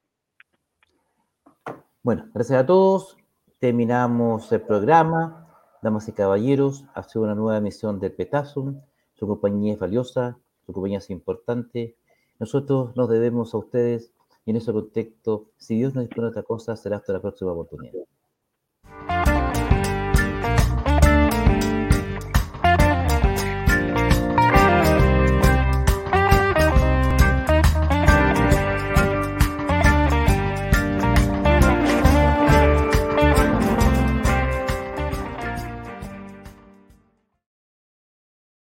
Bueno, 2.01 2.25
gracias 2.33 2.59
a 2.59 2.65
todos, 2.65 3.17
terminamos 3.59 4.51
el 4.51 4.61
programa, 4.61 5.47
damas 5.81 6.07
y 6.09 6.13
caballeros, 6.13 6.85
ha 6.93 7.03
sido 7.03 7.23
una 7.23 7.35
nueva 7.35 7.57
emisión 7.57 7.99
del 7.99 8.11
Petasum, 8.11 8.81
su 9.13 9.27
compañía 9.27 9.73
es 9.73 9.79
valiosa, 9.79 10.37
su 10.65 10.73
compañía 10.73 10.97
es 10.97 11.09
importante, 11.09 11.95
nosotros 12.39 12.95
nos 12.95 13.09
debemos 13.09 13.53
a 13.53 13.57
ustedes 13.57 14.13
y 14.45 14.51
en 14.51 14.57
ese 14.57 14.73
contexto, 14.73 15.51
si 15.57 15.77
Dios 15.77 15.95
no 15.95 16.01
dispone 16.01 16.27
otra 16.27 16.43
cosa, 16.43 16.75
será 16.75 16.97
hasta 16.97 17.13
la 17.13 17.21
próxima 17.21 17.53
oportunidad. 17.53 18.03